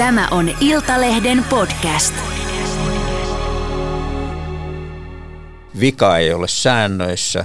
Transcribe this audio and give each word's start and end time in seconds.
Tämä 0.00 0.28
on 0.30 0.50
Iltalehden 0.60 1.44
podcast. 1.44 2.14
Vika 5.80 6.18
ei 6.18 6.32
ole 6.32 6.48
säännöissä, 6.48 7.44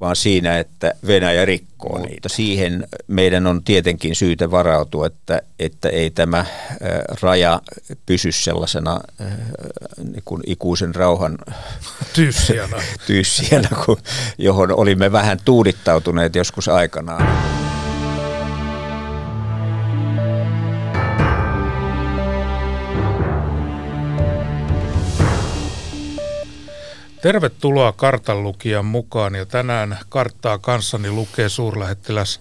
vaan 0.00 0.16
siinä, 0.16 0.58
että 0.58 0.94
Venäjä 1.06 1.44
rikkoo 1.44 1.92
Mutta 1.92 2.08
niitä. 2.08 2.28
siihen 2.28 2.88
meidän 3.06 3.46
on 3.46 3.64
tietenkin 3.64 4.14
syytä 4.14 4.50
varautua, 4.50 5.06
että, 5.06 5.42
että 5.58 5.88
ei 5.88 6.10
tämä 6.10 6.46
raja 7.22 7.60
pysy 8.06 8.32
sellaisena 8.32 9.00
niin 10.12 10.22
kuin 10.24 10.42
ikuisen 10.46 10.94
rauhan 10.94 11.38
tyyssijänä, 12.14 12.76
tyyssijänä 13.06 13.68
johon 14.38 14.72
olimme 14.72 15.12
vähän 15.12 15.38
tuudittautuneet 15.44 16.34
joskus 16.34 16.68
aikanaan. 16.68 17.52
Tervetuloa 27.22 27.92
kartanlukijan 27.92 28.84
mukaan 28.84 29.34
ja 29.34 29.46
tänään 29.46 29.98
karttaa 30.08 30.58
kanssani 30.58 31.10
lukee 31.10 31.48
suurlähettiläs 31.48 32.40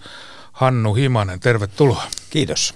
Hannu 0.51 0.93
Himanen. 0.93 1.39
Tervetuloa. 1.39 2.03
Kiitos. 2.29 2.73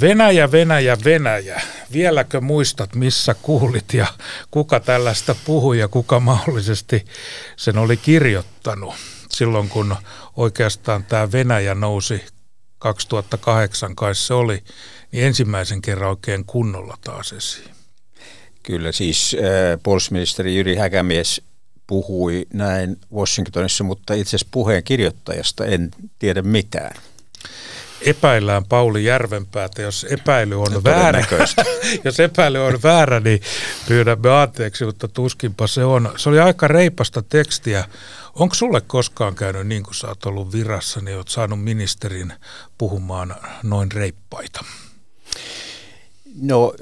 Venäjä, 0.00 0.52
Venäjä, 0.52 0.96
Venäjä. 1.04 1.60
Vieläkö 1.92 2.40
muistat, 2.40 2.94
missä 2.94 3.34
kuulit 3.34 3.94
ja 3.94 4.06
kuka 4.50 4.80
tällaista 4.80 5.34
puhui 5.44 5.78
ja 5.78 5.88
kuka 5.88 6.20
mahdollisesti 6.20 7.04
sen 7.56 7.78
oli 7.78 7.96
kirjoittanut 7.96 8.94
silloin, 9.30 9.68
kun 9.68 9.96
oikeastaan 10.36 11.04
tämä 11.04 11.32
Venäjä 11.32 11.74
nousi 11.74 12.24
2008 12.78 13.96
kai 13.96 14.14
se 14.14 14.34
oli, 14.34 14.64
niin 15.12 15.26
ensimmäisen 15.26 15.82
kerran 15.82 16.10
oikein 16.10 16.44
kunnolla 16.44 16.98
taas 17.04 17.32
esiin. 17.32 17.79
Kyllä 18.62 18.92
siis 18.92 19.36
äh, 19.38 19.80
puolustusministeri 19.82 20.56
Jyri 20.56 20.76
Häkämies 20.76 21.42
puhui 21.86 22.46
näin 22.52 22.96
Washingtonissa, 23.14 23.84
mutta 23.84 24.14
itse 24.14 24.30
asiassa 24.30 24.48
puheen 24.50 24.84
kirjoittajasta 24.84 25.64
en 25.64 25.90
tiedä 26.18 26.42
mitään. 26.42 26.96
Epäillään 28.02 28.64
Pauli 28.64 29.04
Järvenpäätä, 29.04 29.82
jos 29.82 30.06
epäily 30.10 30.62
on 30.62 30.84
väärä. 30.84 31.24
jos 32.04 32.20
epäily 32.20 32.58
on 32.58 32.78
väärä, 32.82 33.20
niin 33.20 33.40
pyydämme 33.88 34.30
anteeksi, 34.30 34.84
mutta 34.84 35.08
tuskinpa 35.08 35.66
se 35.66 35.84
on. 35.84 36.12
Se 36.16 36.28
oli 36.28 36.40
aika 36.40 36.68
reipasta 36.68 37.22
tekstiä. 37.22 37.84
Onko 38.34 38.54
sulle 38.54 38.80
koskaan 38.80 39.34
käynyt 39.34 39.66
niin 39.66 39.82
kuin 39.82 39.94
sä 39.94 40.08
oot 40.08 40.26
ollut 40.26 40.52
virassa, 40.52 41.00
niin 41.00 41.16
oot 41.16 41.28
saanut 41.28 41.64
ministerin 41.64 42.32
puhumaan 42.78 43.36
noin 43.62 43.92
reippaita? 43.92 44.64
No 46.42 46.74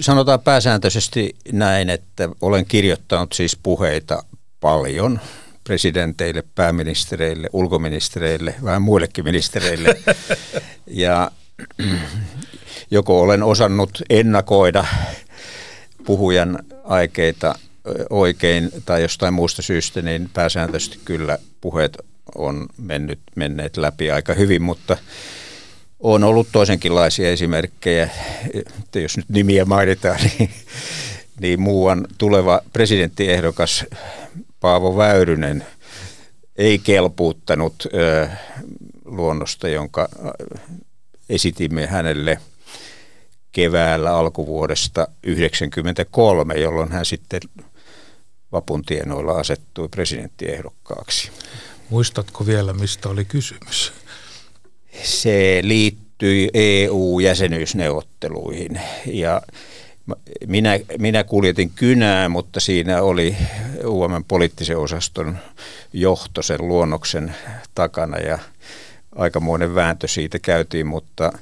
sanotaan 0.00 0.40
pääsääntöisesti 0.40 1.36
näin, 1.52 1.90
että 1.90 2.28
olen 2.40 2.66
kirjoittanut 2.66 3.32
siis 3.32 3.58
puheita 3.62 4.24
paljon 4.60 5.20
presidenteille, 5.64 6.44
pääministereille, 6.54 7.48
ulkoministereille, 7.52 8.54
vähän 8.64 8.82
muillekin 8.82 9.24
ministereille. 9.24 9.96
Ja 10.86 11.30
joko 12.90 13.20
olen 13.20 13.42
osannut 13.42 14.02
ennakoida 14.10 14.84
puhujan 16.06 16.58
aikeita 16.84 17.54
oikein 18.10 18.70
tai 18.84 19.02
jostain 19.02 19.34
muusta 19.34 19.62
syystä, 19.62 20.02
niin 20.02 20.30
pääsääntöisesti 20.34 20.98
kyllä 21.04 21.38
puheet 21.60 21.98
on 22.34 22.66
mennyt, 22.78 23.18
menneet 23.36 23.76
läpi 23.76 24.10
aika 24.10 24.34
hyvin, 24.34 24.62
mutta 24.62 24.96
on 26.04 26.24
ollut 26.24 26.48
toisenkinlaisia 26.52 27.30
esimerkkejä, 27.30 28.10
että 28.54 29.00
jos 29.00 29.16
nyt 29.16 29.28
nimiä 29.28 29.64
mainitaan, 29.64 30.20
niin, 30.38 30.50
niin 31.40 31.60
muuan 31.60 32.06
tuleva 32.18 32.60
presidenttiehdokas 32.72 33.84
Paavo 34.60 34.96
Väyrynen 34.96 35.66
ei 36.56 36.78
kelpuuttanut 36.78 37.74
ö, 37.94 38.28
luonnosta, 39.04 39.68
jonka 39.68 40.08
esitimme 41.28 41.86
hänelle 41.86 42.38
keväällä 43.52 44.16
alkuvuodesta 44.16 45.00
1993, 45.00 46.54
jolloin 46.54 46.92
hän 46.92 47.04
sitten 47.04 47.40
vapun 48.52 48.82
tienoilla 48.82 49.32
asettui 49.32 49.88
presidenttiehdokkaaksi. 49.88 51.30
Muistatko 51.90 52.46
vielä, 52.46 52.72
mistä 52.72 53.08
oli 53.08 53.24
kysymys? 53.24 53.92
Se 55.02 55.60
liittyi 55.62 56.50
EU-jäsenyysneuvotteluihin 56.54 58.80
ja 59.06 59.42
minä, 60.46 60.78
minä 60.98 61.24
kuljetin 61.24 61.70
kynää, 61.70 62.28
mutta 62.28 62.60
siinä 62.60 63.02
oli 63.02 63.36
UMn 63.86 64.24
poliittisen 64.28 64.78
osaston 64.78 65.38
johto 65.92 66.42
sen 66.42 66.68
luonnoksen 66.68 67.34
takana 67.74 68.18
ja 68.18 68.38
aikamoinen 69.14 69.74
vääntö 69.74 70.08
siitä 70.08 70.38
käytiin, 70.38 70.86
mutta 70.86 71.32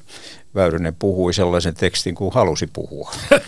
Väyrynen 0.54 0.96
puhui 0.98 1.34
sellaisen 1.34 1.74
tekstin 1.74 2.14
kuin 2.14 2.34
halusi 2.34 2.66
puhua. 2.66 3.12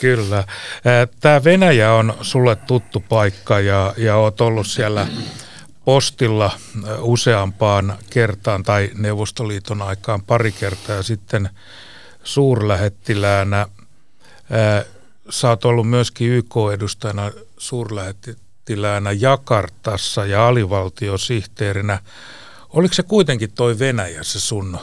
Kyllä. 0.00 0.44
Tämä 1.20 1.44
Venäjä 1.44 1.92
on 1.92 2.14
sulle 2.20 2.56
tuttu 2.56 3.04
paikka 3.08 3.60
ja, 3.60 3.94
ja 3.96 4.16
olet 4.16 4.40
ollut 4.40 4.66
siellä 4.66 5.06
postilla 5.86 6.50
useampaan 7.00 7.98
kertaan 8.10 8.62
tai 8.62 8.90
Neuvostoliiton 8.94 9.82
aikaan 9.82 10.22
pari 10.22 10.52
kertaa 10.52 10.96
ja 10.96 11.02
sitten 11.02 11.50
suurlähettiläänä. 12.24 13.66
Sä 15.30 15.48
oot 15.48 15.64
ollut 15.64 15.90
myöskin 15.90 16.30
YK-edustajana 16.30 17.32
suurlähettiläänä 17.58 19.12
Jakartassa 19.12 20.26
ja 20.26 20.48
alivaltiosihteerinä. 20.48 21.98
Oliko 22.68 22.94
se 22.94 23.02
kuitenkin 23.02 23.52
toi 23.52 23.78
Venäjä 23.78 24.22
se 24.22 24.40
sun 24.40 24.78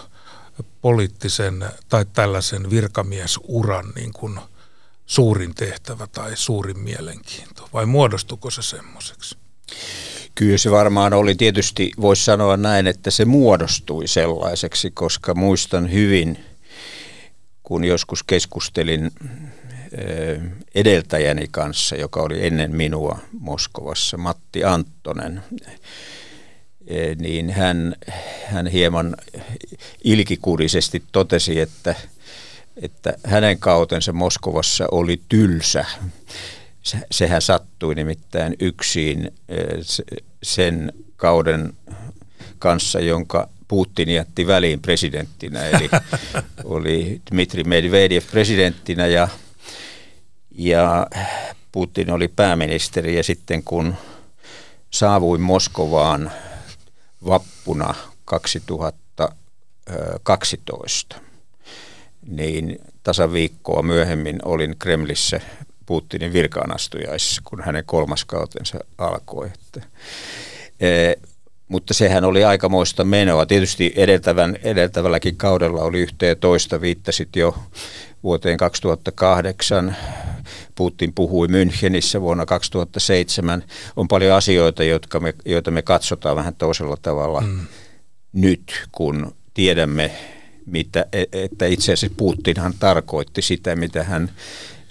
poliittisen 0.82 1.66
tai 1.90 2.06
tällaisen 2.14 2.70
virkamiesuran 2.70 3.92
niin 3.96 4.14
kuin 4.14 4.40
suurin 5.06 5.56
tehtävä 5.56 6.08
tai 6.08 6.38
suurin 6.38 6.80
mielenkiinto 6.80 7.70
vai 7.74 7.86
muodostuko 7.86 8.50
se 8.50 8.62
semmoiseksi? 8.62 9.38
Kyllä 10.36 10.58
se 10.58 10.72
varmaan 10.72 11.14
oli 11.14 11.36
tietysti, 11.36 11.92
voisi 12.02 12.24
sanoa 12.24 12.58
näin, 12.58 12.88
että 12.88 13.12
se 13.12 13.26
muodostui 13.26 14.08
sellaiseksi, 14.08 14.92
koska 14.92 15.34
muistan 15.34 15.92
hyvin, 15.92 16.46
kun 17.64 17.84
joskus 17.84 18.24
keskustelin 18.24 19.12
eh, 19.98 20.42
edeltäjäni 20.76 21.48
kanssa, 21.52 21.96
joka 21.96 22.22
oli 22.22 22.46
ennen 22.46 22.76
minua 22.76 23.20
Moskovassa, 23.40 24.18
Matti 24.18 24.64
Anttonen, 24.64 25.44
eh, 26.88 27.18
niin 27.18 27.50
hän, 27.50 27.96
hän 28.46 28.68
hieman 28.68 29.16
ilkikurisesti 30.04 31.04
totesi, 31.12 31.60
että, 31.60 31.96
että 32.82 33.14
hänen 33.24 33.60
kautensa 33.60 34.14
Moskovassa 34.14 34.88
oli 34.92 35.22
tylsä 35.30 35.86
sehän 37.12 37.42
sattui 37.42 37.96
nimittäin 37.96 38.56
yksin 38.60 39.32
sen 40.44 40.94
kauden 41.16 41.74
kanssa, 42.60 43.00
jonka 43.00 43.50
Putin 43.68 44.10
jätti 44.10 44.48
väliin 44.48 44.82
presidenttinä, 44.82 45.66
eli 45.66 45.90
oli 46.64 47.22
Dmitri 47.32 47.64
Medvedev 47.64 48.24
presidenttinä 48.32 49.08
ja, 49.08 49.28
ja 50.52 51.08
Putin 51.72 52.12
oli 52.12 52.28
pääministeri. 52.28 53.16
Ja 53.16 53.24
sitten 53.24 53.64
kun 53.64 53.96
saavuin 54.92 55.42
Moskovaan 55.42 56.32
vappuna 57.26 57.96
2012, 58.26 61.16
niin 62.28 62.80
tasaviikkoa 63.04 63.82
myöhemmin 63.82 64.40
olin 64.46 64.76
Kremlissä 64.80 65.42
Putinin 65.86 66.34
virkaanastujaisissa, 66.34 67.42
kun 67.46 67.64
hänen 67.64 67.84
kolmas 67.86 68.26
kautensa 68.26 68.80
alkoi. 68.98 69.48
Että, 69.48 69.88
e, 70.80 71.14
mutta 71.68 71.94
sehän 71.94 72.24
oli 72.24 72.44
aikamoista 72.44 73.04
menoa. 73.04 73.46
Tietysti 73.46 73.94
edeltävän, 73.96 74.58
edeltävälläkin 74.64 75.38
kaudella 75.38 75.82
oli 75.82 76.00
yhteen 76.00 76.38
toista, 76.38 76.82
viittasit 76.82 77.36
jo 77.36 77.56
vuoteen 78.24 78.58
2008. 78.58 79.96
Putin 80.76 81.14
puhui 81.14 81.48
Münchenissä 81.48 82.22
vuonna 82.22 82.46
2007. 82.46 83.64
On 83.96 84.08
paljon 84.08 84.38
asioita, 84.38 84.84
jotka 84.84 85.20
me, 85.20 85.34
joita 85.46 85.72
me 85.72 85.82
katsotaan 85.82 86.36
vähän 86.36 86.56
toisella 86.56 86.98
tavalla 87.02 87.42
mm. 87.42 87.60
nyt, 88.34 88.88
kun 88.92 89.36
tiedämme, 89.54 90.12
mitä, 90.66 91.06
e, 91.14 91.24
että 91.34 91.66
itse 91.66 91.94
asiassa 91.94 92.16
Putinhan 92.18 92.74
tarkoitti 92.80 93.42
sitä, 93.42 93.76
mitä 93.76 94.04
hän 94.04 94.32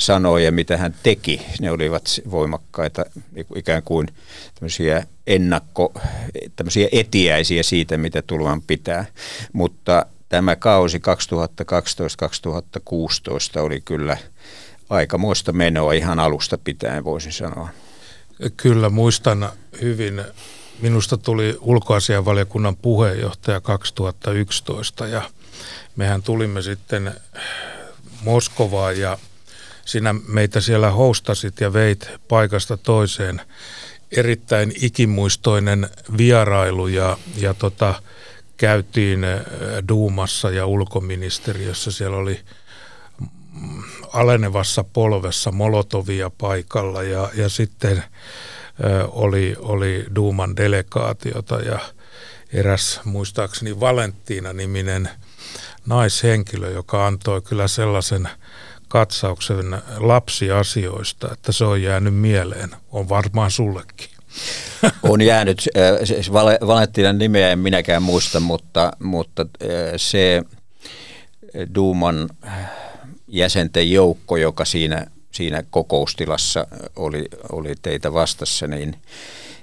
sanoi 0.07 0.45
ja 0.45 0.53
mitä 0.53 0.77
hän 0.77 0.95
teki. 1.03 1.43
Ne 1.61 1.71
olivat 1.71 2.21
voimakkaita 2.31 3.05
ikään 3.55 3.83
kuin 3.83 4.09
tämmöisiä 4.55 5.07
ennakko, 5.27 5.93
tämmöisiä 6.57 6.89
etiäisiä 6.93 7.63
siitä, 7.63 7.99
mitä 7.99 8.23
tulevan 8.23 8.63
pitää. 8.63 9.05
Mutta 9.53 10.07
tämä 10.29 10.57
kausi 10.57 10.99
2012-2016 10.99 11.03
oli 13.61 13.81
kyllä 13.81 14.17
aikamoista 14.91 15.53
menoa 15.53 15.93
ihan 15.93 16.19
alusta 16.19 16.59
pitäen, 16.59 17.05
voisin 17.05 17.33
sanoa. 17.33 17.69
Kyllä, 18.57 18.89
muistan 18.89 19.51
hyvin. 19.81 20.25
Minusta 20.81 21.17
tuli 21.17 21.59
ulkoasianvaliokunnan 21.61 22.77
puheenjohtaja 22.77 23.61
2011 23.61 25.07
ja 25.07 25.23
mehän 25.97 26.23
tulimme 26.23 26.63
sitten 26.63 27.15
Moskovaan 28.25 28.99
ja 28.99 29.19
sinä 29.85 30.15
meitä 30.29 30.61
siellä 30.61 30.91
hostasit 30.91 31.61
ja 31.61 31.73
veit 31.73 32.11
paikasta 32.29 32.77
toiseen. 32.77 33.41
Erittäin 34.11 34.73
ikimuistoinen 34.81 35.91
vierailu 36.19 36.87
ja, 36.87 37.19
ja 37.37 37.55
tota, 37.55 37.95
käytiin 38.57 39.27
Duumassa 39.89 40.51
ja 40.51 40.67
ulkoministeriössä. 40.67 41.91
Siellä 41.91 42.17
oli 42.17 42.41
mm, 43.21 43.83
alenevassa 44.13 44.85
polvessa 44.85 45.53
Molotovia 45.53 46.31
paikalla 46.31 47.03
ja, 47.03 47.31
ja 47.35 47.49
sitten 47.49 48.05
oli, 49.09 49.57
oli 49.59 50.07
Duuman 50.15 50.57
delegaatiota 50.57 51.61
ja 51.61 51.79
eräs 52.53 53.01
muistaakseni 53.05 53.81
Valenttiina-niminen 53.81 55.09
naishenkilö, 55.87 56.71
joka 56.71 57.07
antoi 57.07 57.43
kyllä 57.43 57.69
sellaisen 57.69 58.29
katsauksen 58.93 59.83
lapsiasioista, 59.97 61.33
että 61.33 61.53
se 61.53 61.65
on 61.65 61.83
jäänyt 61.83 62.15
mieleen. 62.15 62.71
On 62.91 63.09
varmaan 63.09 63.51
sullekin. 63.51 64.09
On 65.03 65.23
jäänyt, 65.23 65.69
äh, 65.77 66.01
siis 66.05 66.33
Valenttinan 66.67 67.19
nimeä 67.19 67.51
en 67.51 67.59
minäkään 67.59 68.03
muista, 68.03 68.41
mutta, 68.41 68.93
mutta 68.99 69.43
äh, 69.43 69.69
se 69.97 70.43
Duuman 71.75 72.29
jäsenten 73.29 73.91
joukko, 73.91 74.37
joka 74.37 74.65
siinä, 74.65 75.07
siinä 75.31 75.63
kokoustilassa 75.71 76.67
oli, 76.97 77.25
oli 77.53 77.75
teitä 77.83 78.13
vastassa, 78.13 78.67
niin 78.67 78.97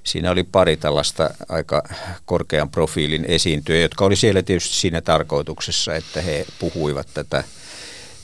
siinä 0.04 0.32
oli 0.32 0.44
pari 0.44 0.78
tällaista 0.78 1.30
aika 1.50 1.84
korkean 2.26 2.70
profiilin 2.70 3.26
esiintyjä, 3.26 3.82
jotka 3.82 4.06
oli 4.06 4.16
siellä 4.16 4.44
tietysti 4.44 4.76
siinä 4.76 5.02
tarkoituksessa, 5.02 5.96
että 5.96 6.22
he 6.22 6.46
puhuivat 6.60 7.08
tätä 7.14 7.44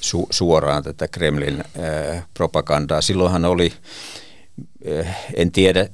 su, 0.05 0.27
suoraan 0.29 0.83
tätä 0.83 1.07
Kremlin 1.07 1.63
äh, 1.79 2.27
propagandaa. 2.33 3.01
Silloinhan 3.01 3.45
oli, 3.45 3.73
äh, 4.99 5.17
en 5.33 5.51
tiedä, 5.51 5.89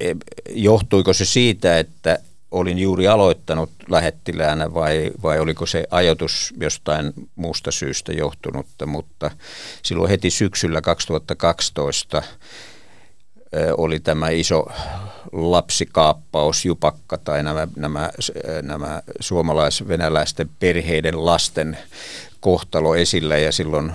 johtuiko 0.50 1.14
se 1.14 1.26
siitä, 1.26 1.80
että 1.80 2.20
olin 2.52 2.80
juuri 2.80 3.08
aloittanut 3.08 3.70
lähettiläänä 3.90 4.74
vai, 4.74 5.12
vai 5.24 5.40
oliko 5.40 5.66
se 5.66 5.84
ajatus 5.92 6.54
jostain 6.60 7.14
muusta 7.36 7.72
syystä 7.72 8.12
johtunutta, 8.12 8.86
mutta 8.86 9.32
silloin 9.84 10.10
heti 10.10 10.30
syksyllä 10.30 10.82
2012 10.82 12.24
oli 13.78 14.00
tämä 14.00 14.30
iso 14.30 14.66
lapsikaappaus, 15.32 16.66
jupakka 16.66 17.18
tai 17.18 17.44
nämä, 17.44 17.68
nämä, 17.76 18.10
nämä 18.62 19.02
suomalais-venäläisten 19.20 20.50
perheiden 20.60 21.26
lasten 21.26 21.78
kohtalo 22.42 22.96
esillä 22.96 23.38
ja 23.38 23.52
silloin 23.52 23.92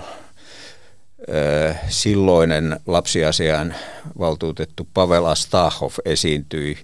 silloinen 1.89 2.79
lapsiasian 2.85 3.75
valtuutettu 4.19 4.87
Pavel 4.93 5.25
Astahov 5.25 5.91
esiintyi 6.05 6.77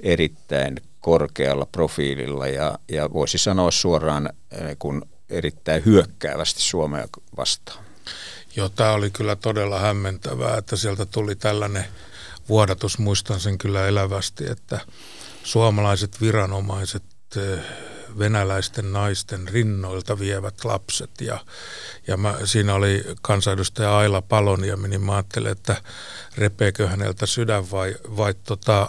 erittäin 0.00 0.76
korkealla 1.00 1.66
profiililla 1.66 2.46
ja, 2.46 2.78
ja 2.88 3.12
voisi 3.12 3.38
sanoa 3.38 3.70
suoraan 3.70 4.30
kun 4.78 5.02
erittäin 5.30 5.84
hyökkäävästi 5.84 6.62
Suomea 6.62 7.06
vastaan. 7.36 7.84
Joo, 8.56 8.68
tämä 8.68 8.92
oli 8.92 9.10
kyllä 9.10 9.36
todella 9.36 9.78
hämmentävää, 9.78 10.58
että 10.58 10.76
sieltä 10.76 11.06
tuli 11.06 11.36
tällainen 11.36 11.84
vuodatus, 12.48 12.98
muistan 12.98 13.40
sen 13.40 13.58
kyllä 13.58 13.86
elävästi, 13.86 14.44
että 14.50 14.80
suomalaiset 15.42 16.20
viranomaiset 16.20 17.02
venäläisten 18.18 18.92
naisten 18.92 19.48
rinnoilta 19.48 20.18
vievät 20.18 20.64
lapset. 20.64 21.10
Ja, 21.20 21.38
ja 22.06 22.16
mä, 22.16 22.34
siinä 22.44 22.74
oli 22.74 23.04
kansanedustaja 23.22 23.98
Aila 23.98 24.22
Paloniemi, 24.22 24.88
niin 24.88 25.02
mä 25.02 25.12
ajattelin, 25.12 25.52
että 25.52 25.82
repeekö 26.38 26.88
häneltä 26.88 27.26
sydän 27.26 27.70
vai, 27.70 27.96
vai, 28.16 28.34
tota, 28.34 28.88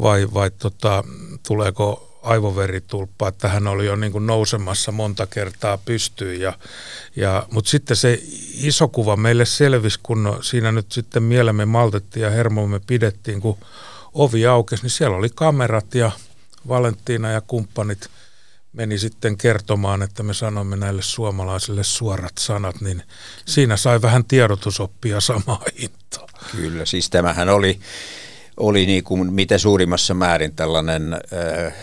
vai, 0.00 0.28
vai 0.34 0.50
tota, 0.50 1.04
tuleeko 1.46 2.14
aivoveritulppa, 2.24 3.28
että 3.28 3.48
hän 3.48 3.66
oli 3.66 3.86
jo 3.86 3.96
niin 3.96 4.12
kuin 4.12 4.26
nousemassa 4.26 4.92
monta 4.92 5.26
kertaa 5.26 5.78
pystyyn. 5.78 6.40
Ja, 6.40 6.52
ja, 7.16 7.46
Mutta 7.50 7.70
sitten 7.70 7.96
se 7.96 8.20
iso 8.54 8.88
kuva 8.88 9.16
meille 9.16 9.44
selvisi, 9.44 10.00
kun 10.02 10.38
siinä 10.40 10.72
nyt 10.72 10.92
sitten 10.92 11.22
mielemme 11.22 11.64
maltettiin 11.64 12.22
ja 12.22 12.30
hermomme 12.30 12.80
pidettiin, 12.86 13.40
kun 13.40 13.58
ovi 14.14 14.46
aukesi, 14.46 14.82
niin 14.82 14.90
siellä 14.90 15.16
oli 15.16 15.28
kamerat 15.34 15.94
ja 15.94 16.10
Valentina 16.68 17.30
ja 17.30 17.40
kumppanit 17.40 18.08
meni 18.74 18.98
sitten 18.98 19.36
kertomaan, 19.36 20.02
että 20.02 20.22
me 20.22 20.34
sanomme 20.34 20.76
näille 20.76 21.02
suomalaisille 21.02 21.84
suorat 21.84 22.32
sanat, 22.38 22.80
niin 22.80 23.02
siinä 23.44 23.76
sai 23.76 24.02
vähän 24.02 24.24
tiedotusoppia 24.24 25.20
samaa 25.20 25.62
hintaa. 25.80 26.26
Kyllä, 26.52 26.84
siis 26.84 27.10
tämähän 27.10 27.48
oli, 27.48 27.80
oli 28.56 28.86
niin 28.86 29.04
kuin 29.04 29.32
mitä 29.32 29.58
suurimmassa 29.58 30.14
määrin 30.14 30.54
tällainen, 30.54 31.14
äh, 31.14 31.74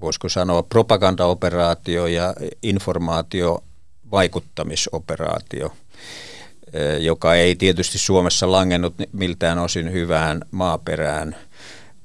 voisiko 0.00 0.28
sanoa, 0.28 0.62
propagandaoperaatio 0.62 2.06
ja 2.06 2.34
informaatio 2.62 3.64
vaikuttamisoperaatio, 4.10 5.66
äh, 5.66 7.00
joka 7.00 7.34
ei 7.34 7.56
tietysti 7.56 7.98
Suomessa 7.98 8.52
langennut 8.52 8.94
miltään 9.12 9.58
osin 9.58 9.92
hyvään 9.92 10.42
maaperään, 10.50 11.36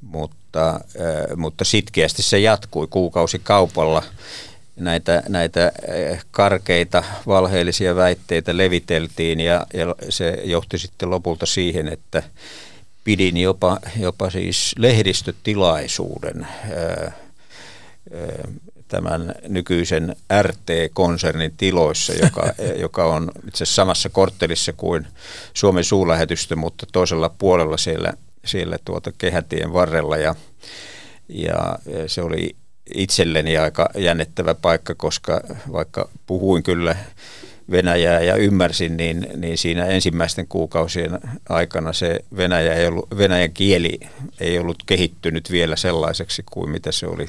mutta 0.01 0.38
mutta, 0.49 0.79
mutta 1.35 1.65
sitkeästi 1.65 2.23
se 2.23 2.39
jatkui 2.39 2.87
kuukausikaupalla. 2.89 4.03
Näitä, 4.75 5.23
näitä 5.29 5.71
karkeita 6.31 7.03
valheellisia 7.27 7.95
väitteitä 7.95 8.57
leviteltiin 8.57 9.39
ja, 9.39 9.67
ja 9.73 9.95
se 10.09 10.41
johti 10.43 10.77
sitten 10.77 11.09
lopulta 11.09 11.45
siihen, 11.45 11.87
että 11.87 12.23
pidin 13.03 13.37
jopa, 13.37 13.79
jopa 13.99 14.29
siis 14.29 14.75
lehdistötilaisuuden 14.77 16.47
tämän 18.87 19.35
nykyisen 19.47 20.15
RT-konsernin 20.41 21.53
tiloissa, 21.57 22.13
joka, 22.13 22.53
joka 22.85 23.05
on 23.05 23.31
itse 23.47 23.63
asiassa 23.63 23.75
samassa 23.75 24.09
korttelissa 24.09 24.73
kuin 24.73 25.07
Suomen 25.53 25.83
suurlähetystö, 25.83 26.55
mutta 26.55 26.85
toisella 26.91 27.29
puolella 27.37 27.77
siellä 27.77 28.13
siellä 28.45 28.77
tuota 28.85 29.11
kehätien 29.17 29.73
varrella 29.73 30.17
ja, 30.17 30.35
ja 31.29 31.79
se 32.07 32.21
oli 32.21 32.55
itselleni 32.95 33.57
aika 33.57 33.89
jännittävä 33.97 34.55
paikka, 34.55 34.95
koska 34.95 35.41
vaikka 35.71 36.09
puhuin 36.25 36.63
kyllä 36.63 36.95
Venäjää 37.71 38.21
ja 38.21 38.35
ymmärsin, 38.35 38.97
niin, 38.97 39.27
niin 39.35 39.57
siinä 39.57 39.85
ensimmäisten 39.85 40.47
kuukausien 40.47 41.19
aikana 41.49 41.93
se 41.93 42.19
Venäjä 42.37 42.73
ei 42.73 42.87
ollut, 42.87 43.07
Venäjän 43.17 43.53
kieli 43.53 43.99
ei 44.39 44.59
ollut 44.59 44.83
kehittynyt 44.85 45.51
vielä 45.51 45.75
sellaiseksi 45.75 46.43
kuin 46.51 46.69
mitä 46.69 46.91
se 46.91 47.07
oli 47.07 47.25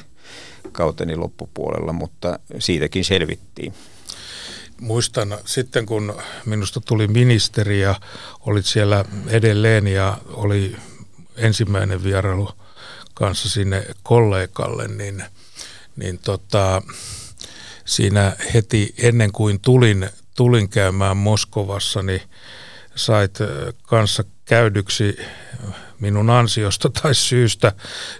kauteni 0.71 1.15
loppupuolella, 1.15 1.93
mutta 1.93 2.39
siitäkin 2.59 3.05
selvittiin. 3.05 3.73
Muistan 4.81 5.37
sitten, 5.45 5.85
kun 5.85 6.15
minusta 6.45 6.81
tuli 6.81 7.07
ministeri 7.07 7.81
ja 7.81 7.95
olit 8.39 8.65
siellä 8.65 9.05
edelleen 9.27 9.87
ja 9.87 10.17
oli 10.33 10.75
ensimmäinen 11.37 12.03
vierailu 12.03 12.49
kanssa 13.13 13.49
sinne 13.49 13.85
kollegalle, 14.03 14.87
niin, 14.87 15.23
niin 15.95 16.19
tota, 16.19 16.81
siinä 17.85 18.35
heti 18.53 18.93
ennen 18.97 19.31
kuin 19.31 19.59
tulin, 19.59 20.09
tulin 20.35 20.69
käymään 20.69 21.17
Moskovassa, 21.17 22.03
niin 22.03 22.21
sait 22.95 23.37
kanssa 23.81 24.23
käydyksi 24.45 25.17
minun 25.99 26.29
ansiosta 26.29 26.89
tai 27.01 27.15
syystä 27.15 27.71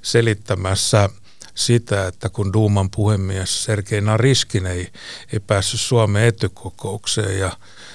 selittämässä 0.02 1.10
sitä, 1.56 2.08
että 2.08 2.30
kun 2.30 2.54
Duuman 2.54 2.90
puhemies 2.90 3.64
Sergei 3.64 4.02
Nariskin 4.02 4.66
ei, 4.66 4.88
ei 5.34 5.40
päässyt 5.40 5.80
Suomen 5.80 6.24
etykokoukseen 6.24 7.40
ja 7.40 7.52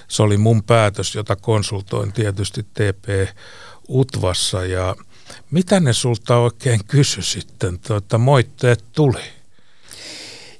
se 0.09 0.23
oli 0.23 0.37
mun 0.37 0.63
päätös, 0.63 1.15
jota 1.15 1.37
konsultoin 1.37 2.13
tietysti 2.13 2.63
TP 2.63 3.37
Utvassa 3.89 4.65
ja 4.65 4.97
mitä 5.51 5.81
ne 5.81 5.93
sulta 5.93 6.37
oikein 6.37 6.81
kysy 6.89 7.23
sitten, 7.23 7.79
tuota, 7.79 8.19
moitteet 8.19 8.85
tuli? 8.93 9.23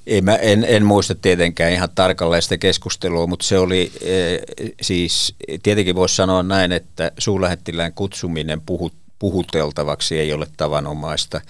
Ei, 0.07 0.21
mä 0.21 0.35
en, 0.35 0.65
en 0.67 0.85
muista 0.85 1.15
tietenkään 1.15 1.71
ihan 1.71 1.89
tarkalleen 1.95 2.41
sitä 2.41 2.57
keskustelua, 2.57 3.27
mutta 3.27 3.45
se 3.45 3.57
oli 3.57 3.91
e, 4.01 4.37
siis, 4.81 5.35
tietenkin 5.63 5.95
voisi 5.95 6.15
sanoa 6.15 6.43
näin, 6.43 6.71
että 6.71 7.11
suulähettilään 7.17 7.93
kutsuminen 7.93 8.61
puhut, 8.61 8.93
puhuteltavaksi 9.19 10.19
ei 10.19 10.33
ole 10.33 10.47
tavanomaista. 10.57 11.41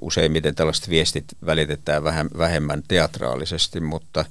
useimmiten 0.00 0.54
tällaiset 0.54 0.88
viestit 0.90 1.24
välitetään 1.46 2.04
vähän 2.04 2.28
vähemmän 2.38 2.82
teatraalisesti, 2.88 3.80
mutta 3.80 4.24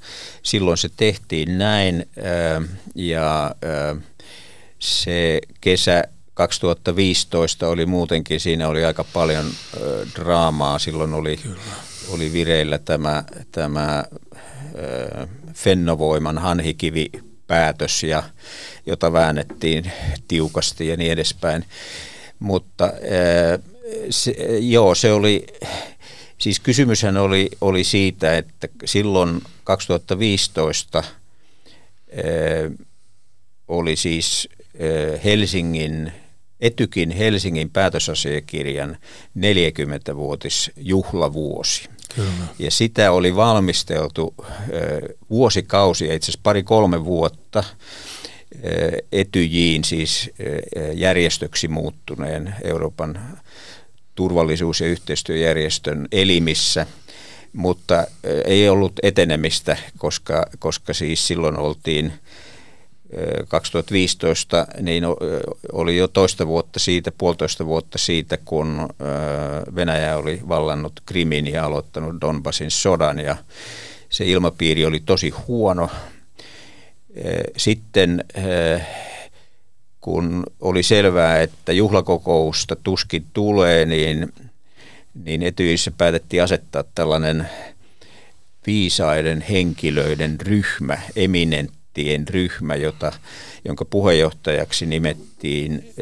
silloin 0.43 0.77
se 0.77 0.89
tehtiin 0.97 1.57
näin 1.57 2.05
ja 2.95 3.55
se 4.79 5.41
kesä 5.61 6.03
2015 6.33 7.67
oli 7.67 7.85
muutenkin, 7.85 8.39
siinä 8.39 8.67
oli 8.67 8.85
aika 8.85 9.03
paljon 9.03 9.45
draamaa. 10.15 10.79
Silloin 10.79 11.13
oli, 11.13 11.39
oli 12.09 12.33
vireillä 12.33 12.77
tämä, 12.77 13.23
tämä 13.51 14.03
Fennovoiman 15.53 16.37
hanhikivi 16.37 17.11
päätös, 17.47 18.03
ja, 18.03 18.23
jota 18.85 19.13
väännettiin 19.13 19.91
tiukasti 20.27 20.87
ja 20.87 20.97
niin 20.97 21.11
edespäin. 21.11 21.65
Mutta 22.39 22.93
se, 24.09 24.35
joo, 24.59 24.95
se 24.95 25.13
oli, 25.13 25.45
siis 26.37 26.59
kysymyshän 26.59 27.17
oli, 27.17 27.49
oli 27.61 27.83
siitä, 27.83 28.37
että 28.37 28.67
silloin 28.85 29.41
2015 29.63 31.03
oli 33.67 33.95
siis 33.95 34.49
Helsingin, 35.23 36.11
Etykin 36.63 37.11
Helsingin 37.11 37.69
päätösasiakirjan 37.69 38.97
40-vuotisjuhlavuosi. 39.39 41.89
Kyllä. 42.15 42.29
Ja 42.59 42.71
sitä 42.71 43.11
oli 43.11 43.35
valmisteltu 43.35 44.33
vuosikausia, 45.29 46.13
itse 46.13 46.25
asiassa 46.25 46.39
pari-kolme 46.43 47.05
vuotta 47.05 47.63
Etyjiin, 49.11 49.83
siis 49.83 50.31
järjestöksi 50.93 51.67
muuttuneen 51.67 52.55
Euroopan 52.63 53.39
turvallisuus- 54.15 54.81
ja 54.81 54.87
yhteistyöjärjestön 54.87 56.07
elimissä, 56.11 56.87
mutta 57.53 58.07
ei 58.45 58.69
ollut 58.69 58.93
etenemistä, 59.03 59.77
koska, 59.97 60.45
koska 60.59 60.93
siis 60.93 61.27
silloin 61.27 61.57
oltiin 61.57 62.13
2015 63.47 64.67
niin 64.81 65.03
oli 65.71 65.97
jo 65.97 66.07
toista 66.07 66.47
vuotta 66.47 66.79
siitä, 66.79 67.11
puolitoista 67.17 67.65
vuotta 67.65 67.97
siitä, 67.97 68.37
kun 68.45 68.89
Venäjä 69.75 70.17
oli 70.17 70.41
vallannut 70.47 70.93
Krimin 71.05 71.47
ja 71.47 71.65
aloittanut 71.65 72.21
Donbasin 72.21 72.71
sodan 72.71 73.19
ja 73.19 73.35
se 74.09 74.25
ilmapiiri 74.25 74.85
oli 74.85 74.99
tosi 75.05 75.29
huono. 75.29 75.89
Sitten 77.57 78.23
kun 80.01 80.43
oli 80.61 80.83
selvää, 80.83 81.41
että 81.41 81.71
juhlakokousta 81.71 82.75
tuskin 82.75 83.25
tulee, 83.33 83.85
niin, 83.85 84.33
niin 85.23 85.43
Etyissä 85.43 85.91
päätettiin 85.97 86.43
asettaa 86.43 86.83
tällainen 86.95 87.49
viisaiden 88.67 89.41
henkilöiden 89.41 90.41
ryhmä, 90.41 90.97
eminenttien 91.97 92.27
ryhmä, 92.27 92.75
jota, 92.75 93.11
jonka 93.65 93.85
puheenjohtajaksi 93.85 94.85
nimettiin 94.85 95.93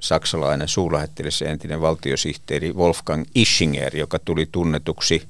saksalainen 0.00 0.68
suurlähettiläs 0.68 1.42
entinen 1.42 1.80
valtiosihteeri 1.80 2.72
Wolfgang 2.72 3.24
Ischinger, 3.34 3.96
joka 3.96 4.18
tuli 4.18 4.48
tunnetuksi 4.52 5.22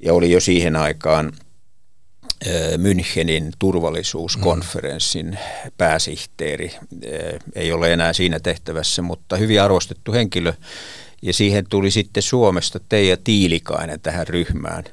ja 0.00 0.14
oli 0.14 0.30
jo 0.30 0.40
siihen 0.40 0.76
aikaan– 0.76 1.32
Münchenin 2.76 3.52
turvallisuuskonferenssin 3.58 5.38
pääsihteeri. 5.78 6.72
Ei 7.54 7.72
ole 7.72 7.92
enää 7.92 8.12
siinä 8.12 8.40
tehtävässä, 8.40 9.02
mutta 9.02 9.36
hyvin 9.36 9.62
arvostettu 9.62 10.12
henkilö. 10.12 10.52
Ja 11.22 11.32
siihen 11.32 11.66
tuli 11.68 11.90
sitten 11.90 12.22
Suomesta 12.22 12.80
Teija 12.88 13.16
Tiilikainen 13.16 14.00
tähän 14.00 14.26
ryhmään. 14.26 14.84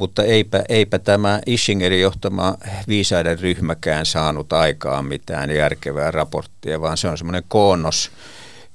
Mutta 0.00 0.24
eipä, 0.24 0.62
eipä 0.68 0.98
tämä 0.98 1.40
Ischingerin 1.46 2.00
johtama 2.00 2.56
viisaiden 2.88 3.38
ryhmäkään 3.38 4.06
saanut 4.06 4.52
aikaan 4.52 5.04
mitään 5.04 5.50
järkevää 5.50 6.10
raporttia, 6.10 6.80
vaan 6.80 6.96
se 6.96 7.08
on 7.08 7.18
semmoinen 7.18 7.42
koonnos 7.48 8.10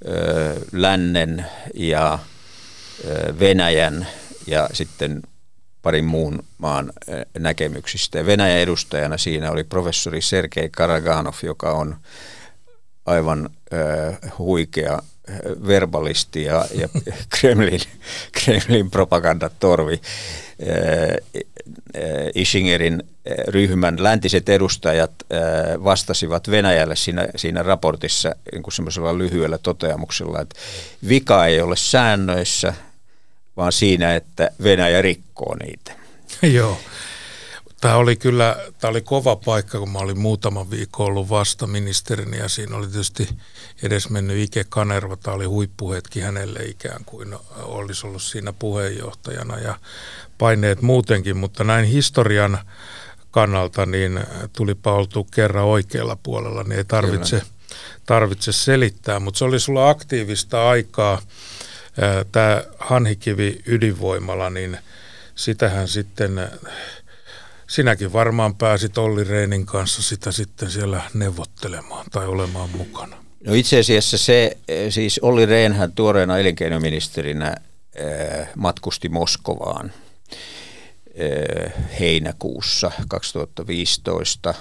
ö, 0.08 0.56
lännen 0.72 1.46
ja 1.74 2.20
ö, 3.06 3.40
Venäjän 3.40 4.08
ja 4.48 4.70
sitten 4.74 5.22
parin 5.82 6.06
muun 6.06 6.44
maan 6.58 6.94
näkemyksistä. 7.40 8.26
Venäjän 8.26 8.60
edustajana 8.60 9.18
siinä 9.18 9.52
oli 9.52 9.64
professori 9.64 10.22
Sergei 10.22 10.70
Karaganov, 10.70 11.34
joka 11.44 11.72
on 11.72 11.96
aivan 13.06 13.50
äh, 13.74 14.32
huikea 14.38 15.00
verbalisti 15.68 16.44
ja, 16.44 16.66
ja 16.74 16.90
Kremlin, 17.40 17.82
Kremlin 18.32 18.92
propagandatorvi. 18.92 20.02
Ishingerin 22.36 23.04
ryhmän 23.48 24.04
läntiset 24.04 24.50
edustajat 24.50 25.12
vastasivat 25.84 26.52
Venäjälle 26.52 26.96
siinä, 26.96 27.28
siinä 27.36 27.64
raportissa 27.64 28.36
niin 28.52 28.64
semmoisella 28.72 29.18
lyhyellä 29.18 29.58
toteamuksella, 29.58 30.42
että 30.42 30.56
vika 31.10 31.46
ei 31.46 31.62
ole 31.62 31.76
säännöissä, 31.76 32.74
vaan 33.58 33.72
siinä, 33.72 34.16
että 34.16 34.52
Venäjä 34.64 35.02
rikkoo 35.02 35.56
niitä. 35.56 35.92
Joo. 36.58 36.78
Tämä 37.86 37.98
oli 37.98 38.16
kyllä, 38.16 38.56
tämä 38.80 38.90
oli 38.90 39.02
kova 39.02 39.36
paikka, 39.36 39.80
kun 39.80 39.90
mä 39.90 40.00
olin 40.00 40.20
muutaman 40.20 40.72
viikon 40.72 41.06
ollut 41.06 41.30
vasta 41.30 41.68
ministerinä 41.68 42.38
ja 42.38 42.50
siinä 42.50 42.78
oli 42.78 42.88
tietysti 42.88 43.30
edes 43.84 44.10
mennyt 44.10 44.38
Ike 44.38 44.66
Kanerva. 44.70 45.18
Tämä 45.18 45.36
oli 45.36 45.46
huippuhetki 45.46 46.20
hänelle 46.20 46.60
ikään 46.60 47.06
kuin 47.06 47.36
olisi 47.56 48.08
ollut 48.08 48.22
siinä 48.22 48.54
puheenjohtajana 48.54 49.60
ja 49.60 49.78
paineet 50.38 50.82
muutenkin, 50.82 51.38
mutta 51.38 51.64
näin 51.64 51.86
historian 51.86 52.60
kannalta 53.32 53.86
niin 53.86 54.20
tulipa 54.54 54.94
oltu 54.94 55.24
kerran 55.24 55.66
oikealla 55.66 56.18
puolella, 56.24 56.64
niin 56.64 56.78
ei 56.78 56.86
tarvitse, 56.86 57.42
tarvitse 58.06 58.52
selittää, 58.52 59.20
mutta 59.20 59.38
se 59.38 59.46
oli 59.46 59.60
sulla 59.60 59.90
aktiivista 59.90 60.70
aikaa– 60.70 61.22
Tämä 62.32 62.64
Hanhikivi 62.80 63.62
ydinvoimala, 63.66 64.50
niin 64.50 64.78
sitähän 65.36 65.88
sitten, 65.88 66.50
sinäkin 67.68 68.14
varmaan 68.14 68.56
pääsit 68.56 68.98
Olli 68.98 69.24
Reinin 69.24 69.66
kanssa 69.66 70.04
sitä 70.04 70.32
sitten 70.32 70.72
siellä 70.72 71.02
neuvottelemaan 71.14 72.06
tai 72.12 72.28
olemaan 72.28 72.70
mukana. 72.78 73.18
No 73.46 73.54
itse 73.54 73.80
asiassa 73.80 74.18
se, 74.18 74.58
siis 74.90 75.20
Olli 75.24 75.46
Rehnhän 75.46 75.92
tuoreena 75.92 76.38
elinkeinoministerinä 76.38 77.56
matkusti 78.56 79.10
Moskovaan 79.10 79.92
heinäkuussa 82.00 82.92
2015 83.08 84.54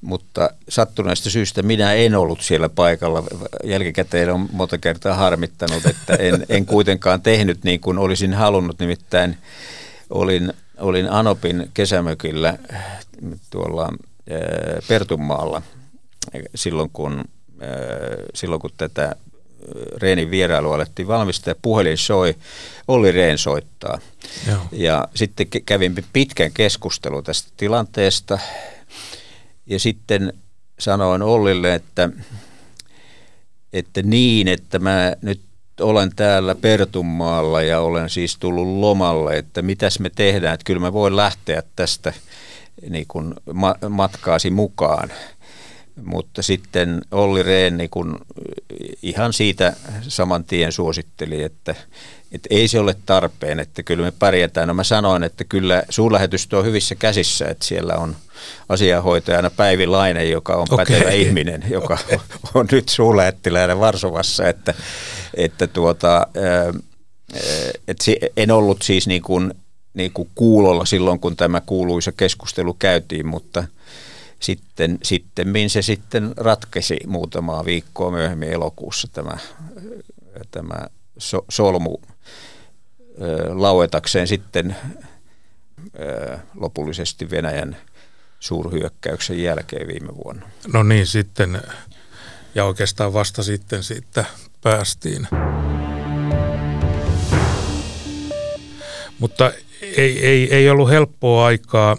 mutta 0.00 0.50
sattuneesta 0.68 1.30
syystä 1.30 1.62
minä 1.62 1.92
en 1.92 2.14
ollut 2.14 2.40
siellä 2.40 2.68
paikalla. 2.68 3.24
Jälkikäteen 3.64 4.30
on 4.30 4.48
monta 4.52 4.78
kertaa 4.78 5.14
harmittanut, 5.14 5.86
että 5.86 6.14
en, 6.14 6.46
en 6.48 6.66
kuitenkaan 6.66 7.22
tehnyt 7.22 7.64
niin 7.64 7.80
kuin 7.80 7.98
olisin 7.98 8.34
halunnut. 8.34 8.78
Nimittäin 8.78 9.36
olin, 10.10 10.52
olin 10.80 11.10
Anopin 11.10 11.70
kesämökillä 11.74 12.58
tuolla 13.50 13.88
Pertunmaalla 14.88 15.62
silloin, 16.54 16.90
kun, 16.92 17.24
silloin 18.34 18.60
kun 18.60 18.70
tätä 18.76 19.16
Reenin 19.96 20.30
vierailua 20.30 20.74
alettiin 20.74 21.08
valmistaa 21.08 21.54
puhelin 21.62 21.98
soi, 21.98 22.34
Olli 22.88 23.12
Reen 23.12 23.38
soittaa. 23.38 23.98
Joo. 24.48 24.58
Ja 24.72 25.08
sitten 25.14 25.46
kävin 25.66 26.04
pitkän 26.12 26.52
keskustelun 26.52 27.24
tästä 27.24 27.50
tilanteesta 27.56 28.38
ja 29.66 29.78
sitten 29.78 30.32
sanoin 30.78 31.22
Ollille, 31.22 31.74
että, 31.74 32.10
että 33.72 34.02
niin, 34.02 34.48
että 34.48 34.78
mä 34.78 35.16
nyt 35.22 35.40
olen 35.80 36.10
täällä 36.16 36.54
Pertunmaalla 36.54 37.62
ja 37.62 37.80
olen 37.80 38.10
siis 38.10 38.36
tullut 38.38 38.78
lomalle, 38.78 39.36
että 39.36 39.62
mitäs 39.62 40.00
me 40.00 40.10
tehdään, 40.10 40.54
että 40.54 40.64
kyllä 40.64 40.80
mä 40.80 40.92
voin 40.92 41.16
lähteä 41.16 41.62
tästä 41.76 42.12
niin 42.90 43.06
kuin 43.08 43.34
matkaasi 43.88 44.50
mukaan. 44.50 45.12
Mutta 46.04 46.42
sitten 46.42 47.00
Olli 47.10 47.42
Rehn 47.42 47.76
niin 47.76 47.90
kun 47.90 48.18
ihan 49.02 49.32
siitä 49.32 49.72
saman 50.02 50.44
tien 50.44 50.72
suositteli, 50.72 51.42
että, 51.42 51.74
että 52.32 52.48
ei 52.50 52.68
se 52.68 52.80
ole 52.80 52.96
tarpeen, 53.06 53.60
että 53.60 53.82
kyllä 53.82 54.04
me 54.04 54.10
pärjätään. 54.10 54.68
No 54.68 54.74
mä 54.74 54.84
sanoin, 54.84 55.22
että 55.22 55.44
kyllä 55.44 55.82
suurlähetystö 55.88 56.58
on 56.58 56.64
hyvissä 56.64 56.94
käsissä, 56.94 57.48
että 57.48 57.64
siellä 57.64 57.94
on 57.94 58.16
asianhoitajana 58.68 59.50
Päivi 59.50 59.86
Laine, 59.86 60.24
joka 60.24 60.54
on 60.56 60.66
okay. 60.70 60.86
pätevä 60.86 61.10
ihminen, 61.10 61.64
joka 61.70 61.98
on 62.54 62.68
nyt 62.72 62.88
suurlähettiläänä 62.88 63.80
Varsovassa, 63.80 64.48
että, 64.48 64.74
että 65.34 65.66
tuota, 65.66 66.26
että 67.88 68.04
en 68.36 68.50
ollut 68.50 68.82
siis 68.82 69.06
niin 69.06 69.22
kuin, 69.22 69.54
niin 69.94 70.12
kuin 70.12 70.30
kuulolla 70.34 70.84
silloin, 70.84 71.20
kun 71.20 71.36
tämä 71.36 71.60
kuuluisa 71.60 72.12
keskustelu 72.12 72.74
käytiin, 72.74 73.26
mutta 73.26 73.64
sitten, 74.40 74.98
sitten 75.02 75.70
se 75.70 75.82
sitten 75.82 76.34
ratkesi 76.36 76.96
muutamaa 77.06 77.64
viikkoa 77.64 78.10
myöhemmin 78.10 78.52
elokuussa 78.52 79.08
tämä, 79.12 79.38
tämä 80.50 80.86
so, 81.18 81.44
solmu 81.48 81.98
lauetakseen 83.48 84.26
sitten 84.26 84.76
lopullisesti 86.54 87.30
Venäjän 87.30 87.76
suurhyökkäyksen 88.40 89.42
jälkeen 89.42 89.88
viime 89.88 90.16
vuonna. 90.24 90.48
No 90.72 90.82
niin, 90.82 91.06
sitten 91.06 91.62
ja 92.54 92.64
oikeastaan 92.64 93.12
vasta 93.12 93.42
sitten 93.42 93.82
siitä 93.82 94.24
päästiin. 94.60 95.28
Mutta 99.18 99.52
ei, 99.82 100.26
ei, 100.26 100.54
ei 100.54 100.70
ollut 100.70 100.90
helppoa 100.90 101.46
aikaa. 101.46 101.96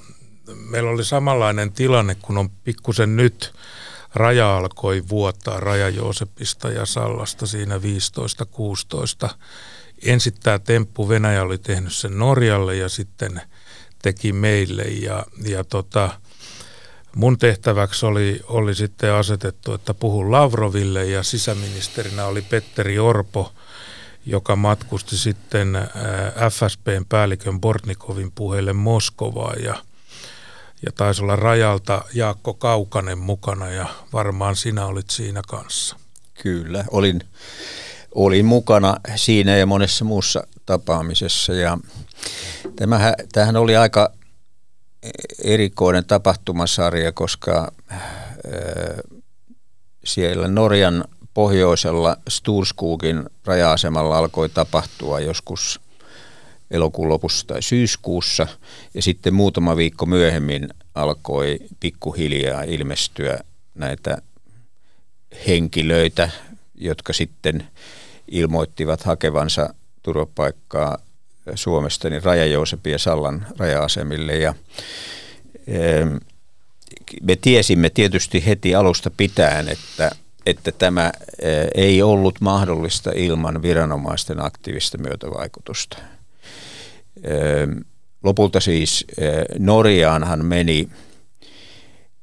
Meillä 0.69 0.89
oli 0.89 1.05
samanlainen 1.05 1.71
tilanne, 1.71 2.15
kun 2.15 2.37
on 2.37 2.49
pikkusen 2.49 3.15
nyt 3.15 3.53
raja 4.15 4.57
alkoi 4.57 5.03
vuottaa 5.09 5.59
Raja 5.59 5.89
Joosepista 5.89 6.69
ja 6.69 6.85
Sallasta 6.85 7.47
siinä 7.47 7.77
15-16. 9.27 9.29
Ensin 10.05 10.33
tämä 10.43 10.59
temppu 10.59 11.09
Venäjä 11.09 11.43
oli 11.43 11.57
tehnyt 11.57 11.93
sen 11.93 12.19
Norjalle 12.19 12.75
ja 12.75 12.89
sitten 12.89 13.41
teki 14.01 14.33
meille 14.33 14.83
ja, 14.83 15.25
ja 15.43 15.63
tota, 15.63 16.20
mun 17.15 17.37
tehtäväksi 17.37 18.05
oli, 18.05 18.41
oli 18.47 18.75
sitten 18.75 19.13
asetettu, 19.13 19.73
että 19.73 19.93
puhun 19.93 20.31
Lavroville 20.31 21.05
ja 21.05 21.23
sisäministerinä 21.23 22.25
oli 22.25 22.41
Petteri 22.41 22.99
Orpo, 22.99 23.51
joka 24.25 24.55
matkusti 24.55 25.17
sitten 25.17 25.77
FSPn 26.49 27.05
päällikön 27.09 27.61
Bortnikovin 27.61 28.31
puheille 28.31 28.73
Moskovaan 28.73 29.63
ja, 29.63 29.75
ja 30.85 30.91
taisi 30.95 31.23
olla 31.23 31.35
rajalta 31.35 32.05
Jaakko 32.13 32.53
Kaukanen 32.53 33.17
mukana 33.17 33.69
ja 33.69 33.85
varmaan 34.13 34.55
sinä 34.55 34.85
olit 34.85 35.09
siinä 35.09 35.41
kanssa. 35.47 35.95
Kyllä, 36.43 36.85
olin, 36.91 37.21
olin 38.15 38.45
mukana 38.45 38.97
siinä 39.15 39.57
ja 39.57 39.65
monessa 39.65 40.05
muussa 40.05 40.47
tapaamisessa 40.65 41.53
ja 41.53 41.77
tämähän, 42.75 43.13
tämähän 43.31 43.55
oli 43.55 43.75
aika 43.75 44.11
erikoinen 45.43 46.05
tapahtumasarja, 46.05 47.11
koska 47.11 47.71
äh, 47.91 47.99
siellä 50.03 50.47
Norjan 50.47 51.05
pohjoisella 51.33 52.17
Sturskugin 52.29 53.23
raja-asemalla 53.45 54.17
alkoi 54.17 54.49
tapahtua 54.49 55.19
joskus 55.19 55.81
elokuun 56.71 57.09
lopussa 57.09 57.47
tai 57.47 57.61
syyskuussa 57.61 58.47
ja 58.93 59.01
sitten 59.01 59.33
muutama 59.33 59.75
viikko 59.75 60.05
myöhemmin 60.05 60.69
alkoi 60.95 61.59
pikkuhiljaa 61.79 62.63
ilmestyä 62.63 63.39
näitä 63.75 64.17
henkilöitä, 65.47 66.29
jotka 66.75 67.13
sitten 67.13 67.67
ilmoittivat 68.27 69.03
hakevansa 69.03 69.73
turvapaikkaa 70.03 70.97
Suomesta 71.55 72.09
niin 72.09 72.23
Raja 72.23 72.45
ja 72.45 72.97
Sallan 72.97 73.47
raja-asemille 73.57 74.35
ja 74.35 74.53
me 77.21 77.35
tiesimme 77.35 77.89
tietysti 77.89 78.45
heti 78.45 78.75
alusta 78.75 79.11
pitäen, 79.17 79.69
että, 79.69 80.11
että 80.45 80.71
tämä 80.71 81.11
ei 81.75 82.01
ollut 82.01 82.41
mahdollista 82.41 83.11
ilman 83.15 83.61
viranomaisten 83.61 84.45
aktiivista 84.45 84.97
myötävaikutusta. 84.97 85.97
Lopulta 88.23 88.59
siis 88.59 89.05
Norjaanhan 89.59 90.45
meni 90.45 90.89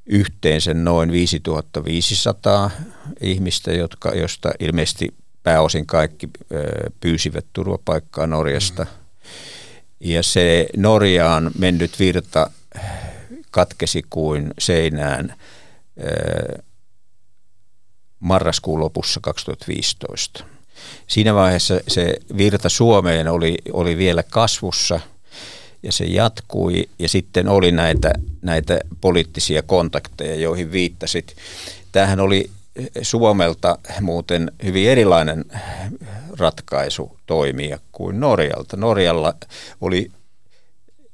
yhteensä 0.06 0.74
noin 0.74 1.12
5500 1.12 2.70
ihmistä, 3.20 3.72
jotka, 3.72 4.10
josta 4.10 4.50
ilmeisesti 4.60 5.14
pääosin 5.42 5.86
kaikki 5.86 6.28
pyysivät 7.00 7.46
turvapaikkaa 7.52 8.26
Norjasta. 8.26 8.86
Ja 10.00 10.22
se 10.22 10.66
Norjaan 10.76 11.50
mennyt 11.58 11.98
virta 11.98 12.50
katkesi 13.50 14.02
kuin 14.10 14.50
seinään 14.58 15.34
marraskuun 18.20 18.80
lopussa 18.80 19.20
2015. 19.20 20.44
Siinä 21.06 21.34
vaiheessa 21.34 21.80
se 21.88 22.14
virta 22.36 22.68
Suomeen 22.68 23.28
oli, 23.28 23.58
oli 23.72 23.96
vielä 23.96 24.22
kasvussa 24.22 25.00
ja 25.82 25.92
se 25.92 26.04
jatkui 26.04 26.88
ja 26.98 27.08
sitten 27.08 27.48
oli 27.48 27.72
näitä, 27.72 28.12
näitä 28.42 28.80
poliittisia 29.00 29.62
kontakteja, 29.62 30.34
joihin 30.34 30.72
viittasit. 30.72 31.36
Tämähän 31.92 32.20
oli 32.20 32.50
Suomelta 33.02 33.78
muuten 34.00 34.52
hyvin 34.64 34.88
erilainen 34.88 35.44
ratkaisu 36.38 37.18
toimia 37.26 37.78
kuin 37.92 38.20
Norjalta. 38.20 38.76
Norjalla 38.76 39.34
oli, 39.80 40.10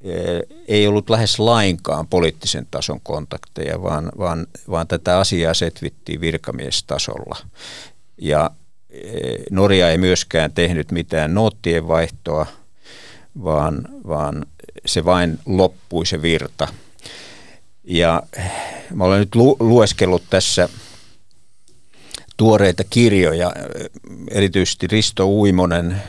eh, 0.01 0.41
ei 0.69 0.87
ollut 0.87 1.11
lähes 1.11 1.39
lainkaan 1.39 2.07
poliittisen 2.07 2.67
tason 2.71 3.01
kontakteja, 3.01 3.83
vaan, 3.83 4.13
vaan, 4.19 4.47
vaan 4.71 4.87
tätä 4.87 5.19
asiaa 5.19 5.55
setvittiin 5.55 6.21
virkamiestasolla. 6.21 7.37
Ja 8.19 8.51
eh, 8.91 9.39
Norja 9.51 9.91
ei 9.91 9.99
myöskään 9.99 10.53
tehnyt 10.53 10.93
mitään 10.93 11.35
noottien 11.35 11.89
vaihtoa, 11.89 12.47
vaan, 13.45 13.89
vaan 14.09 14.47
se 14.87 15.05
vain 15.05 15.39
loppui 15.47 16.07
se 16.07 16.23
virta. 16.23 16.69
Ja 17.85 18.23
eh, 18.37 18.53
mä 18.95 19.05
olen 19.05 19.21
nyt 19.21 19.35
lu- 19.35 19.57
lueskellut 19.61 20.23
tässä– 20.31 20.69
tuoreita 22.37 22.85
kirjoja, 22.91 23.53
erityisesti 24.31 24.87
Risto 24.87 25.29
Uimonen 25.29 26.03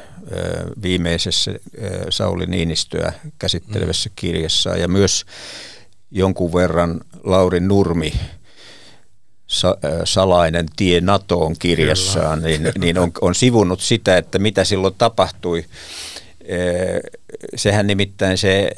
viimeisessä 0.82 1.52
Sauli 2.10 2.46
Niinistöä 2.46 3.14
käsittelevässä 3.40 4.10
kirjassa 4.16 4.70
ja 4.70 4.88
myös 4.88 5.26
jonkun 6.12 6.54
verran 6.54 7.02
Lauri 7.24 7.60
Nurmi 7.60 8.14
Salainen 10.04 10.66
tie 10.76 11.02
NATOon 11.02 11.56
kirjassaan, 11.60 12.42
niin, 12.42 12.72
niin 12.80 12.98
on, 12.98 13.12
on 13.22 13.36
sivunut 13.36 13.80
sitä, 13.80 14.18
että 14.18 14.40
mitä 14.40 14.64
silloin 14.64 14.96
tapahtui. 14.98 15.66
Sehän 17.56 17.88
nimittäin 17.88 18.38
se 18.38 18.72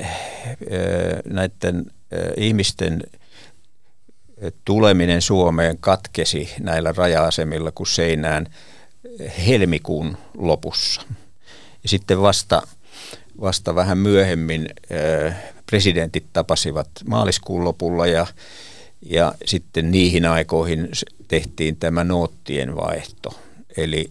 näiden 1.26 1.86
ihmisten 2.38 3.04
tuleminen 4.66 5.22
Suomeen 5.22 5.78
katkesi 5.80 6.50
näillä 6.60 6.94
raja-asemilla 6.98 7.72
kuin 7.72 7.88
seinään 7.88 8.48
helmikuun 9.48 10.18
lopussa. 10.38 11.02
Ja 11.84 11.90
sitten 11.90 12.22
vasta, 12.22 12.62
vasta 13.42 13.76
vähän 13.76 13.98
myöhemmin 13.98 14.70
presidentit 15.66 16.26
tapasivat 16.34 16.90
maaliskuun 17.08 17.64
lopulla 17.64 18.08
ja, 18.08 18.28
ja 19.02 19.34
sitten 19.46 19.92
niihin 19.92 20.26
aikoihin 20.26 20.90
tehtiin 21.28 21.78
tämä 21.78 22.04
noottien 22.04 22.76
vaihto. 22.76 23.40
Eli 23.78 24.08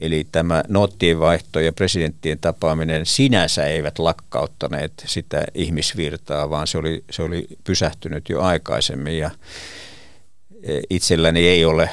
Eli 0.00 0.26
tämä 0.32 0.62
noottien 0.68 1.20
vaihto 1.20 1.60
ja 1.60 1.72
presidenttien 1.72 2.38
tapaaminen 2.38 3.06
sinänsä 3.06 3.66
eivät 3.66 3.98
lakkauttaneet 3.98 4.92
sitä 5.06 5.44
ihmisvirtaa, 5.54 6.50
vaan 6.50 6.66
se 6.66 6.78
oli, 6.78 7.04
se 7.10 7.22
oli 7.22 7.46
pysähtynyt 7.64 8.28
jo 8.28 8.40
aikaisemmin. 8.40 9.18
Ja 9.18 9.30
e, 10.62 10.80
itselläni 10.90 11.48
ei 11.48 11.64
ole 11.64 11.90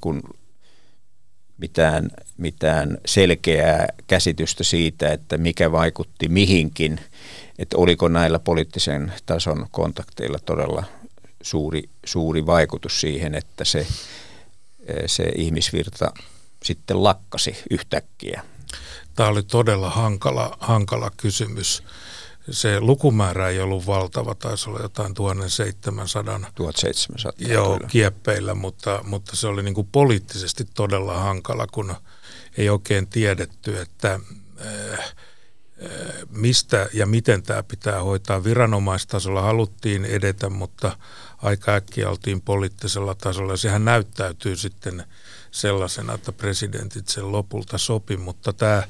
kun 0.00 0.22
mitään, 1.62 2.10
mitään 2.36 2.98
selkeää 3.06 3.88
käsitystä 4.06 4.64
siitä, 4.64 5.12
että 5.12 5.38
mikä 5.38 5.72
vaikutti 5.72 6.28
mihinkin, 6.28 7.00
että 7.58 7.76
oliko 7.76 8.08
näillä 8.08 8.38
poliittisen 8.38 9.12
tason 9.26 9.66
kontakteilla 9.70 10.38
todella 10.38 10.84
suuri, 11.42 11.82
suuri 12.06 12.46
vaikutus 12.46 13.00
siihen, 13.00 13.34
että 13.34 13.64
se, 13.64 13.86
se 15.06 15.24
ihmisvirta 15.36 16.12
sitten 16.62 17.04
lakkasi 17.04 17.62
yhtäkkiä? 17.70 18.42
Tämä 19.14 19.28
oli 19.28 19.42
todella 19.42 19.90
hankala, 19.90 20.56
hankala 20.60 21.10
kysymys. 21.16 21.82
Se 22.50 22.80
lukumäärä 22.80 23.48
ei 23.48 23.60
ollut 23.60 23.86
valtava, 23.86 24.34
taisi 24.34 24.70
olla 24.70 24.80
jotain 24.80 25.14
1700, 25.14 26.06
1700 26.54 27.32
joo, 27.38 27.80
kieppeillä, 27.88 28.54
mutta, 28.54 29.00
mutta 29.04 29.36
se 29.36 29.46
oli 29.46 29.62
niin 29.62 29.74
kuin 29.74 29.88
poliittisesti 29.92 30.64
todella 30.74 31.18
hankala, 31.18 31.66
kun 31.66 31.94
ei 32.56 32.70
oikein 32.70 33.06
tiedetty, 33.06 33.80
että 33.80 34.20
äh, 34.94 35.14
mistä 36.30 36.88
ja 36.92 37.06
miten 37.06 37.42
tämä 37.42 37.62
pitää 37.62 38.02
hoitaa. 38.02 38.44
Viranomaistasolla 38.44 39.42
haluttiin 39.42 40.04
edetä, 40.04 40.50
mutta 40.50 40.96
aika 41.42 41.74
äkkiä 41.74 42.10
oltiin 42.10 42.40
poliittisella 42.40 43.14
tasolla. 43.14 43.56
Sehän 43.56 43.84
näyttäytyy 43.84 44.56
sitten 44.56 45.04
sellaisena, 45.52 46.14
että 46.14 46.32
presidentit 46.32 47.08
sen 47.08 47.32
lopulta 47.32 47.78
sopi, 47.78 48.16
mutta 48.16 48.52
tämä 48.52 48.82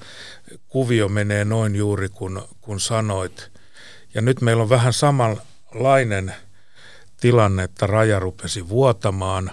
kuvio 0.68 1.08
menee 1.08 1.44
noin 1.44 1.76
juuri 1.76 2.08
kuin 2.08 2.40
kun 2.60 2.80
sanoit. 2.80 3.50
Ja 4.14 4.20
nyt 4.20 4.40
meillä 4.40 4.62
on 4.62 4.68
vähän 4.68 4.92
samanlainen 4.92 6.34
tilanne, 7.20 7.64
että 7.64 7.86
raja 7.86 8.18
rupesi 8.18 8.68
vuotamaan, 8.68 9.50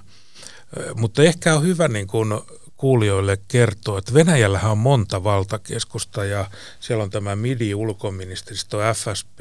mutta 0.96 1.24
ehkä 1.24 1.56
on 1.56 1.64
hyvä, 1.64 1.88
niin 1.88 2.08
kun, 2.08 2.46
kuulijoille 2.78 3.38
kertoa, 3.48 4.00
että 4.00 4.14
Venäjällähän 4.14 4.72
on 4.72 4.78
monta 4.78 5.24
valtakeskusta 5.24 6.26
ja 6.26 6.52
siellä 6.80 7.04
on 7.04 7.10
tämä 7.10 7.36
MIDI-ulkoministeristo, 7.36 8.78
FSP, 8.94 9.40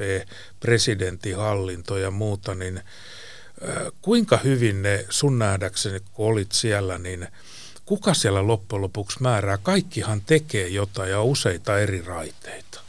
presidentinhallinto 0.59 1.97
ja 1.97 2.11
muuta, 2.11 2.55
niin 2.55 2.81
kuinka 4.01 4.37
hyvin 4.37 4.81
ne 4.81 5.05
sun 5.09 5.39
nähdäkseni, 5.39 5.99
kun 5.99 6.27
olit 6.27 6.51
siellä, 6.51 6.97
niin 6.97 7.27
kuka 7.89 8.13
siellä 8.13 8.47
loppujen 8.47 8.81
lopuksi 8.81 9.21
määrää? 9.21 9.57
Kaikkihan 9.57 10.21
tekee 10.25 10.67
jotain 10.67 11.11
ja 11.11 11.21
useita 11.23 11.79
eri 11.79 12.01
raiteita. 12.01 12.81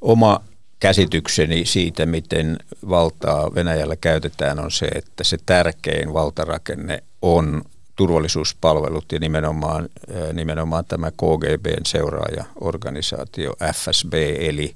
Oma 0.00 0.40
käsitykseni 0.80 1.66
siitä, 1.66 2.06
miten 2.06 2.56
valtaa 2.88 3.54
Venäjällä 3.54 3.96
käytetään, 3.96 4.58
on 4.58 4.70
se, 4.70 4.86
että 4.86 5.24
se 5.24 5.38
tärkein 5.46 6.12
valtarakenne 6.12 7.02
on 7.22 7.62
turvallisuuspalvelut 7.96 9.12
ja 9.12 9.18
nimenomaan, 9.18 9.88
nimenomaan 10.32 10.84
tämä 10.84 11.10
KGBn 11.10 11.86
seuraajaorganisaatio 11.86 13.54
FSB 13.74 14.12
eli 14.38 14.74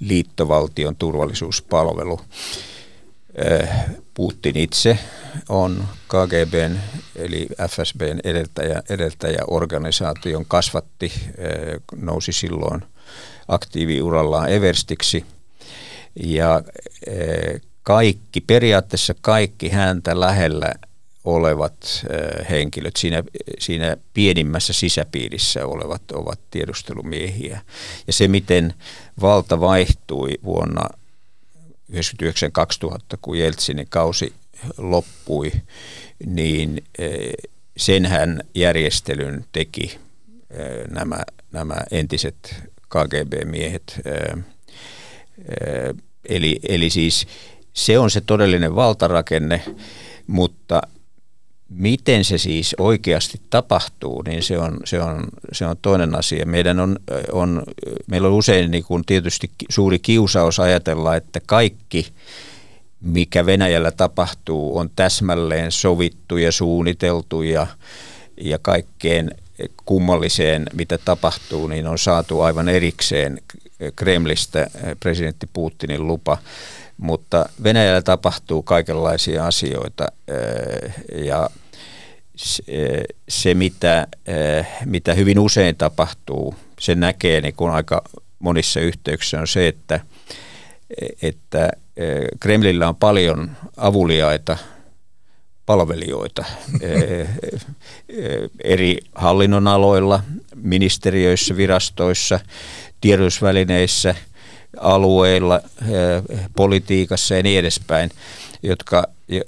liittovaltion 0.00 0.96
turvallisuuspalvelu. 0.96 2.20
Putin 4.14 4.56
itse 4.56 4.98
on 5.48 5.84
KGBn 6.08 6.76
eli 7.16 7.48
FSBn 7.68 8.20
edeltäjä, 8.24 8.82
edeltäjäorganisaation 8.90 10.46
kasvatti, 10.46 11.12
nousi 11.96 12.32
silloin 12.32 12.82
aktiiviurallaan 13.48 14.48
Everstiksi 14.48 15.24
ja 16.16 16.62
kaikki, 17.82 18.40
periaatteessa 18.40 19.14
kaikki 19.20 19.68
häntä 19.68 20.20
lähellä 20.20 20.72
olevat 21.24 22.06
henkilöt 22.50 22.96
siinä, 22.96 23.22
siinä 23.58 23.96
pienimmässä 24.14 24.72
sisäpiirissä 24.72 25.66
olevat 25.66 26.10
ovat 26.12 26.40
tiedustelumiehiä. 26.50 27.60
Ja 28.06 28.12
se, 28.12 28.28
miten 28.28 28.74
valta 29.20 29.60
vaihtui 29.60 30.30
vuonna 30.44 30.99
1999-2000, 31.90 33.18
kun 33.22 33.38
Jeltsinin 33.38 33.86
kausi 33.88 34.32
loppui, 34.78 35.52
niin 36.26 36.84
senhän 37.76 38.42
järjestelyn 38.54 39.44
teki 39.52 39.98
nämä, 40.90 41.18
nämä 41.52 41.76
entiset 41.90 42.54
KGB-miehet. 42.88 44.00
Eli, 46.28 46.60
eli 46.68 46.90
siis 46.90 47.26
se 47.72 47.98
on 47.98 48.10
se 48.10 48.20
todellinen 48.20 48.74
valtarakenne, 48.74 49.62
mutta 50.26 50.82
miten 51.70 52.24
se 52.24 52.38
siis 52.38 52.74
oikeasti 52.78 53.40
tapahtuu, 53.50 54.22
niin 54.22 54.42
se 54.42 54.58
on, 54.58 54.78
se 54.84 55.02
on, 55.02 55.24
se 55.52 55.66
on 55.66 55.76
toinen 55.82 56.18
asia. 56.18 56.46
Meidän 56.46 56.80
on, 56.80 56.96
on, 57.32 57.62
meillä 58.06 58.28
on 58.28 58.34
usein 58.34 58.70
niin 58.70 58.84
kuin 58.84 59.04
tietysti 59.06 59.50
suuri 59.68 59.98
kiusaus 59.98 60.60
ajatella, 60.60 61.16
että 61.16 61.40
kaikki, 61.46 62.06
mikä 63.00 63.46
Venäjällä 63.46 63.90
tapahtuu, 63.90 64.78
on 64.78 64.90
täsmälleen 64.96 65.72
sovittu 65.72 66.36
ja 66.36 66.52
suunniteltu 66.52 67.42
ja, 67.42 67.66
ja 68.40 68.58
kaikkeen 68.62 69.30
kummalliseen, 69.84 70.66
mitä 70.72 70.98
tapahtuu, 70.98 71.66
niin 71.66 71.86
on 71.86 71.98
saatu 71.98 72.40
aivan 72.40 72.68
erikseen 72.68 73.40
Kremlistä 73.96 74.70
presidentti 75.00 75.48
Putinin 75.52 76.06
lupa 76.06 76.38
mutta 77.00 77.48
Venäjällä 77.62 78.02
tapahtuu 78.02 78.62
kaikenlaisia 78.62 79.46
asioita 79.46 80.06
ja 81.24 81.50
se, 83.28 83.54
mitä, 83.54 84.06
mitä 84.84 85.14
hyvin 85.14 85.38
usein 85.38 85.76
tapahtuu, 85.76 86.54
se 86.80 86.94
näkee 86.94 87.40
niin 87.40 87.54
kuin 87.54 87.72
aika 87.72 88.02
monissa 88.38 88.80
yhteyksissä 88.80 89.40
on 89.40 89.46
se, 89.46 89.68
että, 89.68 90.00
että 91.22 91.70
Kremlillä 92.40 92.88
on 92.88 92.96
paljon 92.96 93.50
avuliaita 93.76 94.56
palvelijoita 95.66 96.44
eri 98.64 98.98
hallinnonaloilla, 99.14 100.22
ministeriöissä, 100.54 101.56
virastoissa, 101.56 102.40
tiedotusvälineissä– 103.00 104.14
alueilla, 104.76 105.60
eh, 105.82 106.40
politiikassa 106.56 107.34
ja 107.34 107.42
niin 107.42 107.58
edespäin, 107.58 108.10
jotka, 108.62 109.04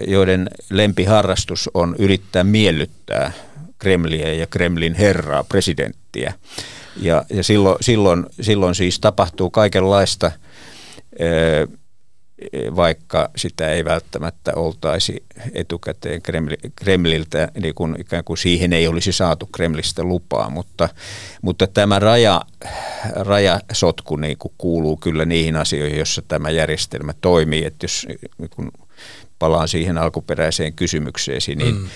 joiden 0.07 0.51
lempiharrastus 0.71 1.71
on 1.75 1.97
yrittää 1.99 2.45
miellyttää 2.45 3.33
Kremliä 3.79 4.33
ja 4.33 4.47
Kremlin 4.47 4.95
herraa, 4.95 5.45
presidenttiä. 5.45 6.35
Ja, 6.97 7.25
ja 7.31 7.45
silloin, 7.45 7.77
silloin, 7.81 8.27
silloin 8.41 8.75
siis 8.75 9.01
tapahtuu 9.01 9.51
kaikenlaista 9.51 10.33
eh, 11.19 11.69
vaikka 12.77 13.31
sitä 13.37 13.71
ei 13.71 13.85
välttämättä 13.85 14.53
oltaisi 14.57 15.25
etukäteen 15.55 16.23
Kremliltä, 16.77 17.49
niin 17.61 17.75
kuin 17.75 17.97
ikään 18.01 18.25
kuin 18.25 18.39
siihen 18.39 18.73
ei 18.73 18.89
olisi 18.89 19.13
saatu 19.13 19.47
Kremlistä 19.47 20.05
lupaa, 20.05 20.51
mutta, 20.51 20.89
mutta 21.43 21.67
tämä 21.67 21.99
raja, 21.99 22.43
rajasotku 23.15 24.17
niin 24.17 24.39
kuin 24.39 24.55
kuuluu 24.59 24.97
kyllä 24.97 25.25
niihin 25.25 25.57
asioihin, 25.57 25.99
joissa 25.99 26.23
tämä 26.29 26.51
järjestelmä 26.51 27.13
toimii, 27.21 27.65
että 27.65 27.85
jos 27.85 28.07
kun 28.51 28.71
palaan 29.39 29.69
siihen 29.69 29.99
alkuperäiseen 29.99 30.73
kysymykseesi, 30.73 31.55
niin, 31.55 31.75
mm. 31.75 31.89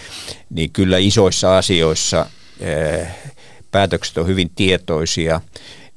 niin 0.51 0.71
kyllä 0.71 0.99
isoissa 0.99 1.59
asioissa 1.59 2.27
eh, 2.61 3.09
päätökset 3.71 4.19
on 4.19 4.27
hyvin 4.27 4.51
tietoisia 4.55 5.41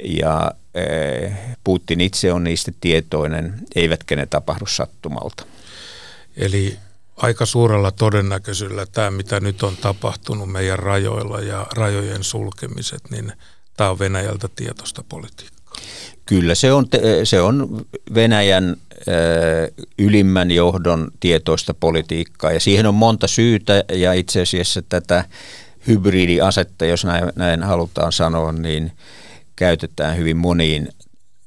ja 0.03 0.51
Putin 1.63 2.01
itse 2.01 2.33
on 2.33 2.43
niistä 2.43 2.71
tietoinen, 2.81 3.53
eivätkä 3.75 4.15
ne 4.15 4.25
tapahdu 4.25 4.65
sattumalta. 4.65 5.45
Eli 6.37 6.77
aika 7.17 7.45
suurella 7.45 7.91
todennäköisyydellä 7.91 8.85
tämä, 8.85 9.11
mitä 9.11 9.39
nyt 9.39 9.63
on 9.63 9.77
tapahtunut 9.77 10.51
meidän 10.51 10.79
rajoilla 10.79 11.39
ja 11.39 11.67
rajojen 11.75 12.23
sulkemiset, 12.23 13.01
niin 13.09 13.31
tämä 13.77 13.89
on 13.89 13.99
Venäjältä 13.99 14.49
tietoista 14.55 15.03
politiikkaa. 15.09 15.75
Kyllä 16.25 16.55
se 16.55 16.73
on, 16.73 16.87
se 17.23 17.41
on 17.41 17.85
Venäjän 18.13 18.75
ylimmän 19.99 20.51
johdon 20.51 21.11
tietoista 21.19 21.73
politiikkaa 21.73 22.51
ja 22.51 22.59
siihen 22.59 22.85
on 22.85 22.95
monta 22.95 23.27
syytä 23.27 23.83
ja 23.93 24.13
itse 24.13 24.41
asiassa 24.41 24.81
tätä 24.81 25.25
hybridiasetta, 25.87 26.85
jos 26.85 27.05
näin, 27.05 27.23
näin 27.35 27.63
halutaan 27.63 28.11
sanoa, 28.11 28.51
niin– 28.51 28.91
käytetään 29.59 30.17
hyvin 30.17 30.37
moniin, 30.37 30.89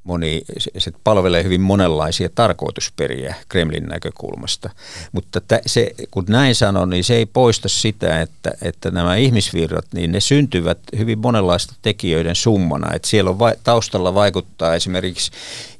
moni, 0.03 0.41
se 0.77 0.91
palvelee 1.03 1.43
hyvin 1.43 1.61
monenlaisia 1.61 2.29
tarkoitusperiä 2.35 3.35
Kremlin 3.49 3.83
näkökulmasta. 3.83 4.69
Mutta 5.11 5.41
se, 5.65 5.91
kun 6.11 6.25
näin 6.29 6.55
sanon, 6.55 6.89
niin 6.89 7.03
se 7.03 7.15
ei 7.15 7.25
poista 7.25 7.69
sitä, 7.69 8.21
että, 8.21 8.51
että 8.61 8.91
nämä 8.91 9.15
ihmisvirrat, 9.15 9.85
niin 9.93 10.11
ne 10.11 10.19
syntyvät 10.19 10.77
hyvin 10.97 11.19
monenlaista 11.19 11.73
tekijöiden 11.81 12.35
summana. 12.35 12.93
Että 12.93 13.07
siellä 13.07 13.29
on 13.29 13.39
va, 13.39 13.53
taustalla 13.63 14.13
vaikuttaa 14.13 14.75
esimerkiksi 14.75 15.31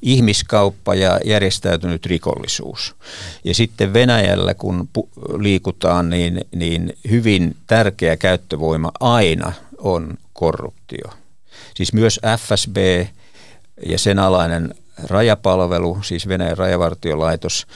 ihmiskauppa 0.02 0.96
ja 0.96 1.20
järjestäytynyt 1.26 2.06
rikollisuus. 2.06 2.96
Ja 3.44 3.56
sitten 3.56 3.94
Venäjällä, 3.94 4.54
kun 4.54 4.90
pu- 4.98 5.42
liikutaan, 5.42 6.10
niin, 6.10 6.42
niin 6.56 6.98
hyvin 7.10 7.56
tärkeä 7.68 8.18
käyttövoima 8.18 8.92
aina 9.00 9.54
on 9.78 10.14
korruptio 10.34 11.23
Siis 11.76 11.94
myös 11.94 12.20
FSB 12.38 12.78
ja 13.86 14.00
sen 14.00 14.20
alainen 14.20 14.76
rajapalvelu, 15.04 15.98
siis 16.02 16.28
Venäjän 16.28 16.58
rajavartiolaitos, 16.58 17.68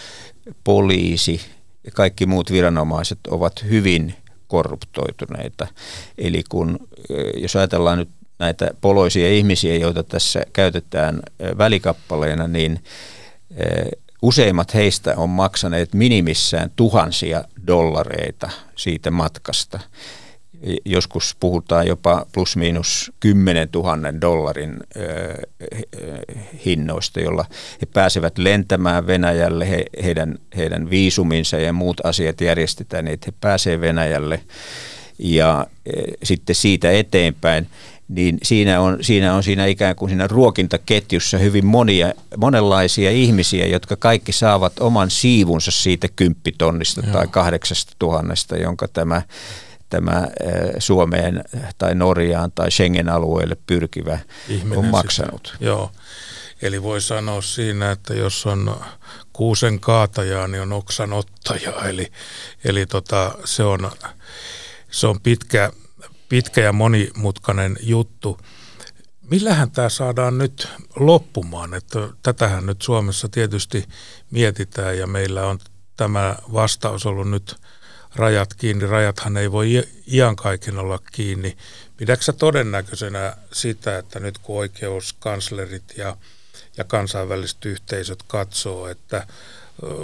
poliisi 0.64 1.42
ja 1.84 1.92
kaikki 1.92 2.26
muut 2.26 2.52
viranomaiset 2.52 3.20
ovat 3.28 3.64
hyvin 3.64 4.16
korruptoituneita. 4.48 5.68
Eli 6.18 6.44
kun, 6.50 6.80
jos 7.36 7.56
ajatellaan 7.56 7.98
nyt 7.98 8.10
näitä 8.40 8.72
poloisia 8.82 9.30
ihmisiä, 9.30 9.76
joita 9.76 10.04
tässä 10.04 10.42
käytetään 10.54 11.20
välikappaleena, 11.58 12.48
niin 12.48 12.84
useimmat 14.22 14.74
heistä 14.74 15.14
on 15.18 15.30
maksaneet 15.30 15.94
minimissään 15.94 16.72
tuhansia 16.76 17.44
dollareita 17.68 18.50
siitä 18.76 19.12
matkasta 19.12 19.80
joskus 20.86 21.36
puhutaan 21.40 21.88
jopa 21.88 22.26
plus 22.32 22.56
miinus 22.56 23.12
10 23.20 23.70
000 23.74 24.22
dollarin 24.22 24.78
hinnoista, 26.66 27.20
jolla 27.20 27.46
he 27.82 27.86
pääsevät 27.94 28.38
lentämään 28.38 29.08
Venäjälle, 29.08 29.70
he, 29.70 29.86
heidän, 30.04 30.38
heidän 30.58 30.90
viisuminsa 30.90 31.58
ja 31.58 31.74
muut 31.74 32.06
asiat 32.06 32.42
järjestetään, 32.42 33.06
niin 33.06 33.14
että 33.14 33.28
he 33.32 33.38
pääsevät 33.42 33.82
Venäjälle 33.82 34.42
ja 35.20 35.68
sitten 36.24 36.56
siitä 36.56 36.92
eteenpäin 36.92 37.68
niin 38.08 38.38
siinä 38.44 38.82
on, 38.82 38.98
siinä 39.02 39.34
on 39.34 39.44
siinä 39.44 39.66
ikään 39.66 39.96
kuin 39.96 40.10
siinä 40.10 40.28
ruokintaketjussa 40.28 41.38
hyvin 41.38 41.66
monia, 41.66 42.14
monenlaisia 42.38 43.12
ihmisiä, 43.12 43.66
jotka 43.66 43.96
kaikki 43.96 44.32
saavat 44.32 44.80
oman 44.80 45.12
siivunsa 45.12 45.72
siitä 45.72 46.08
kymppitonnista 46.16 47.02
Joo. 47.02 47.14
tai 47.14 47.28
kahdeksasta 47.28 47.94
tuhannesta, 48.00 48.58
jonka 48.58 48.88
tämä 48.88 49.22
tämä 49.90 50.28
Suomeen 50.80 51.44
tai 51.78 51.96
Norjaan 51.96 52.52
tai 52.52 52.72
Schengen-alueelle 52.72 53.58
pyrkivä 53.68 54.20
Ihminen 54.50 54.80
on 54.80 54.86
maksanut. 54.86 55.48
Sitä, 55.54 55.66
joo, 55.66 55.92
eli 56.62 56.84
voi 56.84 57.02
sanoa 57.02 57.42
siinä, 57.42 57.92
että 57.92 58.14
jos 58.14 58.46
on 58.46 58.76
kuusen 59.34 59.80
kaatajaa, 59.80 60.48
niin 60.48 60.62
on 60.62 60.74
oksan 60.74 61.14
ottaja. 61.14 61.86
Eli, 61.86 62.12
eli 62.64 62.86
tota, 62.86 63.36
se, 63.46 63.64
on, 63.64 63.92
se 64.92 65.08
on 65.08 65.22
pitkä, 65.22 65.72
pitkä 66.30 66.62
ja 66.62 66.74
monimutkainen 66.74 67.78
juttu. 67.82 68.40
Millähän 69.22 69.72
tämä 69.72 69.90
saadaan 69.90 70.38
nyt 70.38 70.68
loppumaan? 70.96 71.74
Että 71.74 72.00
tätähän 72.24 72.66
nyt 72.66 72.82
Suomessa 72.82 73.30
tietysti 73.30 73.86
mietitään 74.32 74.98
ja 74.98 75.08
meillä 75.08 75.46
on 75.46 75.60
tämä 75.98 76.36
vastaus 76.54 77.06
ollut 77.06 77.30
nyt 77.30 77.56
rajat 78.16 78.54
kiinni. 78.54 78.88
Rajathan 78.88 79.38
ei 79.38 79.52
voi 79.52 79.84
iän 80.08 80.36
kaiken 80.36 80.78
olla 80.78 81.00
kiinni. 81.12 81.58
Pidätkö 81.98 82.34
todennäköisenä 82.34 83.38
sitä, 83.54 83.98
että 83.98 84.20
nyt 84.20 84.38
kun 84.38 84.58
oikeuskanslerit 84.58 85.98
ja, 85.98 86.18
ja 86.78 86.84
kansainväliset 86.84 87.66
yhteisöt 87.66 88.24
katsoo, 88.28 88.88
että 88.88 89.28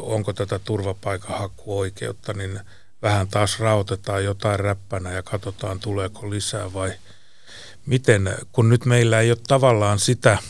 onko 0.02 0.34
tätä 0.34 0.60
turvapaikanhakuoikeutta, 0.60 2.34
niin 2.34 2.60
vähän 3.02 3.28
taas 3.28 3.60
rautetaan 3.60 4.24
jotain 4.24 4.60
räppänä 4.60 5.12
ja 5.12 5.24
katsotaan 5.24 5.80
tuleeko 5.80 6.30
lisää 6.30 6.74
vai 6.74 6.94
miten, 7.86 8.38
kun 8.52 8.70
nyt 8.70 8.86
meillä 8.86 9.20
ei 9.20 9.32
ole 9.32 9.40
tavallaan 9.48 10.00
sitä– 10.00 10.38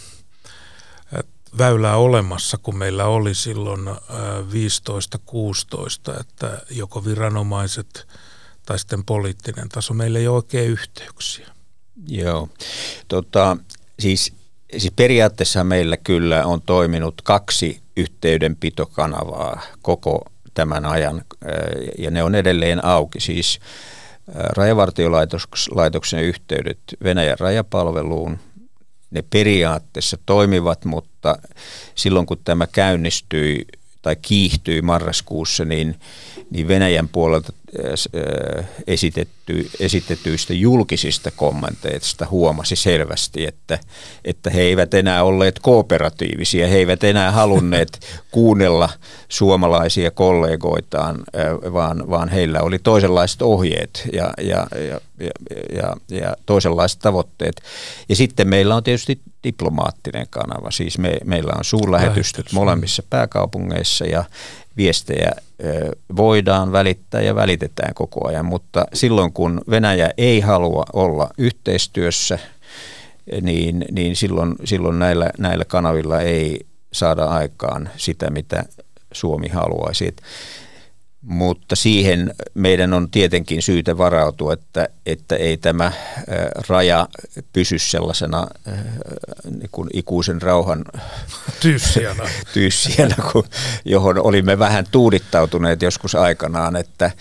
väylää 1.58 1.98
olemassa, 1.98 2.58
kun 2.58 2.78
meillä 2.78 3.06
oli 3.06 3.36
silloin 3.36 3.88
15-16, 3.88 3.92
että 6.20 6.62
joko 6.70 7.06
viranomaiset 7.06 8.08
tai 8.66 8.80
sitten 8.80 9.04
poliittinen 9.04 9.70
taso, 9.70 9.94
meillä 9.94 10.20
ei 10.20 10.28
ole 10.28 10.36
oikein 10.36 10.70
yhteyksiä. 10.70 11.48
Joo, 12.08 12.50
tota, 13.08 13.58
siis, 14.00 14.34
siis 14.78 14.94
periaatteessa 14.96 15.64
meillä 15.64 15.98
kyllä 15.98 16.46
on 16.46 16.62
toiminut 16.62 17.22
kaksi 17.22 17.82
yhteydenpitokanavaa 17.98 19.62
koko 19.82 20.26
tämän 20.54 20.86
ajan, 20.86 21.26
ja 21.98 22.12
ne 22.12 22.24
on 22.24 22.36
edelleen 22.36 22.86
auki. 22.86 23.20
Siis 23.20 23.60
Rajavartiolaitoksen 24.28 26.24
yhteydet 26.24 26.80
Venäjän 27.04 27.40
rajapalveluun– 27.40 28.40
ne 29.14 29.24
periaatteessa 29.30 30.18
toimivat, 30.26 30.86
mutta 30.86 31.38
silloin 31.96 32.26
kun 32.26 32.40
tämä 32.44 32.68
käynnistyi 32.68 33.66
tai 34.02 34.16
kiihtyi 34.22 34.82
marraskuussa, 34.82 35.66
niin, 35.66 36.00
niin 36.50 36.68
Venäjän 36.68 37.10
puolelta 37.10 37.54
esitetty, 38.88 39.70
esitetyistä 39.80 40.54
julkisista 40.54 41.32
kommenteista 41.32 42.28
huomasi 42.32 42.76
selvästi, 42.76 43.46
että, 43.46 43.80
että 44.26 44.50
he 44.50 44.62
eivät 44.62 44.94
enää 44.94 45.24
olleet 45.24 45.60
kooperatiivisia, 45.60 46.68
he 46.68 46.76
eivät 46.76 47.04
enää 47.04 47.32
halunneet 47.32 48.00
kuunnella 48.32 48.90
suomalaisia 49.30 50.12
kollegoitaan, 50.12 51.24
vaan, 51.74 52.10
vaan 52.10 52.30
heillä 52.30 52.62
oli 52.62 52.80
toisenlaiset 52.80 53.42
ohjeet 53.42 54.10
ja, 54.14 54.34
ja, 54.42 54.68
ja, 54.90 55.00
ja, 55.76 55.96
ja 56.10 56.36
toisenlaiset 56.46 57.00
tavoitteet. 57.00 57.62
Ja 58.10 58.16
sitten 58.16 58.48
meillä 58.48 58.76
on 58.76 58.84
tietysti 58.84 59.22
diplomaattinen 59.44 60.28
kanava, 60.30 60.72
siis 60.72 60.98
me, 60.98 61.18
meillä 61.26 61.54
on 61.58 61.64
suurlähetystöt 61.64 62.52
molemmissa 62.52 63.04
pääkaupungeissa 63.10 64.06
ja 64.06 64.24
viestejä 64.78 65.32
voidaan 66.16 66.72
välittää 66.72 67.22
ja 67.22 67.36
välitetään 67.36 67.94
koko 67.94 68.28
ajan, 68.28 68.46
mutta 68.46 68.86
silloin 68.94 69.34
kun 69.34 69.62
Venäjä 69.70 70.10
ei 70.18 70.40
halua 70.40 70.86
olla 70.94 71.30
yhteistyössä, 71.38 72.40
niin, 73.42 73.86
niin 73.92 74.16
silloin, 74.16 74.56
silloin 74.64 75.00
näillä, 75.00 75.30
näillä 75.38 75.66
kanavilla 75.66 76.22
ei 76.22 76.66
saada 76.94 77.26
aikaan 77.26 77.90
sitä, 77.98 78.30
mitä 78.30 78.64
Suomi 79.12 79.48
haluaisi. 79.48 80.16
Mutta 81.24 81.76
siihen 81.76 82.34
meidän 82.54 82.94
on 82.94 83.10
tietenkin 83.12 83.62
syytä 83.62 83.98
varautua, 83.98 84.54
että, 84.54 84.90
että 85.06 85.36
ei 85.36 85.58
tämä 85.58 85.92
raja 86.68 87.08
pysy 87.54 87.80
sellaisena 87.80 88.48
niin 89.46 89.70
kuin 89.72 89.90
ikuisen 89.94 90.42
rauhan 90.42 90.86
tyyssijänä, 91.62 92.24
tyyssijänä 92.54 93.16
kun, 93.32 93.44
johon 93.86 94.26
olimme 94.26 94.60
vähän 94.60 94.86
tuudittautuneet 94.92 95.82
joskus 95.82 96.16
aikanaan, 96.16 96.76
että, 96.76 97.12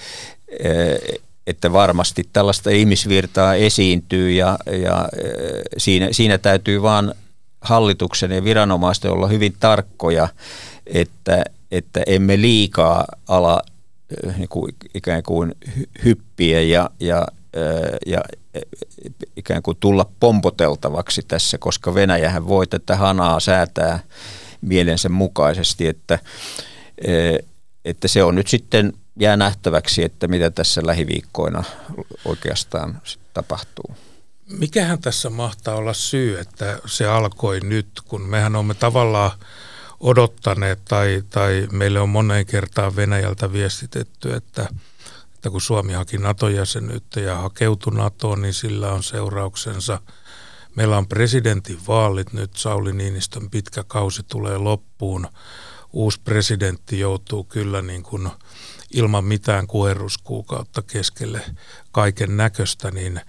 että 1.46 1.72
varmasti 1.72 2.28
tällaista 2.32 2.70
ihmisvirtaa 2.70 3.54
esiintyy 3.54 4.30
ja, 4.30 4.58
ja 4.82 5.08
siinä, 5.78 6.08
siinä 6.10 6.38
täytyy 6.38 6.82
vaan 6.82 7.14
hallituksen 7.60 8.30
ja 8.30 8.44
viranomaisten 8.44 9.10
olla 9.10 9.26
hyvin 9.26 9.54
tarkkoja, 9.60 10.28
että, 10.86 11.44
että 11.70 12.02
emme 12.06 12.40
liikaa 12.40 13.04
ala 13.28 13.62
niin 14.36 14.48
kuin, 14.48 14.74
ikään 14.94 15.22
kuin 15.22 15.54
hyppiä 16.04 16.60
ja, 16.60 16.90
ja, 17.00 17.26
ja 18.06 18.20
ikään 19.36 19.62
kuin 19.62 19.76
tulla 19.80 20.10
pompoteltavaksi 20.20 21.22
tässä, 21.28 21.58
koska 21.58 21.94
Venäjähän 21.94 22.48
voi 22.48 22.66
tätä 22.66 22.96
hanaa 22.96 23.40
säätää 23.40 24.00
mielensä 24.60 25.08
mukaisesti, 25.08 25.86
että, 25.86 26.18
että 27.84 28.08
se 28.08 28.22
on 28.22 28.34
nyt 28.34 28.48
sitten 28.48 28.92
jää 29.20 29.36
nähtäväksi, 29.36 30.04
että 30.04 30.28
mitä 30.28 30.50
tässä 30.50 30.80
lähiviikkoina 30.84 31.64
oikeastaan 32.24 33.00
tapahtuu. 33.34 33.96
Mikähän 34.58 34.98
tässä 34.98 35.30
mahtaa 35.30 35.74
olla 35.74 35.94
syy, 35.94 36.38
että 36.38 36.78
se 36.86 37.06
alkoi 37.06 37.60
nyt, 37.60 37.88
kun 38.04 38.22
mehän 38.22 38.56
olemme 38.56 38.74
tavallaan 38.74 39.30
odottaneet 40.02 40.84
tai, 40.84 41.22
tai 41.30 41.68
meille 41.72 42.00
on 42.00 42.08
moneen 42.08 42.46
kertaan 42.46 42.96
Venäjältä 42.96 43.52
viestitetty, 43.52 44.34
että, 44.34 44.68
että 45.34 45.50
kun 45.50 45.60
Suomi 45.60 45.92
haki 45.92 46.18
NATO-jäsenyyttä 46.18 47.20
ja 47.20 47.36
hakeutui 47.36 47.94
NATOon, 47.94 48.42
niin 48.42 48.54
sillä 48.54 48.92
on 48.92 49.02
seurauksensa. 49.02 50.00
Meillä 50.76 50.98
on 50.98 51.08
presidentin 51.08 51.80
vaalit 51.88 52.32
nyt, 52.32 52.56
Sauli 52.56 52.92
Niinistön 52.92 53.50
pitkä 53.50 53.84
kausi 53.86 54.22
tulee 54.22 54.58
loppuun. 54.58 55.28
Uusi 55.92 56.20
presidentti 56.20 56.98
joutuu 56.98 57.44
kyllä 57.44 57.82
niin 57.82 58.02
kuin 58.02 58.30
ilman 58.94 59.24
mitään 59.24 59.66
kuherruskuukautta 59.66 60.82
keskelle 60.82 61.40
kaiken 61.92 62.36
näköistä, 62.36 62.90
niin 62.90 63.20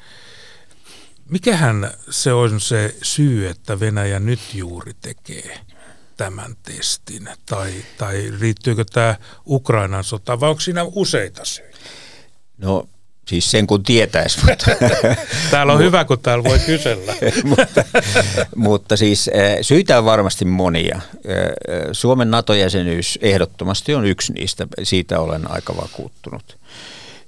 mikähän 1.29 1.91
se 2.09 2.33
on 2.33 2.59
se 2.59 2.95
syy, 3.01 3.47
että 3.47 3.79
Venäjä 3.79 4.19
nyt 4.19 4.39
juuri 4.53 4.93
tekee– 5.01 5.59
tämän 6.17 6.55
testin? 6.63 7.29
Tai, 7.45 7.73
tai 7.97 8.31
riittyykö 8.39 8.85
tämä 8.93 9.15
Ukrainan 9.47 10.03
sota 10.03 10.39
vai 10.39 10.49
onko 10.49 10.59
siinä 10.59 10.83
useita 10.83 11.45
syitä? 11.45 11.77
No 12.57 12.87
Siis 13.27 13.51
sen 13.51 13.67
kun 13.67 13.83
tietäisi. 13.83 14.39
Mutta 14.45 14.65
täällä 15.51 15.73
on 15.73 15.79
hyvä, 15.79 16.05
kun 16.05 16.19
täällä 16.19 16.43
voi 16.43 16.59
kysellä. 16.59 17.13
mutta, 17.43 17.83
mutta 18.55 18.97
siis 18.97 19.27
eh, 19.27 19.57
syitä 19.61 19.97
on 19.97 20.05
varmasti 20.05 20.45
monia. 20.45 21.01
Eh, 21.25 21.35
eh, 21.37 21.53
Suomen 21.91 22.31
NATO-jäsenyys 22.31 23.19
ehdottomasti 23.21 23.95
on 23.95 24.05
yksi 24.05 24.33
niistä. 24.33 24.67
Siitä 24.83 25.19
olen 25.19 25.51
aika 25.51 25.77
vakuuttunut. 25.77 26.57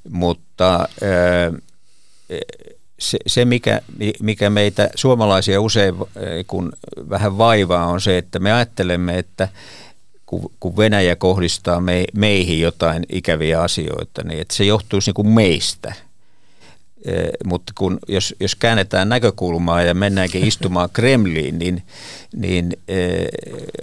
Mutta 0.10 0.90
se, 3.00 3.18
se 3.28 3.46
mikä, 3.46 3.82
mikä 4.22 4.50
meitä 4.50 4.90
suomalaisia 4.96 5.62
usein 5.62 5.96
eh, 5.96 6.46
kun 6.48 6.74
vähän 7.10 7.38
vaivaa 7.38 7.86
on 7.86 8.02
se, 8.02 8.18
että 8.18 8.40
me 8.40 8.52
ajattelemme, 8.52 9.18
että 9.18 9.48
kun, 10.60 10.78
Venäjä 10.78 11.16
kohdistaa 11.16 11.82
me, 11.82 12.06
meihin 12.14 12.62
jotain 12.62 13.04
ikäviä 13.10 13.62
asioita, 13.62 14.24
niin 14.24 14.42
että 14.42 14.56
se 14.56 14.64
johtuisi 14.64 15.10
niin 15.10 15.16
kuin 15.16 15.28
meistä. 15.28 15.94
E, 17.06 17.14
mutta 17.46 17.74
kun, 17.78 18.00
jos, 18.08 18.36
jos 18.40 18.56
käännetään 18.56 19.10
näkökulmaa 19.10 19.82
ja 19.82 19.94
mennäänkin 19.94 20.48
istumaan 20.48 20.90
Kremliin, 20.94 21.60
niin, 21.60 21.84
niin 22.36 22.74
e, 22.88 22.98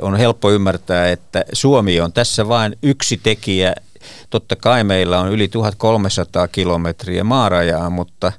on 0.03 0.17
helppo 0.17 0.51
ymmärtää, 0.51 1.11
että 1.11 1.45
Suomi 1.53 2.01
on 2.01 2.13
tässä 2.13 2.49
vain 2.49 2.77
yksi 2.83 3.21
tekijä. 3.23 3.75
Totta 4.31 4.57
kai 4.57 4.85
meillä 4.85 5.21
on 5.21 5.33
yli 5.33 5.49
1300 5.49 6.49
kilometriä 6.49 7.25
maarajaa, 7.25 7.91
mutta 7.91 8.33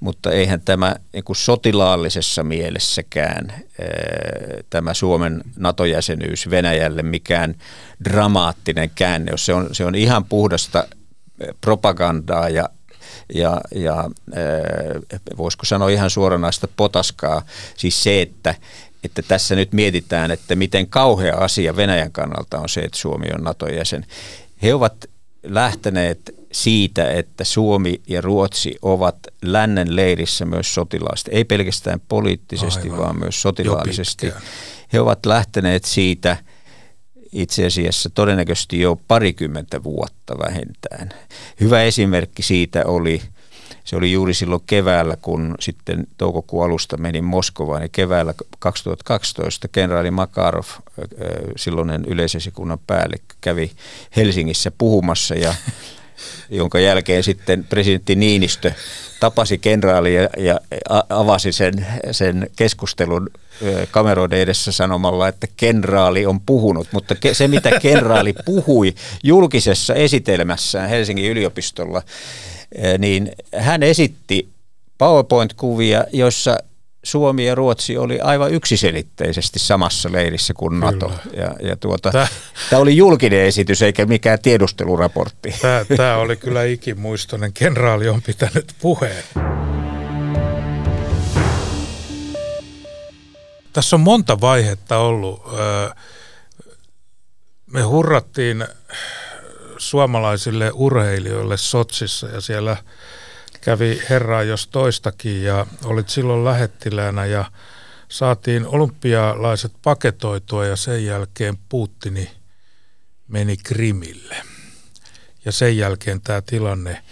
mutta 0.00 0.30
eihän 0.30 0.60
tämä 0.60 0.96
niin 1.12 1.24
kuin 1.24 1.36
sotilaallisessa 1.36 2.42
mielessäkään 2.42 3.52
tämä 4.70 4.94
Suomen 4.94 5.42
NATO-jäsenyys 5.56 6.50
Venäjälle 6.50 7.02
mikään 7.02 7.54
dramaattinen 8.04 8.90
käänne, 8.94 9.32
se 9.36 9.54
on, 9.54 9.68
se 9.72 9.84
on 9.84 9.94
ihan 9.94 10.24
puhdasta 10.24 10.84
propagandaa 11.60 12.48
ja 12.48 12.68
ja, 13.34 13.60
ja 13.74 14.10
voisiko 15.36 15.66
sanoa 15.66 15.88
ihan 15.88 16.10
suoranaista 16.10 16.68
potaskaa, 16.76 17.42
siis 17.76 18.02
se, 18.02 18.22
että, 18.22 18.54
että 19.04 19.22
tässä 19.22 19.54
nyt 19.54 19.72
mietitään, 19.72 20.30
että 20.30 20.54
miten 20.54 20.86
kauhea 20.86 21.36
asia 21.36 21.76
Venäjän 21.76 22.12
kannalta 22.12 22.58
on 22.58 22.68
se, 22.68 22.80
että 22.80 22.98
Suomi 22.98 23.26
on 23.34 23.44
NATO-jäsen. 23.44 24.06
He 24.62 24.74
ovat 24.74 25.09
lähteneet 25.42 26.34
siitä, 26.52 27.10
että 27.10 27.44
Suomi 27.44 28.00
ja 28.06 28.20
Ruotsi 28.20 28.76
ovat 28.82 29.16
lännen 29.42 29.96
leirissä 29.96 30.44
myös 30.44 30.74
sotilaasti, 30.74 31.30
ei 31.34 31.44
pelkästään 31.44 32.00
poliittisesti, 32.08 32.88
Aivan. 32.88 32.98
vaan 32.98 33.18
myös 33.18 33.42
sotilaallisesti. 33.42 34.32
He 34.92 35.00
ovat 35.00 35.26
lähteneet 35.26 35.84
siitä 35.84 36.36
itse 37.32 37.66
asiassa 37.66 38.10
todennäköisesti 38.10 38.80
jo 38.80 39.00
parikymmentä 39.08 39.82
vuotta 39.82 40.38
vähintään. 40.38 41.10
Hyvä 41.60 41.82
esimerkki 41.82 42.42
siitä 42.42 42.86
oli– 42.86 43.22
se 43.90 43.96
oli 43.96 44.12
juuri 44.12 44.34
silloin 44.34 44.62
keväällä, 44.66 45.16
kun 45.16 45.54
sitten 45.60 46.06
toukokuun 46.18 46.64
alusta 46.64 46.96
menin 46.96 47.24
Moskovaan, 47.24 47.82
ja 47.82 47.88
keväällä 47.92 48.34
2012 48.58 49.68
kenraali 49.68 50.10
Makarov, 50.10 50.64
silloinen 51.56 52.04
yleisesikunnan 52.04 52.78
päällikkö, 52.86 53.34
kävi 53.40 53.70
Helsingissä 54.16 54.70
puhumassa, 54.78 55.34
ja 55.34 55.54
jonka 56.50 56.80
jälkeen 56.80 57.22
sitten 57.22 57.64
presidentti 57.64 58.14
Niinistö 58.14 58.72
tapasi 59.20 59.58
kenraali 59.58 60.14
ja, 60.14 60.28
ja 60.38 60.60
avasi 61.08 61.52
sen, 61.52 61.86
sen 62.10 62.50
keskustelun 62.56 63.30
kameroiden 63.90 64.38
edessä 64.38 64.72
sanomalla, 64.72 65.28
että 65.28 65.46
kenraali 65.56 66.26
on 66.26 66.40
puhunut, 66.40 66.88
mutta 66.92 67.14
se 67.32 67.48
mitä 67.48 67.70
kenraali 67.82 68.34
puhui 68.44 68.94
julkisessa 69.22 69.94
esitelmässään 69.94 70.88
Helsingin 70.88 71.30
yliopistolla, 71.30 72.02
niin 72.98 73.32
hän 73.56 73.82
esitti 73.82 74.48
PowerPoint-kuvia, 74.98 76.04
joissa 76.12 76.58
Suomi 77.02 77.46
ja 77.46 77.54
Ruotsi 77.54 77.96
oli 77.96 78.20
aivan 78.20 78.54
yksiselitteisesti 78.54 79.58
samassa 79.58 80.12
leirissä 80.12 80.54
kuin 80.54 80.80
NATO. 80.80 81.08
Kyllä. 81.08 81.44
Ja, 81.44 81.68
ja 81.68 81.76
tuota, 81.76 82.10
tämä, 82.10 82.26
tämä 82.70 82.82
oli 82.82 82.96
julkinen 82.96 83.40
esitys 83.40 83.82
eikä 83.82 84.06
mikään 84.06 84.38
tiedusteluraportti. 84.42 85.54
Tämä, 85.60 85.84
tämä 85.96 86.16
oli 86.16 86.36
kyllä 86.36 86.64
ikimuistoinen. 86.64 87.52
Kenraali 87.52 88.08
on 88.08 88.22
pitänyt 88.22 88.74
puheen. 88.80 89.24
Tässä 93.72 93.96
on 93.96 94.00
monta 94.00 94.40
vaihetta 94.40 94.98
ollut. 94.98 95.42
Me 97.72 97.82
hurrattiin 97.82 98.64
suomalaisille 99.80 100.70
urheilijoille 100.74 101.56
Sotsissa 101.56 102.26
ja 102.28 102.40
siellä 102.40 102.76
kävi 103.60 104.02
herraa 104.10 104.42
jos 104.42 104.66
toistakin 104.66 105.42
ja 105.42 105.66
olit 105.84 106.08
silloin 106.08 106.44
lähettiläänä 106.44 107.26
ja 107.26 107.44
saatiin 108.08 108.66
olympialaiset 108.66 109.72
paketoitua 109.82 110.66
ja 110.66 110.76
sen 110.76 111.04
jälkeen 111.04 111.58
Putini 111.68 112.30
meni 113.28 113.56
Krimille. 113.56 114.36
Ja 115.44 115.52
sen 115.52 115.76
jälkeen 115.76 116.20
tämä 116.20 116.42
tilanne 116.42 117.02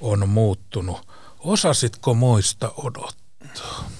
on 0.00 0.28
muuttunut. 0.28 1.08
Osasitko 1.38 2.14
moista 2.14 2.72
odottaa? 2.76 3.90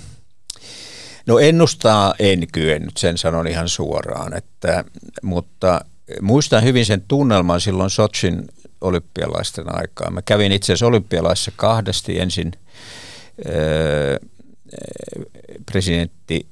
No 1.27 1.38
ennustaa 1.38 2.14
en 2.19 2.49
kyennyt, 2.53 2.97
sen 2.97 3.19
sanon 3.19 3.47
ihan 3.47 3.69
suoraan, 3.69 4.37
että, 4.37 4.85
mutta 5.23 5.85
muistan 6.21 6.64
hyvin 6.64 6.87
sen 6.87 7.03
tunnelman 7.09 7.61
silloin 7.61 7.90
Sotsin 7.90 8.49
olympialaisten 8.81 9.79
aikaa. 9.79 10.11
Mä 10.11 10.23
kävin 10.23 10.53
itse 10.53 10.73
asiassa 10.73 10.87
olympialaissa 10.87 11.53
kahdesti 11.57 12.21
ensin 12.21 12.53
öö, 13.47 14.18
presidentti 15.66 16.47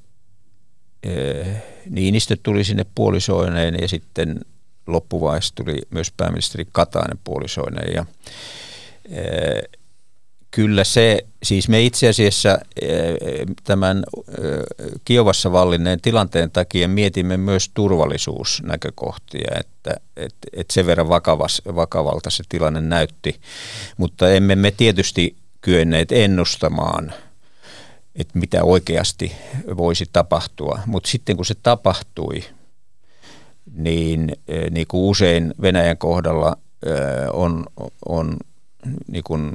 öö, 1.05 1.45
Niinistö 1.89 2.37
tuli 2.43 2.63
sinne 2.63 2.85
puolisoineen 2.95 3.77
ja 3.81 3.87
sitten 3.87 4.39
loppuvaiheessa 4.87 5.55
tuli 5.55 5.81
myös 5.89 6.11
pääministeri 6.11 6.65
Katainen 6.71 7.19
puolisoineen 7.23 7.93
ja 7.93 8.05
öö, 9.17 9.61
Kyllä 10.51 10.83
se, 10.83 11.25
siis 11.43 11.69
me 11.69 11.81
itse 11.81 12.09
asiassa 12.09 12.59
eh, 12.81 13.15
tämän 13.63 13.97
eh, 13.97 14.93
Kiovassa 15.05 15.51
vallinneen 15.51 16.01
tilanteen 16.01 16.51
takia 16.51 16.87
mietimme 16.87 17.37
myös 17.37 17.71
turvallisuusnäkökohtia, 17.73 19.51
että, 19.59 19.95
että, 20.15 20.47
että 20.53 20.73
sen 20.73 20.85
verran 20.85 21.09
vakavas, 21.09 21.61
vakavalta 21.75 22.29
se 22.29 22.43
tilanne 22.49 22.81
näytti, 22.81 23.41
mutta 23.97 24.31
emme 24.31 24.55
me 24.55 24.71
tietysti 24.71 25.35
kyenneet 25.61 26.11
ennustamaan, 26.11 27.13
että 28.15 28.39
mitä 28.39 28.63
oikeasti 28.63 29.31
voisi 29.77 30.05
tapahtua, 30.13 30.79
mutta 30.85 31.09
sitten 31.09 31.35
kun 31.35 31.45
se 31.45 31.55
tapahtui, 31.63 32.43
niin, 33.73 34.31
eh, 34.47 34.71
niin 34.71 34.87
kuin 34.87 35.03
usein 35.03 35.53
Venäjän 35.61 35.97
kohdalla 35.97 36.57
on, 37.33 37.65
on 38.05 38.37
niin 39.07 39.23
kuin 39.23 39.53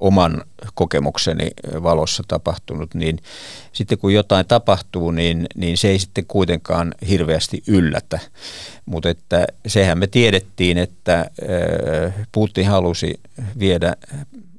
oman 0.00 0.44
kokemukseni 0.74 1.50
valossa 1.82 2.22
tapahtunut, 2.28 2.94
niin 2.94 3.18
sitten 3.72 3.98
kun 3.98 4.14
jotain 4.14 4.46
tapahtuu, 4.46 5.10
niin, 5.10 5.46
niin 5.54 5.76
se 5.76 5.88
ei 5.88 5.98
sitten 5.98 6.26
kuitenkaan 6.26 6.94
hirveästi 7.08 7.62
yllätä. 7.66 8.18
Mutta 8.86 9.08
että 9.10 9.46
sehän 9.66 9.98
me 9.98 10.06
tiedettiin, 10.06 10.78
että 10.78 11.18
äh, 11.18 12.14
Putin 12.32 12.66
halusi 12.66 13.20
viedä 13.58 13.96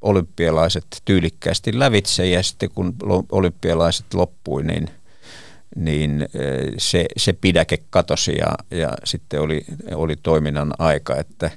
olympialaiset 0.01 0.85
tyylikkäästi 1.05 1.79
lävitse 1.79 2.27
ja 2.27 2.43
sitten 2.43 2.69
kun 2.75 2.95
olympialaiset 3.31 4.13
loppui, 4.13 4.63
niin 4.63 4.89
niin 5.75 6.21
äh, 6.21 6.73
se, 6.77 7.05
se 7.17 7.33
pidäke 7.33 7.77
katosi 7.89 8.37
ja, 8.37 8.77
ja 8.77 8.89
sitten 9.03 9.41
oli, 9.41 9.65
oli 9.95 10.15
toiminnan 10.23 10.73
aika, 10.79 11.15
että 11.15 11.51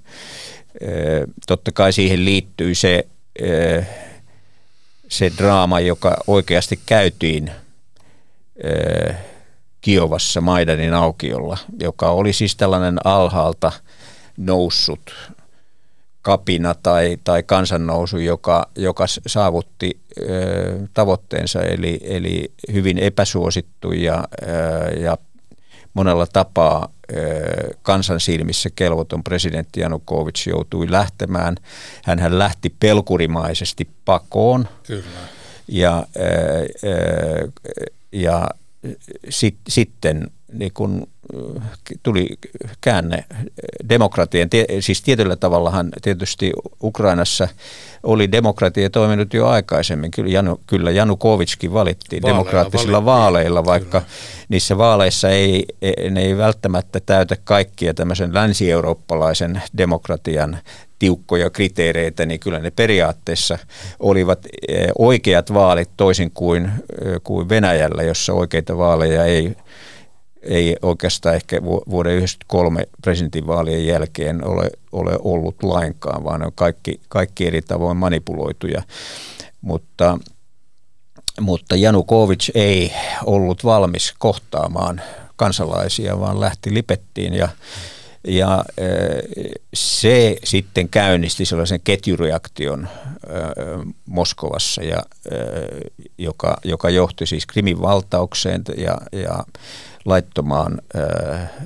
totta 1.46 1.72
kai 1.72 1.92
siihen 1.92 2.24
liittyy 2.24 2.74
se 2.74 3.06
se 5.08 5.32
draama, 5.38 5.80
joka 5.80 6.16
oikeasti 6.26 6.80
käytiin 6.86 7.50
Kiovassa 9.80 10.40
Maidanin 10.40 10.94
aukiolla, 10.94 11.58
joka 11.80 12.10
oli 12.10 12.32
siis 12.32 12.56
tällainen 12.56 12.98
alhaalta 13.04 13.72
noussut 14.36 15.14
kapina 16.22 16.74
tai, 16.74 17.18
tai 17.24 17.42
kansannousu, 17.42 18.18
joka, 18.18 18.68
joka 18.76 19.04
saavutti 19.26 20.00
ö, 20.18 20.78
tavoitteensa, 20.94 21.62
eli, 21.62 22.00
eli 22.02 22.52
hyvin 22.72 22.98
epäsuosittu 22.98 23.92
ja, 23.92 24.24
ö, 24.42 25.00
ja 25.00 25.18
monella 25.94 26.26
tapaa 26.32 26.88
kansan 27.82 28.20
silmissä 28.20 28.70
kelvoton 28.76 29.24
presidentti 29.24 29.80
Janukovic 29.80 30.46
joutui 30.46 30.90
lähtemään. 30.90 31.56
hän 32.04 32.38
lähti 32.38 32.74
pelkurimaisesti 32.80 33.88
pakoon. 34.04 34.68
Kyllä. 34.86 35.04
Ja, 35.68 36.06
ja 38.12 38.48
sit, 39.28 39.56
sitten 39.68 40.30
niin 40.52 40.72
kun 40.74 41.08
tuli 42.02 42.28
käänne 42.80 43.24
demokratian, 43.88 44.48
siis 44.80 45.02
tietyllä 45.02 45.36
tavallahan 45.36 45.90
tietysti 46.02 46.52
Ukrainassa 46.82 47.48
oli 48.02 48.32
demokratia 48.32 48.90
toiminut 48.90 49.34
jo 49.34 49.46
aikaisemmin. 49.46 50.10
Kyllä, 50.10 50.30
Janu, 50.30 50.60
kyllä 50.66 50.90
Janukovitskin 50.90 51.72
valittiin 51.72 52.22
vaaleilla 52.22 52.44
demokraattisilla 52.44 52.92
valittiin. 52.92 53.04
vaaleilla, 53.04 53.64
vaikka 53.64 54.00
kyllä. 54.00 54.12
niissä 54.48 54.78
vaaleissa 54.78 55.30
ei, 55.30 55.64
ne 56.10 56.22
ei 56.22 56.36
välttämättä 56.36 57.00
täytä 57.00 57.36
kaikkia 57.44 57.94
tämmöisen 57.94 58.34
länsi-eurooppalaisen 58.34 59.62
demokratian 59.78 60.58
tiukkoja 60.98 61.50
kriteereitä, 61.50 62.26
niin 62.26 62.40
kyllä 62.40 62.58
ne 62.58 62.70
periaatteessa 62.70 63.58
olivat 63.98 64.46
e, 64.68 64.86
oikeat 64.98 65.54
vaalit 65.54 65.90
toisin 65.96 66.30
kuin, 66.30 66.70
kuin 67.24 67.48
Venäjällä, 67.48 68.02
jossa 68.02 68.32
oikeita 68.32 68.78
vaaleja 68.78 69.24
ei 69.24 69.56
ei 70.44 70.76
oikeastaan 70.82 71.34
ehkä 71.34 71.62
vuoden 71.62 72.12
1993 72.12 72.84
presidentinvaalien 73.02 73.86
jälkeen 73.86 74.46
ole, 74.46 74.70
ole 74.92 75.18
ollut 75.24 75.62
lainkaan, 75.62 76.24
vaan 76.24 76.40
ne 76.40 76.46
on 76.46 76.52
kaikki, 76.54 77.00
kaikki 77.08 77.46
eri 77.46 77.62
tavoin 77.62 77.96
manipuloituja. 77.96 78.82
Mutta, 79.60 80.18
mutta 81.40 81.76
Janukovic 81.76 82.50
ei 82.54 82.92
ollut 83.24 83.64
valmis 83.64 84.14
kohtaamaan 84.18 85.00
kansalaisia, 85.36 86.20
vaan 86.20 86.40
lähti 86.40 86.74
lipettiin 86.74 87.34
ja, 87.34 87.48
ja 88.28 88.64
se 89.74 90.36
sitten 90.44 90.88
käynnisti 90.88 91.44
sellaisen 91.44 91.80
ketjureaktion 91.84 92.88
Moskovassa, 94.06 94.82
ja, 94.82 95.02
joka, 96.18 96.56
joka 96.64 96.90
johti 96.90 97.26
siis 97.26 97.46
Krimin 97.46 97.82
valtaukseen 97.82 98.62
ja, 98.76 98.98
ja 99.12 99.44
laittomaan 100.04 100.80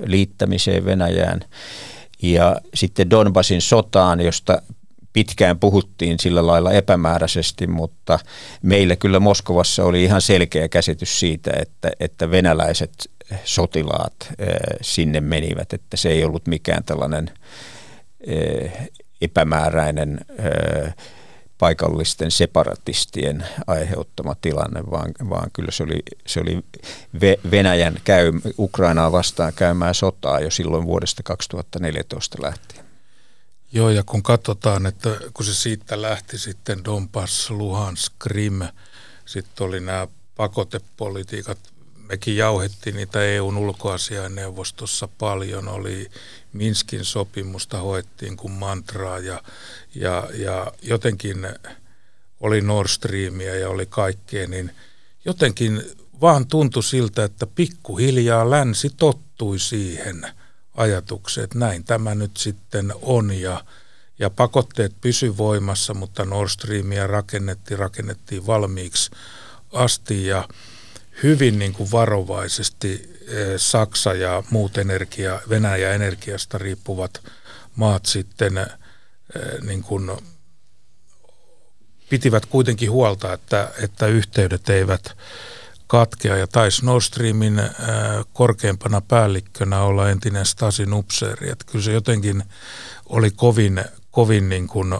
liittämiseen 0.04 0.84
Venäjään. 0.84 1.40
Ja 2.22 2.56
sitten 2.74 3.10
Donbasin 3.10 3.62
sotaan, 3.62 4.20
josta 4.20 4.62
pitkään 5.12 5.58
puhuttiin 5.58 6.18
sillä 6.20 6.46
lailla 6.46 6.72
epämääräisesti, 6.72 7.66
mutta 7.66 8.18
meillä 8.62 8.96
kyllä 8.96 9.20
Moskovassa 9.20 9.84
oli 9.84 10.04
ihan 10.04 10.20
selkeä 10.20 10.68
käsitys 10.68 11.20
siitä, 11.20 11.50
että, 11.62 11.90
että 12.00 12.30
venäläiset 12.30 13.10
sotilaat 13.44 14.14
sinne 14.80 15.20
menivät, 15.20 15.72
että 15.72 15.96
se 15.96 16.08
ei 16.08 16.24
ollut 16.24 16.46
mikään 16.46 16.84
tällainen 16.84 17.30
epämääräinen 19.20 20.20
paikallisten 21.58 22.30
separatistien 22.30 23.46
aiheuttama 23.66 24.34
tilanne, 24.34 24.82
vaan, 24.90 25.12
vaan 25.30 25.50
kyllä 25.52 25.70
se 25.70 25.82
oli, 25.82 26.02
se 26.26 26.40
oli 26.40 26.64
Venäjän 27.50 28.00
käy, 28.04 28.32
Ukrainaa 28.58 29.12
vastaan 29.12 29.52
käymään 29.52 29.94
sotaa 29.94 30.40
jo 30.40 30.50
silloin 30.50 30.86
vuodesta 30.86 31.22
2014 31.22 32.42
lähtien. 32.42 32.84
Joo, 33.72 33.90
ja 33.90 34.02
kun 34.06 34.22
katsotaan, 34.22 34.86
että 34.86 35.16
kun 35.34 35.46
se 35.46 35.54
siitä 35.54 36.02
lähti 36.02 36.38
sitten 36.38 36.84
Donbass, 36.84 37.50
Luhansk, 37.50 38.12
Krim, 38.18 38.60
sitten 39.26 39.66
oli 39.66 39.80
nämä 39.80 40.08
pakotepolitiikat, 40.36 41.58
mekin 42.08 42.36
jauhettiin 42.36 42.96
niitä 42.96 43.24
EUn 43.24 43.56
ulkoasiainneuvostossa 43.56 45.08
paljon, 45.18 45.68
oli 45.68 46.10
Minskin 46.52 47.04
sopimusta 47.04 47.78
hoettiin 47.78 48.36
kuin 48.36 48.52
mantraa 48.52 49.18
ja, 49.18 49.42
ja, 49.94 50.28
ja 50.34 50.72
jotenkin 50.82 51.48
oli 52.40 52.60
Nord 52.60 52.88
Streamia 52.88 53.54
ja 53.54 53.68
oli 53.68 53.86
kaikkea, 53.86 54.46
niin 54.46 54.70
jotenkin 55.24 55.82
vaan 56.20 56.46
tuntui 56.46 56.82
siltä, 56.82 57.24
että 57.24 57.46
pikkuhiljaa 57.46 58.50
länsi 58.50 58.90
tottui 58.96 59.58
siihen 59.58 60.26
ajatukseen, 60.74 61.44
että 61.44 61.58
näin 61.58 61.84
tämä 61.84 62.14
nyt 62.14 62.36
sitten 62.36 62.92
on 63.02 63.40
ja, 63.40 63.64
ja 64.18 64.30
pakotteet 64.30 64.92
pysy 65.00 65.36
voimassa, 65.36 65.94
mutta 65.94 66.24
Nord 66.24 66.48
Streamia 66.48 67.06
rakennettiin, 67.06 67.78
rakennettiin 67.78 68.46
valmiiksi 68.46 69.10
asti 69.72 70.26
ja 70.26 70.48
hyvin 71.22 71.58
niin 71.58 71.72
kuin 71.72 71.90
varovaisesti 71.90 73.18
eh, 73.28 73.46
Saksa 73.56 74.14
ja 74.14 74.42
muut 74.50 74.78
energia, 74.78 75.40
Venäjä 75.48 75.94
energiasta 75.94 76.58
riippuvat 76.58 77.22
maat 77.76 78.06
sitten 78.06 78.58
eh, 78.58 78.66
niin 79.62 79.82
kuin 79.82 80.10
pitivät 82.08 82.46
kuitenkin 82.46 82.90
huolta, 82.90 83.32
että, 83.32 83.70
että 83.82 84.06
yhteydet 84.06 84.68
eivät 84.68 85.16
katkea. 85.86 86.36
Ja 86.36 86.46
taisi 86.46 86.84
Nord 86.84 87.02
Streamin 87.02 87.58
äh, 87.58 87.68
korkeimpana 88.32 89.00
päällikkönä 89.00 89.82
olla 89.82 90.10
entinen 90.10 90.46
Stasin 90.46 90.92
upseeri. 90.92 91.50
Että 91.50 91.64
kyllä 91.72 91.84
se 91.84 91.92
jotenkin 91.92 92.42
oli 93.06 93.30
kovin, 93.30 93.84
kovin 94.10 94.48
niin 94.48 94.68
kuin, 94.68 94.94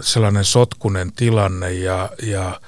sellainen 0.00 0.44
sotkunen 0.44 1.12
tilanne 1.12 1.72
ja, 1.72 2.10
ja 2.22 2.60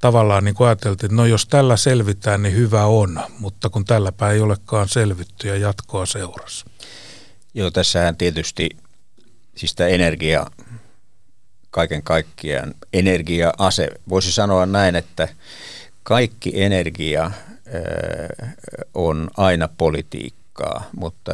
tavallaan 0.00 0.44
niin 0.44 0.54
kuin 0.54 0.68
ajateltiin, 0.68 1.06
että 1.08 1.16
no 1.16 1.26
jos 1.26 1.46
tällä 1.46 1.76
selvitään, 1.76 2.42
niin 2.42 2.54
hyvä 2.54 2.84
on, 2.84 3.20
mutta 3.38 3.70
kun 3.70 3.84
tälläpä 3.84 4.30
ei 4.30 4.40
olekaan 4.40 4.88
selvitty 4.88 5.48
ja 5.48 5.56
jatkoa 5.56 6.06
seurassa. 6.06 6.66
Joo, 7.54 7.70
tässähän 7.70 8.16
tietysti 8.16 8.68
siis 9.56 9.74
tämä 9.74 9.88
energia, 9.88 10.46
kaiken 11.70 12.02
kaikkiaan 12.02 12.74
energia-ase, 12.92 13.88
voisi 14.08 14.32
sanoa 14.32 14.66
näin, 14.66 14.96
että 14.96 15.28
kaikki 16.02 16.62
energia 16.62 17.30
on 18.94 19.30
aina 19.36 19.68
politiikkaa, 20.56 20.90
mutta 20.96 21.32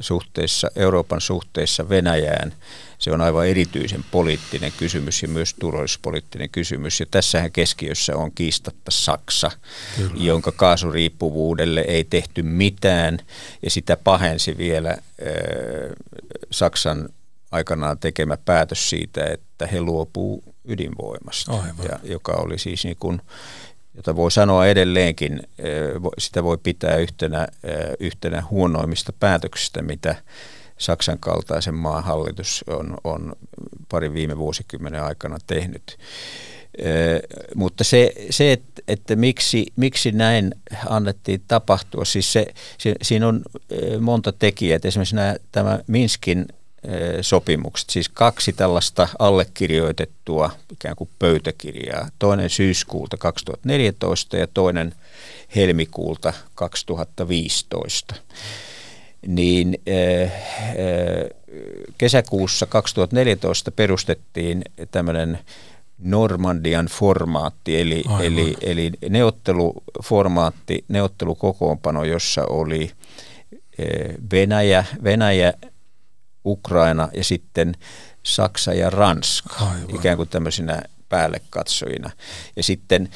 suhteessa, 0.00 0.70
Euroopan 0.76 1.20
suhteessa 1.20 1.88
Venäjään 1.88 2.52
se 2.98 3.12
on 3.12 3.20
aivan 3.20 3.46
erityisen 3.46 4.04
poliittinen 4.10 4.72
kysymys 4.78 5.22
ja 5.22 5.28
myös 5.28 5.54
turvallisuuspoliittinen 5.54 6.50
kysymys. 6.50 7.00
Ja 7.00 7.06
tässähän 7.10 7.52
keskiössä 7.52 8.16
on 8.16 8.32
kiistatta 8.32 8.90
Saksa, 8.90 9.50
Kyllä. 9.96 10.24
jonka 10.24 10.52
kaasuriippuvuudelle 10.52 11.80
ei 11.80 12.04
tehty 12.04 12.42
mitään 12.42 13.18
ja 13.62 13.70
sitä 13.70 13.96
pahensi 13.96 14.58
vielä 14.58 14.96
Saksan 16.50 17.08
aikanaan 17.52 17.98
tekemä 17.98 18.36
päätös 18.36 18.90
siitä, 18.90 19.24
että 19.24 19.66
he 19.66 19.80
luopuu 19.80 20.54
ydinvoimasta, 20.64 21.52
ja, 21.88 21.98
joka 22.02 22.32
oli 22.32 22.58
siis 22.58 22.84
niin 22.84 22.96
kuin 23.00 23.20
jota 23.96 24.16
voi 24.16 24.30
sanoa 24.30 24.66
edelleenkin, 24.66 25.42
sitä 26.18 26.44
voi 26.44 26.58
pitää 26.62 26.96
yhtenä, 26.96 27.48
yhtenä 28.00 28.42
huonoimmista 28.50 29.12
päätöksistä, 29.20 29.82
mitä 29.82 30.16
Saksan 30.78 31.18
kaltaisen 31.18 31.74
maan 31.74 32.04
hallitus 32.04 32.64
on, 32.66 32.96
on 33.04 33.32
parin 33.88 34.14
viime 34.14 34.38
vuosikymmenen 34.38 35.02
aikana 35.02 35.38
tehnyt. 35.46 35.98
Mutta 37.54 37.84
se, 37.84 38.12
se 38.30 38.52
että, 38.52 38.82
että 38.88 39.16
miksi, 39.16 39.66
miksi 39.76 40.12
näin 40.12 40.54
annettiin 40.86 41.42
tapahtua, 41.48 42.04
siis 42.04 42.32
se, 42.32 42.46
se, 42.78 42.94
siinä 43.02 43.28
on 43.28 43.42
monta 44.00 44.32
tekijää. 44.32 44.78
Esimerkiksi 44.84 45.14
nämä, 45.16 45.36
tämä 45.52 45.78
Minskin 45.86 46.46
sopimukset, 47.20 47.90
siis 47.90 48.08
kaksi 48.08 48.52
tällaista 48.52 49.08
allekirjoitettua 49.18 50.50
ikään 50.72 50.96
kuin 50.96 51.10
pöytäkirjaa, 51.18 52.08
toinen 52.18 52.50
syyskuulta 52.50 53.16
2014 53.16 54.36
ja 54.36 54.46
toinen 54.46 54.94
helmikuulta 55.56 56.32
2015 56.54 58.14
niin 59.26 59.78
kesäkuussa 61.98 62.66
2014 62.66 63.70
perustettiin 63.70 64.62
tämmöinen 64.90 65.38
Normandian 65.98 66.86
formaatti, 66.86 67.80
eli, 67.80 68.04
eli, 68.20 68.56
eli 68.60 68.92
neuvotteluformaatti, 69.08 70.84
neuvottelukokoonpano, 70.88 72.04
jossa 72.04 72.44
oli 72.44 72.90
Venäjä, 74.32 74.84
Venäjä 75.04 75.52
Ukraina 76.46 77.08
ja 77.14 77.24
sitten 77.24 77.74
Saksa 78.22 78.72
ja 78.72 78.90
Ranska 78.90 79.54
Aivan. 79.60 79.94
ikään 79.94 80.16
kuin 80.16 80.28
tämmöisinä 80.28 80.82
päälle 81.08 81.40
katsojina. 81.50 82.10
Ja 82.56 82.62
sitten 82.62 83.08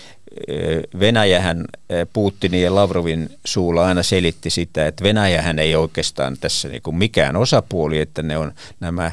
Venäjähän 1.01 1.64
Putinin 2.12 2.62
ja 2.62 2.74
Lavrovin 2.74 3.30
suulla 3.45 3.86
aina 3.86 4.03
selitti 4.03 4.51
sitä, 4.51 4.86
että 4.86 5.05
Venäjähän 5.05 5.59
ei 5.59 5.74
oikeastaan 5.74 6.36
tässä 6.41 6.68
niin 6.68 6.82
kuin 6.82 6.97
mikään 6.97 7.36
osapuoli, 7.36 7.99
että 7.99 8.22
ne 8.22 8.38
on 8.38 8.53
nämä 8.80 9.11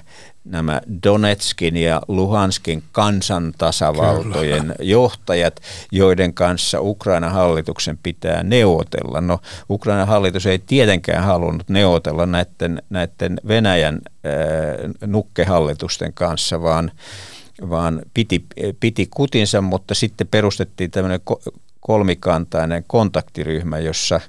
nämä 0.50 0.82
Donetskin 1.04 1.78
ja 1.78 2.02
Luhanskin 2.08 2.84
kansantasavaltojen 2.92 4.62
Kyllä. 4.62 4.76
johtajat, 4.80 5.60
joiden 5.92 6.34
kanssa 6.34 6.82
Ukrainan 6.82 7.32
hallituksen 7.32 8.00
pitää 8.04 8.44
neuvotella. 8.44 9.22
No 9.22 9.40
Ukrainan 9.70 10.08
hallitus 10.08 10.46
ei 10.46 10.60
tietenkään 10.60 11.24
halunnut 11.24 11.70
neuvotella 11.70 12.26
näiden, 12.26 12.82
näiden 12.90 13.40
Venäjän 13.48 13.96
äh, 13.96 14.92
nukkehallitusten 15.06 16.14
kanssa, 16.14 16.62
vaan, 16.62 16.92
vaan 17.70 18.02
piti, 18.14 18.46
piti 18.80 19.08
kutinsa, 19.12 19.62
mutta 19.62 19.96
sitten 19.96 20.28
perustettiin 20.28 20.92
tämmöinen 20.92 21.20
kolmikantainen 21.80 22.84
kontaktiryhmä, 22.88 23.80
jossa, 23.80 24.22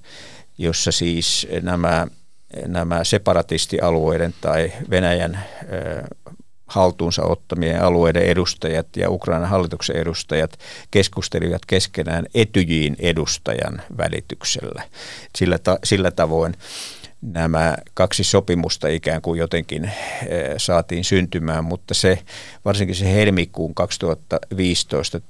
jossa 0.58 0.92
siis 0.92 1.48
nämä 1.62 2.06
nämä 2.66 3.04
separatistialueiden 3.04 4.34
tai 4.40 4.72
Venäjän 4.90 5.38
haltuunsa 6.66 7.22
ottamien 7.22 7.82
alueiden 7.82 8.22
edustajat 8.22 8.86
ja 8.96 9.10
Ukrainan 9.10 9.48
hallituksen 9.48 9.96
edustajat 9.96 10.58
keskustelivat 10.90 11.62
keskenään 11.66 12.26
Etyjiin 12.34 12.96
edustajan 12.98 13.82
välityksellä. 13.98 14.82
Sillä, 15.36 15.58
ta- 15.58 15.78
sillä 15.84 16.10
tavoin 16.10 16.54
nämä 17.20 17.76
kaksi 17.94 18.24
sopimusta 18.24 18.88
ikään 18.88 19.22
kuin 19.22 19.38
jotenkin 19.38 19.90
saatiin 20.56 21.04
syntymään, 21.04 21.64
mutta 21.64 21.94
se, 21.94 22.18
varsinkin 22.64 22.96
se 22.96 23.14
helmikuun 23.14 23.74
2015 23.74 25.20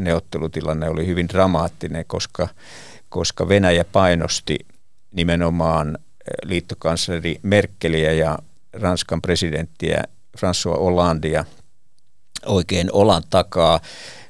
neuvottelutilanne 0.00 0.88
oli 0.88 1.06
hyvin 1.06 1.28
dramaattinen, 1.28 2.04
koska, 2.06 2.48
koska 3.08 3.48
Venäjä 3.48 3.84
painosti 3.84 4.58
nimenomaan 5.12 5.98
liittokansleri 6.44 7.38
Merkeliä 7.42 8.12
ja 8.12 8.38
Ranskan 8.72 9.22
presidenttiä 9.22 10.04
François 10.38 10.78
Hollandia 10.78 11.44
oikein 12.46 12.88
olan 12.92 13.22
takaa. 13.30 13.74
eh, 13.76 14.23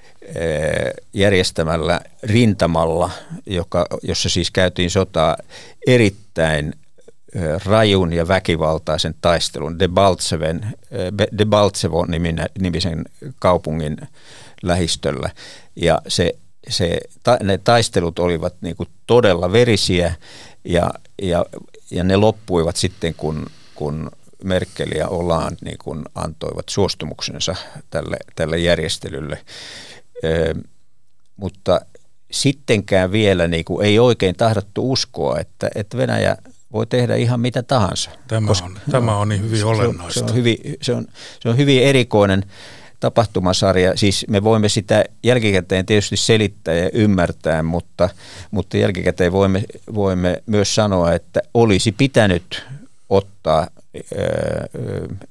järjestämällä 1.13 2.01
rintamalla, 2.23 3.11
joka, 3.47 3.87
jossa 4.03 4.29
siis 4.29 4.51
käytiin 4.51 4.91
sotaa 4.91 5.37
erittäin 5.87 6.73
eh, 7.35 7.43
rajun 7.65 8.13
ja 8.13 8.29
väkivaltaisen 8.29 9.15
taistelun 9.21 9.79
Debaltseven, 9.79 10.67
eh, 10.91 11.29
Debaltsevo 11.39 12.07
nimisen 12.61 13.05
kaupungin 13.39 13.97
lähistöllä. 14.63 15.31
Ja 15.77 16.03
se, 16.09 16.33
se, 16.69 16.99
ne 17.43 17.59
taistelut 17.59 18.19
olivat 18.19 18.55
niin 18.61 18.77
kuin 18.77 18.89
todella 19.07 19.53
verisiä 19.53 20.15
ja, 20.65 20.91
ja 21.23 21.45
ja 21.91 22.05
ne 22.05 22.17
loppuivat 22.17 22.77
sitten, 22.77 23.15
kun, 23.15 23.47
kun 23.75 24.11
Merkel 24.45 24.93
ja 24.93 25.07
Hollande 25.07 25.57
niin 25.65 26.05
antoivat 26.15 26.69
suostumuksensa 26.69 27.57
tälle, 27.91 28.17
tälle 28.37 28.59
järjestelylle. 28.59 29.39
Ö, 30.25 30.55
mutta 31.37 31.81
sittenkään 32.31 33.13
vielä 33.13 33.49
niin 33.49 33.65
kuin 33.65 33.87
ei 33.87 33.99
oikein 33.99 34.37
tahdottu 34.37 34.93
uskoa, 34.93 35.39
että, 35.39 35.71
että 35.75 35.97
Venäjä 35.97 36.37
voi 36.73 36.87
tehdä 36.87 37.17
ihan 37.17 37.41
mitä 37.41 37.63
tahansa. 37.63 38.11
Tämä 38.29 38.47
koska, 38.47 38.67
on, 38.67 38.79
tämä 38.91 39.17
on 39.17 39.29
niin 39.29 39.43
hyvin 39.43 39.59
se, 39.59 39.65
olennaista. 39.65 40.21
Se 40.21 40.25
on, 40.25 40.35
hyvin, 40.35 40.57
se, 40.83 40.95
on, 40.95 41.07
se 41.41 41.49
on 41.49 41.57
hyvin 41.57 41.83
erikoinen 41.83 42.43
tapahtumasarja. 43.01 43.97
Siis 43.97 44.27
me 44.29 44.45
voimme 44.45 44.69
sitä 44.69 45.05
jälkikäteen 45.23 45.87
tietysti 45.87 46.17
selittää 46.17 46.75
ja 46.75 46.91
ymmärtää, 46.93 47.63
mutta, 47.63 48.09
mutta 48.51 48.77
jälkikäteen 48.77 49.33
voimme, 49.33 49.65
voimme 49.95 50.43
myös 50.47 50.75
sanoa, 50.75 51.13
että 51.13 51.41
olisi 51.55 51.93
pitänyt 51.93 52.67
ottaa 53.09 53.67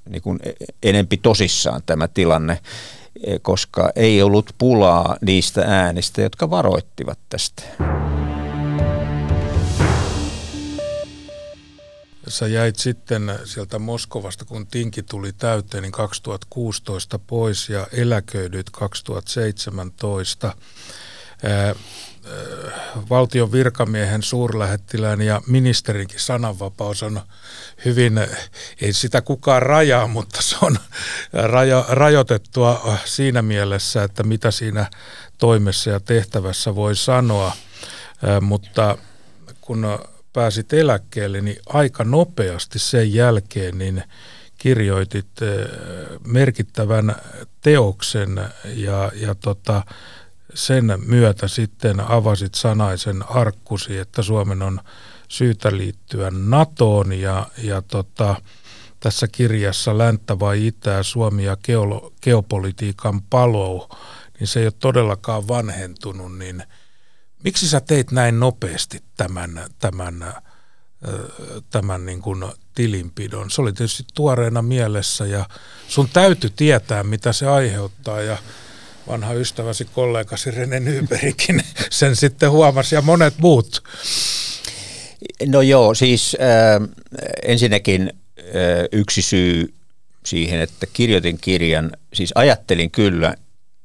niin 0.09 0.21
kuin 0.21 0.39
enempi 0.83 1.17
tosissaan 1.17 1.81
tämä 1.85 2.07
tilanne, 2.07 2.59
koska 3.41 3.89
ei 3.95 4.21
ollut 4.21 4.55
pulaa 4.57 5.17
niistä 5.21 5.63
äänistä, 5.67 6.21
jotka 6.21 6.49
varoittivat 6.49 7.19
tästä. 7.29 7.63
Sä 12.27 12.47
jäit 12.47 12.75
sitten 12.75 13.39
sieltä 13.45 13.79
Moskovasta, 13.79 14.45
kun 14.45 14.67
tinki 14.67 15.03
tuli 15.03 15.33
täyteen, 15.33 15.83
niin 15.83 15.91
2016 15.91 17.19
pois 17.19 17.69
ja 17.69 17.87
eläköidyt 17.91 18.69
2017. 18.69 20.55
valtion 23.09 23.51
virkamiehen, 23.51 24.23
suurlähettilään 24.23 25.21
ja 25.21 25.41
ministerinkin 25.47 26.19
sananvapaus 26.19 27.03
on 27.03 27.21
hyvin, 27.85 28.19
ei 28.81 28.93
sitä 28.93 29.21
kukaan 29.21 29.61
rajaa, 29.61 30.07
mutta 30.07 30.41
se 30.41 30.55
on 30.61 30.77
rajo, 31.33 31.85
rajoitettua 31.89 32.97
siinä 33.05 33.41
mielessä, 33.41 34.03
että 34.03 34.23
mitä 34.23 34.51
siinä 34.51 34.85
toimessa 35.37 35.89
ja 35.89 35.99
tehtävässä 35.99 36.75
voi 36.75 36.95
sanoa. 36.95 37.51
mutta 38.41 38.97
kun 39.61 39.99
pääsit 40.33 40.73
eläkkeelle, 40.73 41.41
niin 41.41 41.59
aika 41.65 42.03
nopeasti 42.03 42.79
sen 42.79 43.13
jälkeen 43.13 43.77
niin 43.77 44.03
kirjoitit 44.57 45.27
merkittävän 46.27 47.15
teoksen 47.61 48.41
ja, 48.65 49.11
ja 49.15 49.35
tota, 49.35 49.83
sen 50.53 50.93
myötä 51.05 51.47
sitten 51.47 51.99
avasit 51.99 52.55
sanaisen 52.55 53.29
arkkusi, 53.29 53.97
että 53.97 54.21
Suomen 54.21 54.61
on 54.61 54.79
syytä 55.27 55.77
liittyä 55.77 56.31
NATOon 56.31 57.13
ja, 57.13 57.47
ja 57.57 57.81
tota, 57.81 58.35
tässä 58.99 59.27
kirjassa 59.27 59.97
Länttä 59.97 60.39
vai 60.39 60.67
Itää, 60.67 61.03
Suomi 61.03 61.43
ja 61.43 61.57
geolo, 61.57 62.13
geopolitiikan 62.21 63.21
palou, 63.21 63.89
niin 64.39 64.47
se 64.47 64.59
ei 64.59 64.65
ole 64.65 64.73
todellakaan 64.79 65.47
vanhentunut, 65.47 66.37
niin– 66.37 66.63
Miksi 67.43 67.69
sä 67.69 67.81
teit 67.81 68.11
näin 68.11 68.39
nopeasti 68.39 69.03
tämän, 69.17 69.65
tämän, 69.79 70.33
tämän 71.69 72.05
niin 72.05 72.21
kuin 72.21 72.45
tilinpidon? 72.75 73.51
Se 73.51 73.61
oli 73.61 73.73
tietysti 73.73 74.03
tuoreena 74.13 74.61
mielessä 74.61 75.25
ja 75.25 75.45
sun 75.87 76.09
täytyy 76.13 76.49
tietää, 76.49 77.03
mitä 77.03 77.33
se 77.33 77.47
aiheuttaa 77.47 78.21
ja 78.21 78.37
vanha 79.07 79.33
ystäväsi 79.33 79.85
kollegasi 79.85 80.51
Rene 80.51 80.79
Nyberikin 80.79 81.61
sen 81.89 82.15
sitten 82.15 82.51
huomasi 82.51 82.95
ja 82.95 83.01
monet 83.01 83.33
muut. 83.37 83.83
No 85.45 85.61
joo, 85.61 85.93
siis 85.93 86.37
äh, 86.41 86.89
ensinnäkin 87.43 88.13
äh, 88.39 88.45
yksi 88.91 89.21
syy 89.21 89.73
siihen, 90.25 90.59
että 90.59 90.85
kirjoitin 90.93 91.37
kirjan, 91.41 91.91
siis 92.13 92.31
ajattelin 92.35 92.91
kyllä 92.91 93.35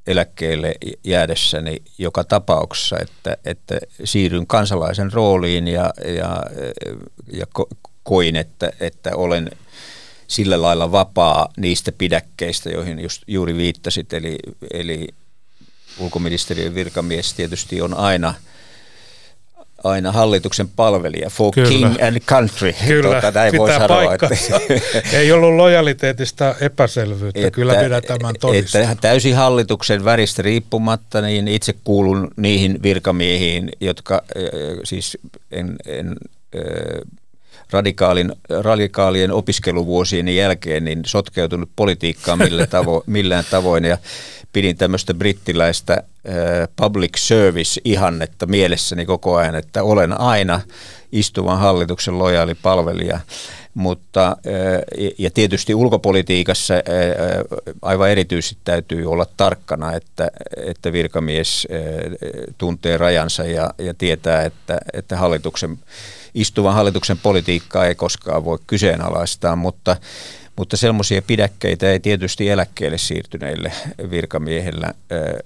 eläkkeelle 0.07 0.75
jäädessäni 1.05 1.77
joka 1.99 2.25
tapauksessa, 2.25 2.97
että, 2.99 3.37
että 3.45 3.79
siirryn 4.05 4.47
kansalaisen 4.47 5.13
rooliin 5.13 5.69
ja, 5.69 5.93
ja, 6.17 6.43
ja 7.33 7.47
koin, 8.03 8.37
että, 8.37 8.73
että 8.81 9.17
olen 9.17 9.51
sillä 10.29 10.63
lailla 10.63 10.93
vapaa 10.93 11.49
niistä 11.57 11.93
pidäkkeistä, 11.93 12.71
joihin 12.71 13.01
just 13.01 13.23
juuri 13.27 13.57
viittasit, 13.57 14.13
eli, 14.13 14.39
eli 14.73 15.09
ulkoministeriön 15.99 16.75
virkamies 16.75 17.35
tietysti 17.35 17.83
on 17.83 17.95
aina– 17.95 18.35
aina 19.85 20.13
hallituksen 20.13 20.69
palvelija 20.69 21.31
for 21.31 21.53
Kyllä. 21.55 21.69
king 21.69 22.03
and 22.03 22.21
country. 22.21 22.75
Kyllä, 22.87 23.21
tuota, 23.21 23.39
näin 23.39 23.57
voi 23.59 23.73
sanoa, 23.73 24.15
että 24.15 24.29
Ei 25.19 25.33
ollut 25.33 25.55
lojaliteetista 25.55 26.55
epäselvyyttä, 26.61 27.41
että, 27.41 27.51
kyllä 27.51 27.75
pidän 27.75 28.03
tämän 28.03 28.35
todistaa. 28.41 28.81
Että 28.81 28.95
täysin 29.01 29.37
hallituksen 29.37 30.05
väristä 30.05 30.43
riippumatta, 30.43 31.21
niin 31.21 31.49
itse 31.49 31.75
kuulun 31.85 32.31
niihin 32.37 32.83
virkamiehiin, 32.83 33.69
jotka 33.81 34.23
siis 34.85 35.19
en, 35.51 35.77
en 35.87 36.17
radikaalin, 37.71 38.33
radikaalien 38.61 39.33
opiskeluvuosien 39.33 40.29
jälkeen 40.29 40.85
niin 40.85 41.03
sotkeutunut 41.07 41.71
politiikkaan 41.77 42.39
millä 42.39 42.67
tavo, 42.67 43.03
millään 43.07 43.45
tavoin 43.51 43.85
ja 43.85 43.99
pidin 44.53 44.77
tämmöistä 44.77 45.15
brittiläistä 45.15 46.03
public 46.77 47.17
service-ihannetta 47.17 48.47
mielessäni 48.47 49.07
koko 49.07 49.37
ajan, 49.37 49.55
että 49.55 49.83
olen 49.83 50.21
aina 50.21 50.61
istuvan 51.13 51.59
hallituksen 51.59 52.19
lojaali 52.19 52.55
palvelija. 52.55 53.21
Mutta, 53.75 54.37
ja 55.19 55.31
tietysti 55.31 55.75
ulkopolitiikassa 55.75 56.75
aivan 57.83 58.11
erityisesti 58.11 58.59
täytyy 58.65 59.11
olla 59.11 59.27
tarkkana, 59.37 59.93
että, 59.93 60.31
että 60.57 60.93
virkamies 60.93 61.69
tuntee 62.59 62.97
rajansa 62.97 63.45
ja, 63.45 63.71
ja 63.79 63.95
tietää, 63.95 64.43
että, 64.43 64.79
että 64.93 65.17
hallituksen, 65.17 65.79
istuvan 66.35 66.75
hallituksen 66.75 67.19
politiikkaa 67.19 67.87
ei 67.87 67.95
koskaan 67.95 68.45
voi 68.45 68.59
kyseenalaistaa, 68.67 69.57
mutta 69.57 69.97
mutta 70.57 70.77
semmoisia 70.77 71.23
pidäkkeitä 71.23 71.91
ei 71.93 72.01
tietysti 72.01 72.49
eläkkeelle 72.49 72.99
siirtyneille 72.99 73.73
virkamiehillä 74.11 74.95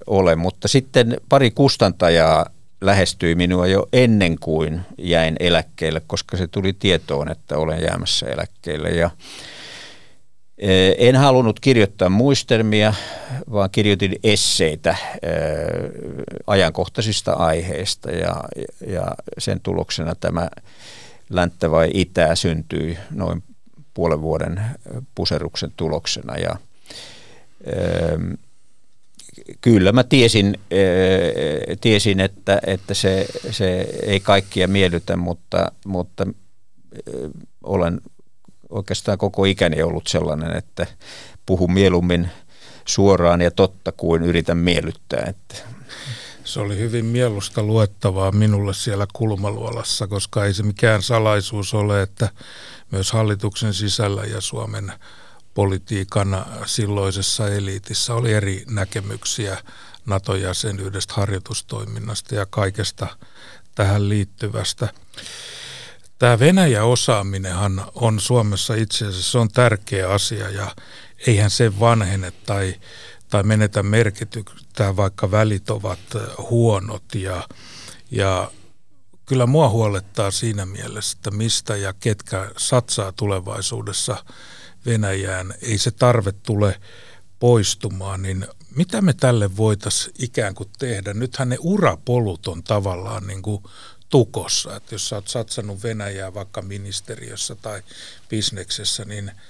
ole. 0.07 0.35
Mutta 0.35 0.67
sitten 0.67 1.17
pari 1.29 1.51
kustantajaa 1.51 2.45
lähestyi 2.81 3.35
minua 3.35 3.67
jo 3.67 3.87
ennen 3.93 4.39
kuin 4.39 4.81
jäin 4.97 5.35
eläkkeelle, 5.39 6.01
koska 6.07 6.37
se 6.37 6.47
tuli 6.47 6.73
tietoon, 6.73 7.31
että 7.31 7.57
olen 7.57 7.81
jäämässä 7.81 8.25
eläkkeelle. 8.25 8.89
Ja 8.89 9.09
en 10.97 11.15
halunnut 11.15 11.59
kirjoittaa 11.59 12.09
muistelmia, 12.09 12.93
vaan 13.51 13.69
kirjoitin 13.69 14.15
esseitä 14.23 14.95
ajankohtaisista 16.47 17.33
aiheista 17.33 18.11
ja, 18.11 18.43
ja 18.87 19.05
sen 19.37 19.59
tuloksena 19.59 20.15
tämä 20.15 20.49
länttä 21.29 21.71
vai 21.71 21.89
itää 21.93 22.35
syntyi 22.35 22.97
noin 23.11 23.43
puolen 23.93 24.21
vuoden 24.21 24.61
puseruksen 25.15 25.71
tuloksena. 25.77 26.37
Ja, 26.37 26.55
kyllä 29.61 29.91
mä 29.91 30.03
tiesin, 30.03 30.59
tiesin 31.81 32.19
että, 32.19 32.59
että 32.67 32.93
se, 32.93 33.27
se 33.51 33.87
ei 34.03 34.19
kaikkia 34.19 34.67
miellytä, 34.67 35.17
mutta, 35.17 35.71
mutta 35.85 36.27
olen 37.63 38.01
oikeastaan 38.73 39.17
koko 39.17 39.45
ikäni 39.45 39.83
ollut 39.83 40.07
sellainen, 40.07 40.57
että 40.57 40.87
puhun 41.45 41.73
mieluummin 41.73 42.29
suoraan 42.85 43.41
ja 43.41 43.51
totta 43.51 43.91
kuin 43.91 44.23
yritän 44.23 44.57
miellyttää. 44.57 45.25
Että. 45.27 45.55
Se 46.43 46.59
oli 46.59 46.77
hyvin 46.77 47.05
mielusta 47.05 47.63
luettavaa 47.63 48.31
minulle 48.31 48.73
siellä 48.73 49.07
kulmaluolassa, 49.13 50.07
koska 50.07 50.45
ei 50.45 50.53
se 50.53 50.63
mikään 50.63 51.01
salaisuus 51.01 51.73
ole, 51.73 52.01
että 52.01 52.29
myös 52.91 53.11
hallituksen 53.11 53.73
sisällä 53.73 54.23
ja 54.23 54.41
Suomen 54.41 54.93
politiikan 55.53 56.45
silloisessa 56.65 57.49
eliitissä 57.49 58.13
oli 58.13 58.33
eri 58.33 58.63
näkemyksiä 58.69 59.57
NATO-jäsenyydestä, 60.05 61.13
harjoitustoiminnasta 61.13 62.35
ja 62.35 62.45
kaikesta 62.45 63.07
tähän 63.75 64.09
liittyvästä. 64.09 64.93
Tämä 66.23 66.39
Venäjä-osaaminenhan 66.39 67.85
on 67.95 68.19
Suomessa 68.19 68.75
itse 68.75 69.05
asiassa 69.05 69.31
se 69.31 69.37
on 69.37 69.49
tärkeä 69.49 70.09
asia 70.09 70.49
ja 70.49 70.75
eihän 71.27 71.49
se 71.49 71.79
vanhene 71.79 72.31
tai, 72.45 72.75
tai 73.29 73.43
menetä 73.43 73.83
merkitystä, 73.83 74.95
vaikka 74.95 75.31
välit 75.31 75.69
ovat 75.69 75.99
huonot 76.49 77.03
ja, 77.15 77.47
ja 78.11 78.51
kyllä 79.25 79.45
mua 79.45 79.69
huolettaa 79.69 80.31
siinä 80.31 80.65
mielessä, 80.65 81.17
että 81.17 81.31
mistä 81.31 81.75
ja 81.75 81.93
ketkä 81.93 82.51
satsaa 82.57 83.11
tulevaisuudessa 83.11 84.25
Venäjään. 84.85 85.53
Ei 85.61 85.77
se 85.77 85.91
tarve 85.91 86.31
tule 86.31 86.81
poistumaan, 87.39 88.21
niin 88.21 88.47
mitä 88.75 89.01
me 89.01 89.13
tälle 89.13 89.57
voitaisiin 89.57 90.15
ikään 90.19 90.55
kuin 90.55 90.69
tehdä? 90.79 91.13
Nythän 91.13 91.49
ne 91.49 91.57
urapolut 91.59 92.47
on 92.47 92.63
tavallaan 92.63 93.27
niin 93.27 93.41
kuin 93.41 93.63
tukossa, 94.13 94.75
että 94.75 94.95
jos 94.95 95.09
sä 95.09 95.15
oot 95.15 95.27
satsannut 95.27 95.83
Venäjää 95.83 96.33
vaikka 96.33 96.61
ministeriössä 96.61 97.55
tai 97.55 97.83
bisneksessä, 98.29 99.05
niin– 99.05 99.31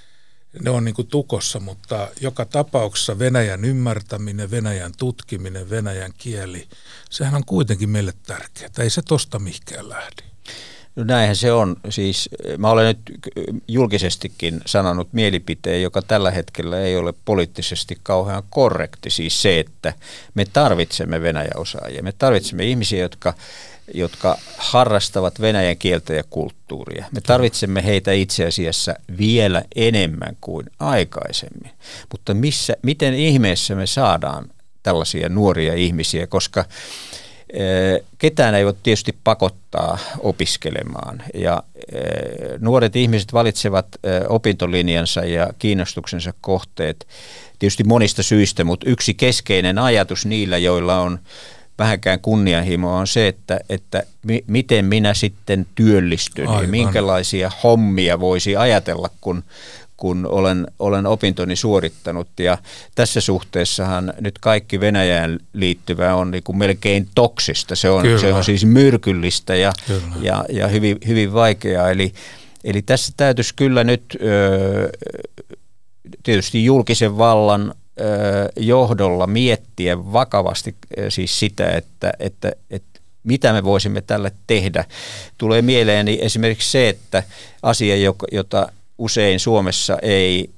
ne 0.62 0.70
on 0.70 0.84
niin 0.84 0.94
kuin 0.94 1.08
tukossa, 1.08 1.60
mutta 1.60 2.08
joka 2.20 2.44
tapauksessa 2.44 3.18
Venäjän 3.18 3.64
ymmärtäminen, 3.64 4.50
Venäjän 4.50 4.92
tutkiminen, 4.98 5.70
Venäjän 5.70 6.12
kieli, 6.18 6.68
sehän 7.10 7.34
on 7.34 7.44
kuitenkin 7.44 7.90
meille 7.90 8.12
tärkeää. 8.26 8.70
Ei 8.78 8.90
se 8.90 9.02
tosta 9.02 9.38
mihinkään 9.38 9.88
lähde. 9.88 10.22
No 10.96 11.04
näinhän 11.04 11.36
se 11.36 11.52
on. 11.52 11.76
Siis 11.90 12.28
mä 12.58 12.70
olen 12.70 12.86
nyt 12.86 12.98
julkisestikin 13.68 14.60
sanonut 14.66 15.12
mielipiteen, 15.12 15.82
joka 15.82 16.02
tällä 16.02 16.30
hetkellä 16.30 16.80
ei 16.80 16.96
ole 16.96 17.14
poliittisesti 17.24 17.98
kauhean 18.02 18.42
korrekti. 18.50 19.10
Siis 19.10 19.42
se, 19.42 19.60
että 19.60 19.92
me 20.34 20.44
tarvitsemme 20.44 21.20
Venäjä-osaajia. 21.20 22.02
Me 22.02 22.12
tarvitsemme 22.12 22.64
ihmisiä, 22.64 22.98
jotka 22.98 23.34
jotka 23.94 24.38
harrastavat 24.56 25.40
venäjän 25.40 25.76
kieltä 25.76 26.14
ja 26.14 26.24
kulttuuria. 26.30 27.06
Me 27.12 27.20
tarvitsemme 27.20 27.84
heitä 27.84 28.12
itse 28.12 28.46
asiassa 28.46 28.94
vielä 29.18 29.62
enemmän 29.76 30.36
kuin 30.40 30.66
aikaisemmin. 30.78 31.70
Mutta 32.12 32.34
missä, 32.34 32.76
miten 32.82 33.14
ihmeessä 33.14 33.74
me 33.74 33.86
saadaan 33.86 34.50
tällaisia 34.82 35.28
nuoria 35.28 35.74
ihmisiä, 35.74 36.26
koska 36.26 36.64
eh, 37.52 38.00
ketään 38.18 38.54
ei 38.54 38.64
voi 38.64 38.74
tietysti 38.82 39.16
pakottaa 39.24 39.98
opiskelemaan. 40.18 41.22
Ja 41.34 41.62
eh, 41.92 42.60
nuoret 42.60 42.96
ihmiset 42.96 43.32
valitsevat 43.32 43.86
eh, 44.04 44.22
opintolinjansa 44.28 45.20
ja 45.20 45.48
kiinnostuksensa 45.58 46.34
kohteet 46.40 47.06
tietysti 47.58 47.84
monista 47.84 48.22
syistä, 48.22 48.64
mutta 48.64 48.90
yksi 48.90 49.14
keskeinen 49.14 49.78
ajatus 49.78 50.26
niillä, 50.26 50.58
joilla 50.58 51.00
on 51.00 51.18
vähänkään 51.78 52.20
kunnianhimoa 52.20 52.98
on 52.98 53.06
se, 53.06 53.28
että, 53.28 53.60
että 53.68 54.02
mi, 54.22 54.44
miten 54.46 54.84
minä 54.84 55.14
sitten 55.14 55.66
työllistyn 55.74 56.48
Aivan. 56.48 56.62
ja 56.62 56.68
minkälaisia 56.68 57.50
hommia 57.62 58.20
voisi 58.20 58.56
ajatella, 58.56 59.10
kun, 59.20 59.44
kun 59.96 60.26
olen, 60.26 60.66
olen 60.78 61.06
opintoni 61.06 61.56
suorittanut. 61.56 62.28
Ja 62.38 62.58
tässä 62.94 63.20
suhteessahan 63.20 64.14
nyt 64.20 64.38
kaikki 64.38 64.80
Venäjään 64.80 65.38
liittyvä 65.52 66.14
on 66.14 66.30
niin 66.30 66.42
kuin 66.42 66.58
melkein 66.58 67.08
toksista. 67.14 67.76
Se 67.76 67.90
on, 67.90 68.04
se 68.20 68.32
on 68.32 68.44
siis 68.44 68.64
myrkyllistä 68.64 69.54
ja, 69.54 69.72
ja, 70.20 70.44
ja 70.48 70.68
hyvin, 70.68 70.98
hyvin 71.06 71.32
vaikeaa. 71.32 71.90
Eli, 71.90 72.12
eli 72.64 72.82
tässä 72.82 73.12
täytyisi 73.16 73.54
kyllä 73.54 73.84
nyt 73.84 74.18
tietysti 76.22 76.64
julkisen 76.64 77.18
vallan 77.18 77.74
johdolla 78.56 79.26
miettiä 79.26 80.12
vakavasti 80.12 80.74
siis 81.08 81.40
sitä, 81.40 81.68
että, 81.68 82.12
että, 82.18 82.52
että 82.70 83.00
mitä 83.24 83.52
me 83.52 83.64
voisimme 83.64 84.00
tälle 84.00 84.32
tehdä. 84.46 84.84
Tulee 85.38 85.62
mieleeni 85.62 86.18
esimerkiksi 86.22 86.70
se, 86.70 86.88
että 86.88 87.22
asia, 87.62 88.12
jota 88.32 88.72
usein 88.98 89.40
Suomessa 89.40 89.98
ei 90.02 90.50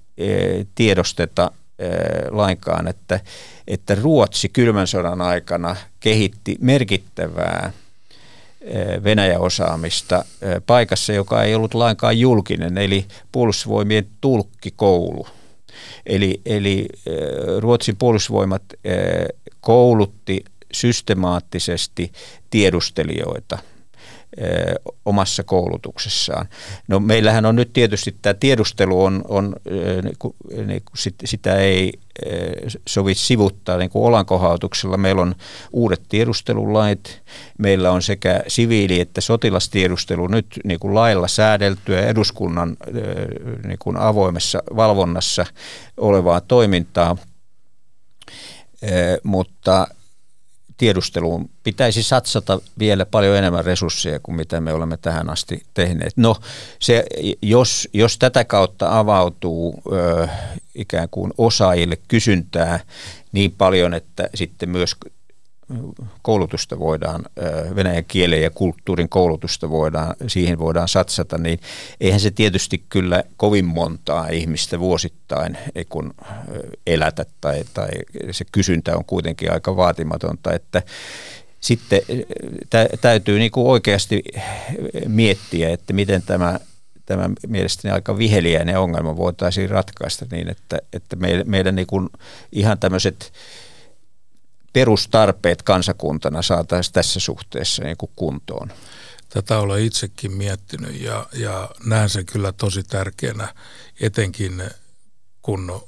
tiedosteta 0.74 1.50
lainkaan, 2.30 2.88
että, 2.88 3.20
että 3.68 3.94
Ruotsi 3.94 4.48
kylmän 4.48 4.86
sodan 4.86 5.20
aikana 5.20 5.76
kehitti 6.00 6.56
merkittävää 6.60 7.72
Venäjä-osaamista 9.04 10.24
paikassa, 10.66 11.12
joka 11.12 11.42
ei 11.42 11.54
ollut 11.54 11.74
lainkaan 11.74 12.18
julkinen, 12.18 12.78
eli 12.78 13.06
puolustusvoimien 13.32 14.06
tulkkikoulu– 14.20 15.26
Eli, 16.06 16.40
eli 16.46 16.88
Ruotsin 17.58 17.96
puolustusvoimat 17.96 18.62
koulutti 19.60 20.44
systemaattisesti 20.72 22.12
tiedustelijoita– 22.50 23.58
omassa 25.04 25.42
koulutuksessaan. 25.44 26.48
No 26.88 27.00
meillähän 27.00 27.46
on 27.46 27.56
nyt 27.56 27.72
tietysti 27.72 28.16
tämä 28.22 28.34
tiedustelu 28.34 29.04
on, 29.04 29.24
on 29.28 29.56
niin, 29.70 30.66
niin 30.66 30.82
kuin 30.84 31.14
sitä 31.24 31.56
ei 31.56 31.92
sovi 32.88 33.14
sivuttaa 33.14 33.76
niin 33.76 33.90
kuin 33.90 34.04
olankohautuksella. 34.04 34.96
Meillä 34.96 35.22
on 35.22 35.34
uudet 35.72 36.02
tiedustelulait, 36.08 37.22
meillä 37.58 37.90
on 37.90 38.02
sekä 38.02 38.42
siviili- 38.48 39.00
että 39.00 39.20
sotilastiedustelu 39.20 40.26
nyt 40.26 40.46
niin 40.64 40.80
kuin 40.80 40.94
lailla 40.94 41.28
säädeltyä 41.28 42.00
eduskunnan 42.00 42.76
niin 43.66 43.78
kuin 43.78 43.96
avoimessa 43.96 44.62
valvonnassa 44.76 45.46
olevaa 45.96 46.40
toimintaa, 46.40 47.16
mutta 49.22 49.88
tiedusteluun 50.76 51.50
pitäisi 51.62 52.02
satsata 52.02 52.60
vielä 52.78 53.06
paljon 53.06 53.36
enemmän 53.36 53.64
resursseja 53.64 54.20
kuin 54.20 54.36
mitä 54.36 54.60
me 54.60 54.72
olemme 54.72 54.96
tähän 54.96 55.30
asti 55.30 55.62
tehneet. 55.74 56.16
No, 56.16 56.36
se, 56.78 57.04
jos, 57.42 57.88
jos 57.92 58.18
tätä 58.18 58.44
kautta 58.44 58.98
avautuu 58.98 59.82
ö, 59.92 60.28
ikään 60.74 61.08
kuin 61.10 61.32
osaajille 61.38 61.98
kysyntää 62.08 62.80
niin 63.32 63.52
paljon, 63.52 63.94
että 63.94 64.28
sitten 64.34 64.68
myös 64.68 64.96
koulutusta 66.22 66.78
voidaan, 66.78 67.24
venäjän 67.76 68.04
kielen 68.04 68.42
ja 68.42 68.50
kulttuurin 68.50 69.08
koulutusta 69.08 69.70
voidaan, 69.70 70.14
siihen 70.26 70.58
voidaan 70.58 70.88
satsata, 70.88 71.38
niin 71.38 71.60
eihän 72.00 72.20
se 72.20 72.30
tietysti 72.30 72.84
kyllä 72.88 73.24
kovin 73.36 73.64
montaa 73.64 74.28
ihmistä 74.28 74.80
vuosittain 74.80 75.58
kun 75.88 76.14
elätä 76.86 77.26
tai, 77.40 77.64
tai 77.74 77.88
se 78.30 78.44
kysyntä 78.52 78.96
on 78.96 79.04
kuitenkin 79.04 79.52
aika 79.52 79.76
vaatimatonta, 79.76 80.52
että 80.52 80.82
sitten 81.60 82.00
tä, 82.70 82.88
täytyy 83.00 83.38
niin 83.38 83.50
kuin 83.50 83.66
oikeasti 83.66 84.22
miettiä, 85.08 85.70
että 85.70 85.92
miten 85.92 86.22
tämä 86.22 86.60
tämä 87.06 87.30
mielestäni 87.48 87.92
aika 87.92 88.18
viheliäinen 88.18 88.78
ongelma 88.78 89.16
voitaisiin 89.16 89.70
ratkaista 89.70 90.26
niin, 90.30 90.48
että, 90.48 90.78
että 90.92 91.16
meidän, 91.16 91.50
meidän 91.50 91.74
niin 91.74 91.86
kuin 91.86 92.08
ihan 92.52 92.78
tämmöiset 92.78 93.32
perustarpeet 94.76 95.62
kansakuntana 95.62 96.42
saataisiin 96.42 96.92
tässä 96.92 97.20
suhteessa 97.20 97.84
niin 97.84 97.96
kuin 97.96 98.12
kuntoon. 98.16 98.72
Tätä 99.28 99.58
olen 99.58 99.84
itsekin 99.84 100.32
miettinyt 100.32 101.00
ja, 101.00 101.26
ja 101.32 101.70
näen 101.84 102.08
sen 102.08 102.26
kyllä 102.26 102.52
tosi 102.52 102.82
tärkeänä, 102.82 103.54
etenkin 104.00 104.62
kun 105.42 105.82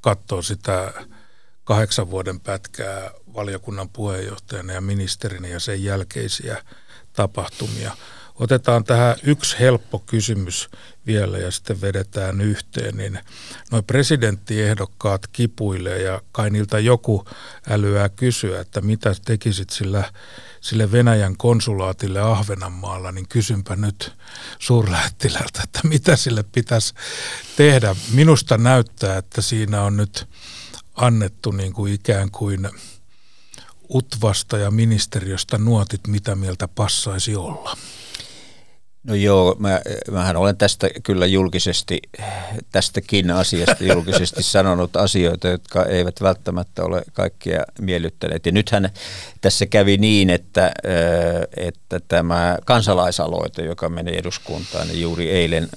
katsoo 0.00 0.42
sitä 0.42 0.92
kahdeksan 1.64 2.10
vuoden 2.10 2.40
pätkää 2.40 3.10
valiokunnan 3.34 3.88
puheenjohtajana 3.88 4.72
ja 4.72 4.80
ministerinä 4.80 5.48
ja 5.48 5.60
sen 5.60 5.84
jälkeisiä 5.84 6.64
tapahtumia. 7.12 7.96
Otetaan 8.40 8.84
tähän 8.84 9.16
yksi 9.22 9.56
helppo 9.58 9.98
kysymys 9.98 10.68
vielä 11.06 11.38
ja 11.38 11.50
sitten 11.50 11.80
vedetään 11.80 12.40
yhteen, 12.40 12.96
niin 12.96 13.18
noin 13.70 13.84
presidenttiehdokkaat 13.84 15.26
kipuilee 15.26 16.02
ja 16.02 16.22
kai 16.32 16.50
niiltä 16.50 16.78
joku 16.78 17.24
älyää 17.68 18.08
kysyä, 18.08 18.60
että 18.60 18.80
mitä 18.80 19.14
tekisit 19.24 19.70
sillä, 19.70 20.12
sille 20.60 20.92
Venäjän 20.92 21.36
konsulaatille 21.36 22.20
Ahvenanmaalla, 22.20 23.12
niin 23.12 23.28
kysynpä 23.28 23.76
nyt 23.76 24.12
suurlähettilältä, 24.58 25.62
että 25.64 25.80
mitä 25.84 26.16
sille 26.16 26.42
pitäisi 26.42 26.94
tehdä. 27.56 27.96
Minusta 28.12 28.58
näyttää, 28.58 29.16
että 29.16 29.42
siinä 29.42 29.82
on 29.82 29.96
nyt 29.96 30.28
annettu 30.94 31.50
niin 31.50 31.72
kuin 31.72 31.92
ikään 31.92 32.30
kuin 32.30 32.68
utvasta 33.94 34.58
ja 34.58 34.70
ministeriöstä 34.70 35.58
nuotit, 35.58 36.06
mitä 36.06 36.34
mieltä 36.34 36.68
passaisi 36.68 37.36
olla. 37.36 37.76
No 39.04 39.14
joo, 39.14 39.56
mä, 39.58 39.80
mähän 40.10 40.36
olen 40.36 40.56
tästä 40.56 40.88
kyllä 41.02 41.26
julkisesti, 41.26 42.00
tästäkin 42.72 43.30
asiasta 43.30 43.84
julkisesti 43.84 44.42
sanonut 44.56 44.96
asioita, 44.96 45.48
jotka 45.48 45.84
eivät 45.84 46.20
välttämättä 46.20 46.84
ole 46.84 47.02
kaikkia 47.12 47.64
miellyttäneet. 47.80 48.46
Ja 48.46 48.52
nythän 48.52 48.90
tässä 49.40 49.66
kävi 49.66 49.96
niin, 49.96 50.30
että, 50.30 50.72
että 51.56 52.00
tämä 52.08 52.58
kansalaisaloite, 52.64 53.62
joka 53.62 53.88
meni 53.88 54.18
eduskuntaan, 54.18 54.88
niin 54.88 55.00
juuri 55.00 55.30
eilen 55.30 55.68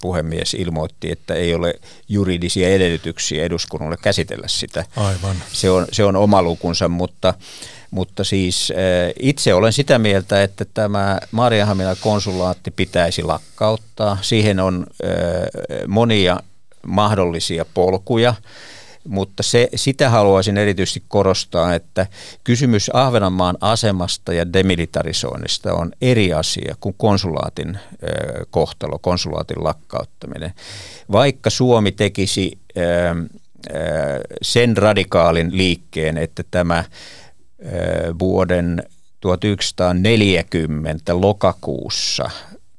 puhemies 0.00 0.54
ilmoitti, 0.54 1.12
että 1.12 1.34
ei 1.34 1.54
ole 1.54 1.74
juridisia 2.08 2.68
edellytyksiä 2.68 3.44
eduskunnalle 3.44 3.96
käsitellä 4.02 4.48
sitä. 4.48 4.84
Aivan. 4.96 5.36
Se 5.52 5.70
on, 5.70 5.86
se 5.92 6.04
on 6.04 6.16
oma 6.16 6.42
lukunsa, 6.42 6.88
mutta 6.88 7.34
mutta 7.90 8.24
siis 8.24 8.70
eh, 8.70 9.14
itse 9.20 9.54
olen 9.54 9.72
sitä 9.72 9.98
mieltä, 9.98 10.42
että 10.42 10.64
tämä 10.74 11.20
Maarianhaminan 11.30 11.96
konsulaatti 12.00 12.70
pitäisi 12.70 13.22
lakkauttaa. 13.22 14.18
Siihen 14.22 14.60
on 14.60 14.86
eh, 15.02 15.86
monia 15.86 16.40
mahdollisia 16.86 17.64
polkuja, 17.74 18.34
mutta 19.08 19.42
se, 19.42 19.68
sitä 19.74 20.10
haluaisin 20.10 20.58
erityisesti 20.58 21.02
korostaa, 21.08 21.74
että 21.74 22.06
kysymys 22.44 22.90
Ahvenanmaan 22.94 23.56
asemasta 23.60 24.32
ja 24.32 24.52
demilitarisoinnista 24.52 25.74
on 25.74 25.92
eri 26.00 26.32
asia 26.32 26.74
kuin 26.80 26.94
konsulaatin 26.98 27.68
eh, 27.68 27.78
kohtalo, 28.50 28.98
konsulaatin 28.98 29.64
lakkauttaminen. 29.64 30.52
Vaikka 31.12 31.50
Suomi 31.50 31.92
tekisi 31.92 32.58
sen 34.42 34.76
radikaalin 34.76 35.56
liikkeen, 35.56 36.18
että 36.18 36.42
tämä 36.50 36.84
vuoden 38.18 38.82
1940 39.20 41.20
lokakuussa 41.20 42.30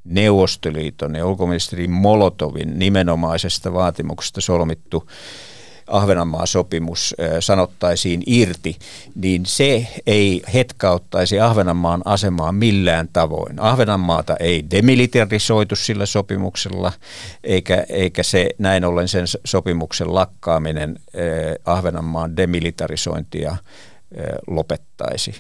Neuvostoliiton 0.04 1.16
ja 1.16 1.26
ulkoministeri 1.26 1.88
Molotovin 1.88 2.80
nimenomaisesta 2.80 3.74
vaatimuksesta 3.74 4.42
solmittu 4.42 5.10
Ahvenanmaa-sopimus 5.88 7.16
sanottaisiin 7.40 8.24
irti, 8.26 8.78
niin 9.16 9.46
se 9.46 9.88
ei 10.08 10.42
hetkauttaisi 10.54 11.40
Ahvenanmaan 11.40 12.02
asemaa 12.06 12.52
millään 12.52 13.10
tavoin. 13.14 13.60
Ahvenanmaata 13.60 14.36
ei 14.40 14.66
demilitarisoitu 14.72 15.76
sillä 15.76 16.06
sopimuksella, 16.06 16.92
eikä, 17.44 17.86
eikä 17.90 18.24
se 18.24 18.50
näin 18.58 18.86
ollen 18.86 19.08
sen 19.08 19.26
sopimuksen 19.46 20.16
lakkaaminen 20.16 21.00
Ahvenanmaan 21.66 22.38
demilitarisointia 22.38 23.58
lopettaisi. 24.48 25.36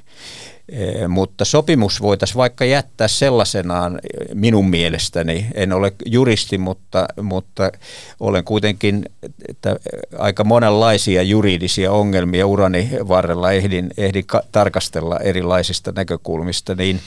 Mutta 1.07 1.45
sopimus 1.45 2.01
voitaisiin 2.01 2.37
vaikka 2.37 2.65
jättää 2.65 3.07
sellaisenaan 3.07 3.99
minun 4.33 4.69
mielestäni. 4.69 5.47
En 5.53 5.73
ole 5.73 5.93
juristi, 6.05 6.57
mutta, 6.57 7.05
mutta 7.21 7.71
olen 8.19 8.43
kuitenkin 8.43 9.05
että 9.49 9.75
aika 10.17 10.43
monenlaisia 10.43 11.23
juridisia 11.23 11.91
ongelmia 11.91 12.47
urani 12.47 12.89
varrella 13.07 13.51
ehdin, 13.51 13.89
ehdin 13.97 14.25
tarkastella 14.51 15.19
erilaisista 15.19 15.91
näkökulmista, 15.95 16.75
niin 16.75 16.99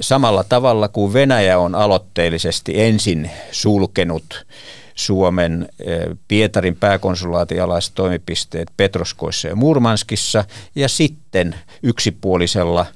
samalla 0.00 0.44
tavalla 0.44 0.88
kuin 0.88 1.12
Venäjä 1.12 1.58
on 1.58 1.74
aloitteellisesti 1.74 2.80
ensin 2.80 3.30
sulkenut 3.50 4.46
Suomen 4.94 5.68
eh, 5.78 6.00
Pietarin 6.28 6.76
pääkonsulaatin 6.76 7.62
alaiset 7.62 7.94
toimipisteet 7.94 8.68
Petroskoissa 8.76 9.48
ja 9.48 9.56
Murmanskissa 9.56 10.44
ja 10.74 10.88
sitten 10.88 11.54
yksipuolisella 11.82 12.86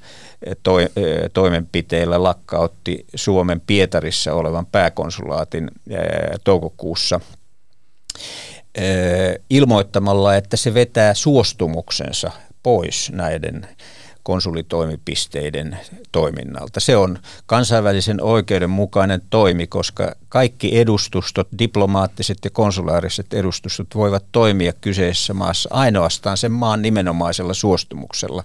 eh, 0.45 0.55
to, 0.63 0.79
eh, 0.79 0.87
toimenpiteellä 1.33 2.23
lakkautti 2.23 3.05
Suomen 3.15 3.61
Pietarissa 3.67 4.33
olevan 4.33 4.65
pääkonsulaatin 4.65 5.71
toukokuussa 6.43 7.19
ilmoittamalla, 9.49 10.35
että 10.35 10.57
se 10.57 10.73
vetää 10.73 11.13
suostumuksensa 11.13 12.31
pois 12.63 13.11
näiden 13.11 13.67
konsulitoimipisteiden 14.27 15.77
toiminnalta. 16.11 16.79
Se 16.79 16.97
on 16.97 17.19
kansainvälisen 17.45 18.21
oikeuden 18.21 18.69
mukainen 18.69 19.21
toimi, 19.29 19.67
koska 19.67 20.15
kaikki 20.29 20.79
edustustot, 20.79 21.47
diplomaattiset 21.59 22.37
ja 22.43 22.49
konsulaariset 22.49 23.33
edustustot 23.33 23.87
voivat 23.95 24.23
toimia 24.31 24.73
kyseisessä 24.73 25.33
maassa 25.33 25.69
ainoastaan 25.71 26.37
sen 26.37 26.51
maan 26.51 26.81
nimenomaisella 26.81 27.53
suostumuksella. 27.53 28.43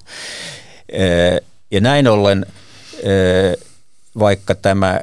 Ja 1.71 1.81
näin 1.81 2.09
ollen, 2.09 2.47
vaikka 4.19 4.55
tämä 4.55 5.01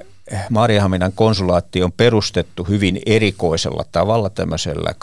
Maariahaminan 0.50 1.12
konsulaatti 1.16 1.84
on 1.84 1.92
perustettu 1.92 2.64
hyvin 2.64 3.02
erikoisella 3.06 3.86
tavalla 3.92 4.30
tämmöisellä 4.30 4.94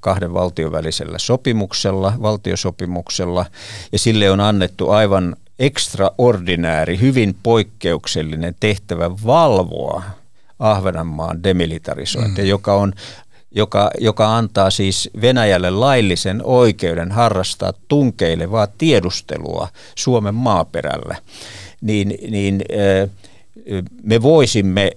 kahden 0.00 0.34
valtion 0.34 0.72
välisellä 0.72 1.18
sopimuksella, 1.18 2.12
valtiosopimuksella, 2.22 3.46
ja 3.92 3.98
sille 3.98 4.30
on 4.30 4.40
annettu 4.40 4.90
aivan 4.90 5.36
extraordinääri, 5.58 7.00
hyvin 7.00 7.36
poikkeuksellinen 7.42 8.54
tehtävä 8.60 9.10
valvoa 9.26 10.02
Ahvenanmaan 10.58 11.42
demilitarisointia, 11.42 12.44
mm. 12.44 12.50
joka 12.50 12.74
on 12.74 12.92
joka, 13.54 13.90
joka 13.98 14.36
antaa 14.36 14.70
siis 14.70 15.10
Venäjälle 15.20 15.70
laillisen 15.70 16.40
oikeuden 16.44 17.12
harrastaa 17.12 17.72
tunkeilevaa 17.88 18.66
tiedustelua 18.66 19.68
Suomen 19.94 20.34
maaperällä, 20.34 21.16
niin, 21.80 22.14
niin 22.30 22.62
äh, 23.02 23.10
me 24.02 24.22
voisimme, 24.22 24.90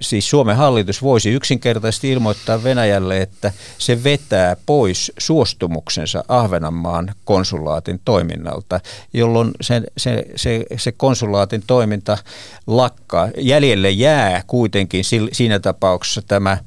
siis 0.00 0.30
Suomen 0.30 0.56
hallitus 0.56 1.02
voisi 1.02 1.30
yksinkertaisesti 1.30 2.12
ilmoittaa 2.12 2.62
Venäjälle, 2.62 3.22
että 3.22 3.52
se 3.78 4.04
vetää 4.04 4.56
pois 4.66 5.12
suostumuksensa 5.18 6.24
Ahvenanmaan 6.28 7.14
konsulaatin 7.24 8.00
toiminnalta, 8.04 8.80
jolloin 9.12 9.50
se, 9.60 9.82
se, 9.96 10.24
se, 10.36 10.64
se 10.76 10.92
konsulaatin 10.92 11.62
toiminta 11.66 12.18
lakkaa. 12.66 13.28
Jäljelle 13.38 13.90
jää 13.90 14.42
kuitenkin 14.46 15.04
siinä 15.32 15.58
tapauksessa 15.58 16.22
tämä 16.22 16.58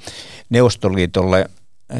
Neuvostoliitolle 0.49 1.49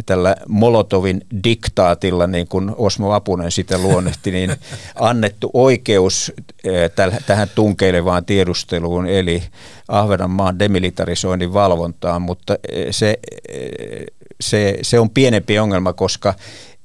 tällä 0.05 0.35
Molotovin 0.47 1.21
diktaatilla, 1.43 2.27
niin 2.27 2.47
kuin 2.47 2.71
Osmo 2.77 3.13
Apunen 3.13 3.51
sitä 3.51 3.77
luonnehti, 3.77 4.31
niin 4.31 4.51
annettu 4.95 5.49
oikeus 5.53 6.33
eh, 6.63 6.91
tähän 7.25 7.49
tunkeilevaan 7.55 8.25
tiedusteluun, 8.25 9.07
eli 9.07 9.43
Ahvenanmaan 9.87 10.59
demilitarisoinnin 10.59 11.53
valvontaan, 11.53 12.21
mutta 12.21 12.55
eh, 12.71 12.87
se, 12.91 13.19
eh, 13.49 14.05
se, 14.41 14.77
se 14.81 14.99
on 14.99 15.09
pienempi 15.09 15.59
ongelma, 15.59 15.93
koska 15.93 16.33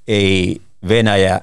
ei 0.08 0.60
Venäjä 0.88 1.40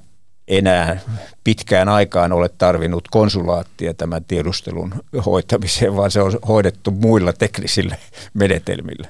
enää 0.48 1.00
pitkään 1.44 1.90
aikaan 1.90 2.32
ole 2.32 2.50
tarvinnut 2.50 3.08
konsulaattia 3.08 3.94
tämän 3.94 4.26
tiedustelun 4.26 4.94
hoitamiseen, 5.26 5.96
vaan 5.96 6.12
se 6.12 6.22
on 6.22 6.40
hoidettu 6.48 6.92
muilla 6.92 7.34
teknisillä 7.34 7.96
menetelmillä. 8.34 9.08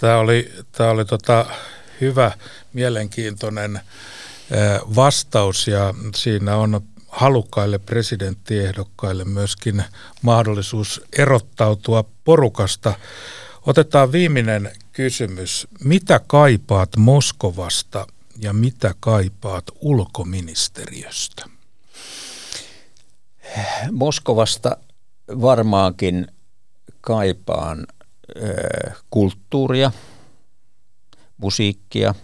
Tämä 0.00 0.18
oli, 0.18 0.52
tämä 0.72 0.90
oli 0.90 1.04
tota 1.04 1.46
hyvä, 2.00 2.32
mielenkiintoinen 2.72 3.80
vastaus 4.96 5.68
ja 5.68 5.94
siinä 6.14 6.56
on 6.56 6.80
halukkaille 7.08 7.78
presidenttiehdokkaille 7.78 9.24
myöskin 9.24 9.84
mahdollisuus 10.22 11.02
erottautua 11.18 12.04
porukasta. 12.24 12.94
Otetaan 13.66 14.12
viimeinen 14.12 14.72
kysymys. 14.92 15.68
Mitä 15.84 16.20
kaipaat 16.26 16.96
Moskovasta 16.96 18.06
ja 18.38 18.52
mitä 18.52 18.94
kaipaat 19.00 19.64
ulkoministeriöstä? 19.80 21.44
Moskovasta 23.92 24.76
varmaankin 25.28 26.26
kaipaan 27.00 27.86
kulttuuria, 29.10 29.92
musiikkia, 31.36 32.14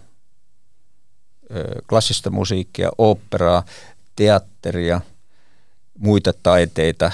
klassista 1.88 2.30
musiikkia, 2.30 2.90
operaa, 2.98 3.64
teatteria, 4.16 5.00
muita 5.98 6.32
taiteita, 6.42 7.12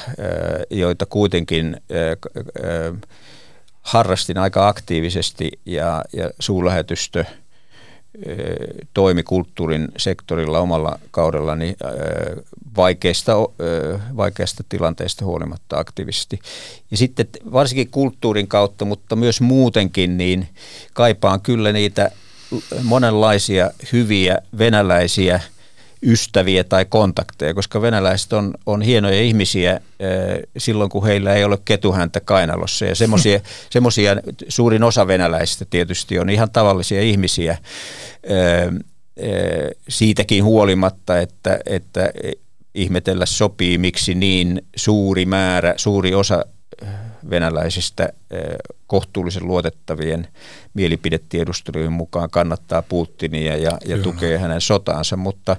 joita 0.70 1.06
kuitenkin 1.06 1.76
harrastin 3.82 4.38
aika 4.38 4.68
aktiivisesti 4.68 5.50
ja, 5.66 6.04
ja 6.12 6.30
suulähetystö– 6.38 7.24
toimi 8.94 9.22
kulttuurin 9.22 9.88
sektorilla 9.96 10.58
omalla 10.58 10.98
kaudellani 11.10 11.76
vaikeista, 12.76 13.32
vaikeista 14.16 14.64
tilanteista 14.68 15.24
huolimatta 15.24 15.78
aktiivisesti. 15.78 16.38
Ja 16.90 16.96
sitten 16.96 17.26
varsinkin 17.52 17.90
kulttuurin 17.90 18.48
kautta, 18.48 18.84
mutta 18.84 19.16
myös 19.16 19.40
muutenkin, 19.40 20.18
niin 20.18 20.48
kaipaan 20.92 21.40
kyllä 21.40 21.72
niitä 21.72 22.10
monenlaisia 22.82 23.70
hyviä 23.92 24.38
venäläisiä– 24.58 25.40
ystäviä 26.02 26.64
tai 26.64 26.84
kontakteja, 26.84 27.54
koska 27.54 27.82
venäläiset 27.82 28.32
on, 28.32 28.54
on 28.66 28.82
hienoja 28.82 29.20
ihmisiä 29.20 29.80
silloin, 30.58 30.90
kun 30.90 31.06
heillä 31.06 31.34
ei 31.34 31.44
ole 31.44 31.58
ketuhäntä 31.64 32.20
kainalossa. 32.20 32.84
Ja 32.84 32.94
semmoisia 33.70 34.16
suurin 34.48 34.82
osa 34.82 35.06
venäläisistä 35.06 35.64
tietysti 35.70 36.18
on 36.18 36.30
ihan 36.30 36.50
tavallisia 36.50 37.00
ihmisiä 37.02 37.58
siitäkin 39.88 40.44
huolimatta, 40.44 41.18
että, 41.18 41.58
että 41.66 42.12
ihmetellä 42.74 43.26
sopii, 43.26 43.78
miksi 43.78 44.14
niin 44.14 44.62
suuri 44.76 45.26
määrä, 45.26 45.74
suuri 45.76 46.14
osa 46.14 46.44
venäläisistä 47.30 48.12
kohtuullisen 48.86 49.46
luotettavien 49.46 50.28
mielipidetiedustelujen 50.74 51.92
mukaan 51.92 52.30
kannattaa 52.30 52.82
Putinia 52.82 53.56
ja, 53.56 53.78
ja 53.86 53.98
tukee 53.98 54.38
hänen 54.38 54.60
sotaansa, 54.60 55.16
mutta 55.16 55.56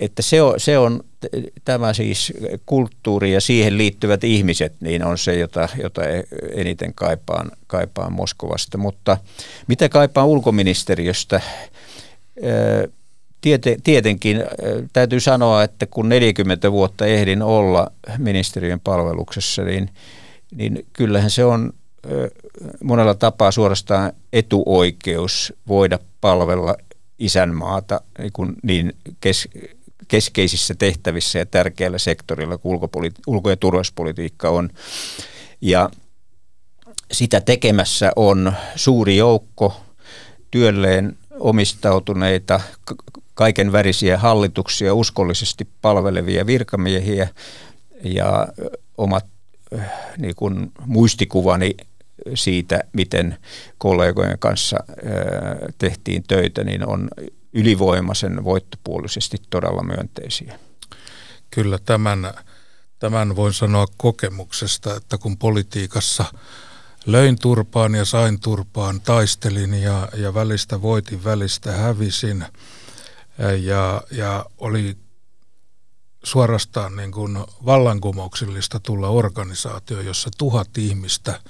että 0.00 0.22
se 0.22 0.42
on, 0.42 0.60
se 0.60 0.78
on 0.78 1.04
tämä 1.64 1.92
siis 1.92 2.32
kulttuuri 2.66 3.32
ja 3.32 3.40
siihen 3.40 3.78
liittyvät 3.78 4.24
ihmiset, 4.24 4.72
niin 4.80 5.04
on 5.04 5.18
se, 5.18 5.38
jota, 5.38 5.68
jota 5.82 6.02
eniten 6.52 6.94
kaipaan, 6.94 7.50
kaipaan 7.66 8.12
Moskovasta. 8.12 8.78
Mutta 8.78 9.16
mitä 9.66 9.88
kaipaan 9.88 10.26
ulkoministeriöstä? 10.26 11.40
Tiete, 13.40 13.76
tietenkin 13.84 14.44
täytyy 14.92 15.20
sanoa, 15.20 15.62
että 15.62 15.86
kun 15.86 16.08
40 16.08 16.72
vuotta 16.72 17.06
ehdin 17.06 17.42
olla 17.42 17.92
ministeriön 18.18 18.80
palveluksessa, 18.80 19.62
niin, 19.62 19.90
niin 20.54 20.86
kyllähän 20.92 21.30
se 21.30 21.44
on 21.44 21.72
monella 22.84 23.14
tapaa 23.14 23.50
suorastaan 23.50 24.12
etuoikeus 24.32 25.52
voida 25.68 25.98
palvella 26.20 26.76
isänmaata 27.18 28.00
niin, 28.18 28.32
kuin 28.32 28.54
niin 28.62 28.92
kes, 29.20 29.48
keskeisissä 30.08 30.74
tehtävissä 30.74 31.38
ja 31.38 31.46
tärkeällä 31.46 31.98
sektorilla 31.98 32.58
kuin 32.58 32.72
ulkopoliti- 32.72 33.22
ulko- 33.26 33.50
ja 33.50 33.56
turvallisuuspolitiikka 33.56 34.50
on. 34.50 34.70
Ja 35.60 35.90
sitä 37.12 37.40
tekemässä 37.40 38.12
on 38.16 38.52
suuri 38.76 39.16
joukko 39.16 39.80
työlleen 40.50 41.18
omistautuneita, 41.38 42.60
kaiken 43.36 43.72
värisiä 43.72 44.18
hallituksia, 44.18 44.94
uskollisesti 44.94 45.68
palvelevia 45.82 46.46
virkamiehiä 46.46 47.28
ja 48.04 48.48
omat 48.98 49.26
niin 50.18 50.34
kuin 50.34 50.72
muistikuvani 50.86 51.76
siitä, 52.34 52.80
miten 52.92 53.38
kollegojen 53.78 54.38
kanssa 54.38 54.76
tehtiin 55.78 56.24
töitä, 56.28 56.64
niin 56.64 56.88
on 56.88 57.08
ylivoimaisen 57.52 58.44
voittopuolisesti 58.44 59.36
todella 59.50 59.82
myönteisiä. 59.82 60.58
Kyllä 61.50 61.78
tämän, 61.78 62.34
tämän 62.98 63.36
voin 63.36 63.52
sanoa 63.52 63.86
kokemuksesta, 63.96 64.96
että 64.96 65.18
kun 65.18 65.38
politiikassa 65.38 66.24
löin 67.06 67.38
turpaan 67.38 67.94
ja 67.94 68.04
sain 68.04 68.40
turpaan, 68.40 69.00
taistelin 69.00 69.74
ja, 69.74 70.08
ja 70.16 70.34
välistä 70.34 70.82
voitin, 70.82 71.24
välistä 71.24 71.72
hävisin 71.72 72.44
ja, 73.38 74.02
ja 74.10 74.46
oli 74.58 74.96
suorastaan 76.22 76.96
niin 76.96 77.12
kuin 77.12 77.38
vallankumouksellista 77.66 78.80
tulla 78.80 79.08
organisaatio, 79.08 80.00
jossa 80.00 80.30
tuhat 80.38 80.78
ihmistä 80.78 81.40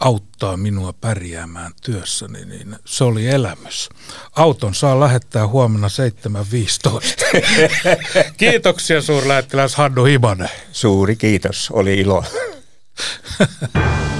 auttaa 0.00 0.56
minua 0.56 0.92
pärjäämään 0.92 1.72
työssäni, 1.82 2.44
niin 2.44 2.76
se 2.84 3.04
oli 3.04 3.28
elämys. 3.28 3.88
Auton 4.32 4.74
saa 4.74 5.00
lähettää 5.00 5.46
huomenna 5.46 5.88
7.15. 5.88 7.02
Kiitoksia 8.36 9.02
suurlähettiläs 9.02 9.74
Hannu 9.74 10.04
Himanen. 10.04 10.50
Suuri 10.72 11.16
kiitos, 11.16 11.70
oli 11.72 11.94
ilo. 11.94 12.24